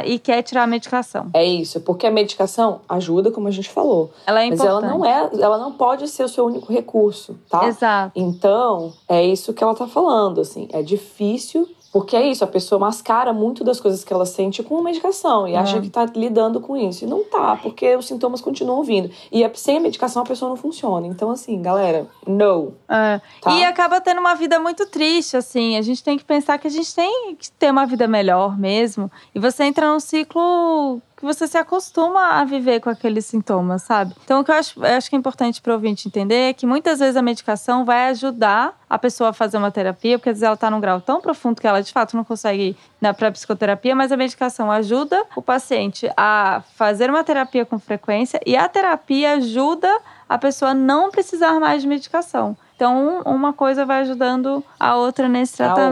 e 0.05 0.19
quer 0.19 0.43
tirar 0.43 0.61
a 0.61 0.67
medicação. 0.67 1.31
É 1.33 1.43
isso, 1.43 1.81
porque 1.81 2.05
a 2.05 2.11
medicação 2.11 2.81
ajuda, 2.87 3.31
como 3.31 3.47
a 3.47 3.51
gente 3.51 3.67
falou. 3.67 4.11
Ela 4.27 4.43
é 4.43 4.49
mas 4.51 4.59
importante. 4.59 4.83
ela 4.83 4.93
não 4.93 5.03
é, 5.03 5.29
ela 5.41 5.57
não 5.57 5.73
pode 5.73 6.07
ser 6.07 6.23
o 6.23 6.29
seu 6.29 6.45
único 6.45 6.71
recurso, 6.71 7.35
tá? 7.49 7.65
Exato. 7.65 8.11
Então, 8.15 8.93
é 9.09 9.25
isso 9.25 9.55
que 9.55 9.63
ela 9.63 9.73
tá 9.73 9.87
falando, 9.87 10.39
assim. 10.39 10.69
É 10.71 10.83
difícil, 10.83 11.67
porque 11.91 12.15
é 12.15 12.27
isso, 12.27 12.43
a 12.43 12.47
pessoa 12.47 12.77
mascara 12.79 13.31
muito 13.33 13.63
das 13.63 13.79
coisas 13.79 14.03
que 14.03 14.11
ela 14.13 14.25
sente 14.25 14.61
com 14.61 14.77
a 14.77 14.81
medicação 14.81 15.47
e 15.47 15.53
É. 15.53 15.57
acha 15.57 15.79
que 15.81 15.89
tá 15.89 16.05
lidando 16.15 16.59
com 16.59 16.75
isso. 16.77 17.03
E 17.03 17.07
não 17.07 17.23
tá, 17.23 17.55
porque 17.61 17.95
os 17.95 18.05
sintomas 18.07 18.41
continuam 18.41 18.83
vindo. 18.83 19.09
E 19.31 19.43
é- 19.43 19.51
sem 19.53 19.77
a 19.77 19.79
medicação 19.79 20.21
a 20.21 20.25
pessoa 20.25 20.49
não 20.49 20.55
funciona. 20.57 21.07
Então, 21.07 21.31
assim, 21.31 21.61
galera, 21.61 22.07
no. 22.25 22.73
É. 22.89 23.19
Tá? 23.41 23.51
E 23.53 23.63
acaba 23.63 23.99
tendo 24.01 24.19
uma 24.19 24.35
vida 24.35 24.59
muito 24.59 24.85
triste, 24.85 25.37
assim. 25.37 25.77
A 25.77 25.81
gente 25.81 26.03
tem 26.03 26.17
que 26.17 26.25
pensar 26.25 26.57
que 26.57 26.67
a 26.67 26.71
gente 26.71 26.93
tem 26.93 27.35
que 27.35 27.51
ter 27.51 27.71
uma 27.71 27.85
vida 27.85 28.07
melhor 28.07 28.57
mesmo. 28.57 29.09
E 29.33 29.39
você 29.39 29.63
entra 29.63 29.91
num 29.91 29.99
ciclo 29.99 31.01
que 31.17 31.25
você 31.25 31.47
se 31.47 31.57
acostuma 31.57 32.39
a 32.39 32.45
viver 32.45 32.79
com 32.79 32.91
aqueles 32.91 33.25
sintomas, 33.25 33.81
sabe? 33.81 34.13
Então, 34.23 34.39
o 34.39 34.43
que 34.43 34.51
eu 34.51 34.55
acho, 34.55 34.79
eu 34.85 34.95
acho 34.97 35.09
que 35.09 35.15
é 35.15 35.19
importante 35.19 35.59
para 35.59 35.71
o 35.71 35.73
ouvinte 35.73 36.07
entender 36.07 36.49
é 36.49 36.53
que 36.53 36.67
muitas 36.67 36.99
vezes 36.99 37.15
a 37.17 37.23
medicação 37.23 37.83
vai 37.83 38.09
ajudar 38.09 38.79
a 38.87 38.99
pessoa 38.99 39.31
a 39.31 39.33
fazer 39.33 39.57
uma 39.57 39.71
terapia, 39.71 40.19
porque 40.19 40.29
às 40.29 40.35
vezes 40.35 40.43
ela 40.43 40.53
está 40.53 40.69
num 40.69 40.79
grau 40.79 41.01
tão 41.01 41.19
profundo 41.19 41.59
que 41.59 41.65
ela 41.67 41.81
de 41.81 41.91
fato 41.91 42.15
não 42.15 42.23
consegue 42.23 42.77
ir 43.01 43.13
para 43.15 43.31
psicoterapia, 43.31 43.95
mas 43.95 44.11
a 44.11 44.17
medicação 44.17 44.71
ajuda 44.71 45.23
o 45.35 45.41
paciente 45.41 46.07
a 46.15 46.61
fazer 46.75 47.09
uma 47.09 47.23
terapia 47.23 47.65
com 47.65 47.79
frequência 47.79 48.39
e 48.45 48.55
a 48.55 48.69
terapia 48.69 49.33
ajuda 49.33 49.89
a 50.29 50.37
pessoa 50.37 50.71
a 50.71 50.73
não 50.75 51.09
precisar 51.09 51.59
mais 51.59 51.81
de 51.81 51.87
medicação. 51.87 52.55
Então, 52.75 53.23
um- 53.25 53.33
uma 53.33 53.53
coisa 53.53 53.85
vai 53.85 54.01
ajudando 54.01 54.63
a 54.79 54.95
outra 54.95 55.27
nesse 55.27 55.63
A 55.63 55.69
outra. 55.69 55.89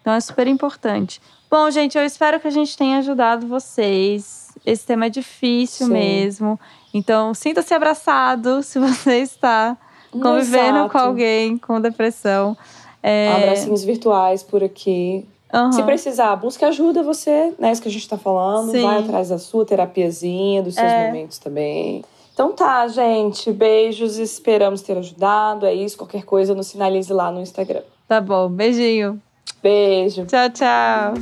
Então, 0.00 0.12
é 0.14 0.20
super 0.20 0.46
importante. 0.46 1.20
Bom, 1.50 1.70
gente, 1.70 1.98
eu 1.98 2.04
espero 2.04 2.38
que 2.40 2.46
a 2.46 2.50
gente 2.50 2.76
tenha 2.76 2.98
ajudado 2.98 3.46
vocês. 3.46 4.48
Esse 4.64 4.86
tema 4.86 5.06
é 5.06 5.10
difícil 5.10 5.86
Sim. 5.86 5.92
mesmo. 5.92 6.60
Então, 6.94 7.34
sinta-se 7.34 7.72
abraçado 7.74 8.62
se 8.62 8.78
você 8.78 9.18
está 9.18 9.76
convivendo 10.12 10.78
Exato. 10.78 10.90
com 10.90 10.98
alguém 10.98 11.58
com 11.58 11.80
depressão. 11.80 12.56
É... 13.02 13.32
Abracinhos 13.32 13.82
virtuais 13.84 14.42
por 14.42 14.62
aqui. 14.62 15.26
aham. 15.52 15.72
Se 15.72 15.82
precisar, 15.82 16.36
busque 16.36 16.64
ajuda 16.64 17.02
você, 17.02 17.52
né? 17.58 17.72
Isso 17.72 17.80
que 17.82 17.88
a 17.88 17.92
gente 17.92 18.08
tá 18.08 18.18
falando. 18.18 18.70
Sim. 18.72 18.82
Vai 18.82 18.98
atrás 18.98 19.28
da 19.30 19.38
sua 19.38 19.64
terapiazinha, 19.64 20.62
dos 20.62 20.74
seus 20.74 20.86
É. 20.86 21.06
momentos 21.06 21.38
também. 21.38 22.04
Então 22.34 22.52
tá, 22.52 22.86
gente. 22.88 23.50
Beijos. 23.52 24.18
Esperamos 24.18 24.82
ter 24.82 24.96
ajudado. 24.98 25.66
É 25.66 25.74
isso. 25.74 25.96
Qualquer 25.96 26.24
coisa, 26.24 26.54
nos 26.54 26.66
sinalize 26.68 27.12
lá 27.12 27.30
no 27.30 27.40
Instagram. 27.40 27.82
Tá 28.06 28.20
bom. 28.20 28.48
Beijinho. 28.48 29.20
Beijo. 29.62 30.24
Tchau, 30.26 30.50
tchau. 30.50 31.14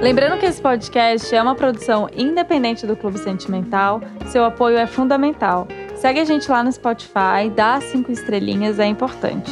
Lembrando 0.00 0.38
que 0.38 0.46
esse 0.46 0.60
podcast 0.60 1.34
é 1.34 1.42
uma 1.42 1.54
produção 1.54 2.08
independente 2.14 2.86
do 2.86 2.94
Clube 2.94 3.18
Sentimental, 3.18 4.00
seu 4.26 4.44
apoio 4.44 4.76
é 4.76 4.86
fundamental. 4.86 5.66
Segue 5.96 6.20
a 6.20 6.24
gente 6.24 6.48
lá 6.50 6.62
no 6.62 6.70
Spotify, 6.70 7.50
dá 7.54 7.80
cinco 7.80 8.12
estrelinhas, 8.12 8.78
é 8.78 8.86
importante. 8.86 9.50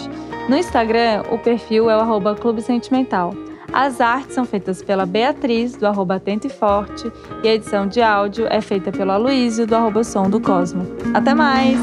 No 0.48 0.56
Instagram, 0.56 1.22
o 1.32 1.38
perfil 1.38 1.90
é 1.90 1.96
o 1.96 2.00
arroba 2.00 2.34
Clube 2.34 2.60
Sentimental. 2.60 3.34
As 3.72 4.00
artes 4.00 4.34
são 4.34 4.44
feitas 4.44 4.82
pela 4.82 5.04
Beatriz, 5.04 5.76
do 5.76 5.86
arroba 5.86 6.16
Atento 6.16 6.46
e 6.46 6.50
Forte, 6.50 7.10
e 7.42 7.48
a 7.48 7.54
edição 7.54 7.88
de 7.88 8.00
áudio 8.00 8.46
é 8.48 8.60
feita 8.60 8.92
pelo 8.92 9.10
Aloísio, 9.10 9.66
do 9.66 9.74
arroba 9.74 10.04
Som 10.04 10.30
do 10.30 10.40
Cosmo. 10.40 10.86
Até 11.12 11.34
mais! 11.34 11.76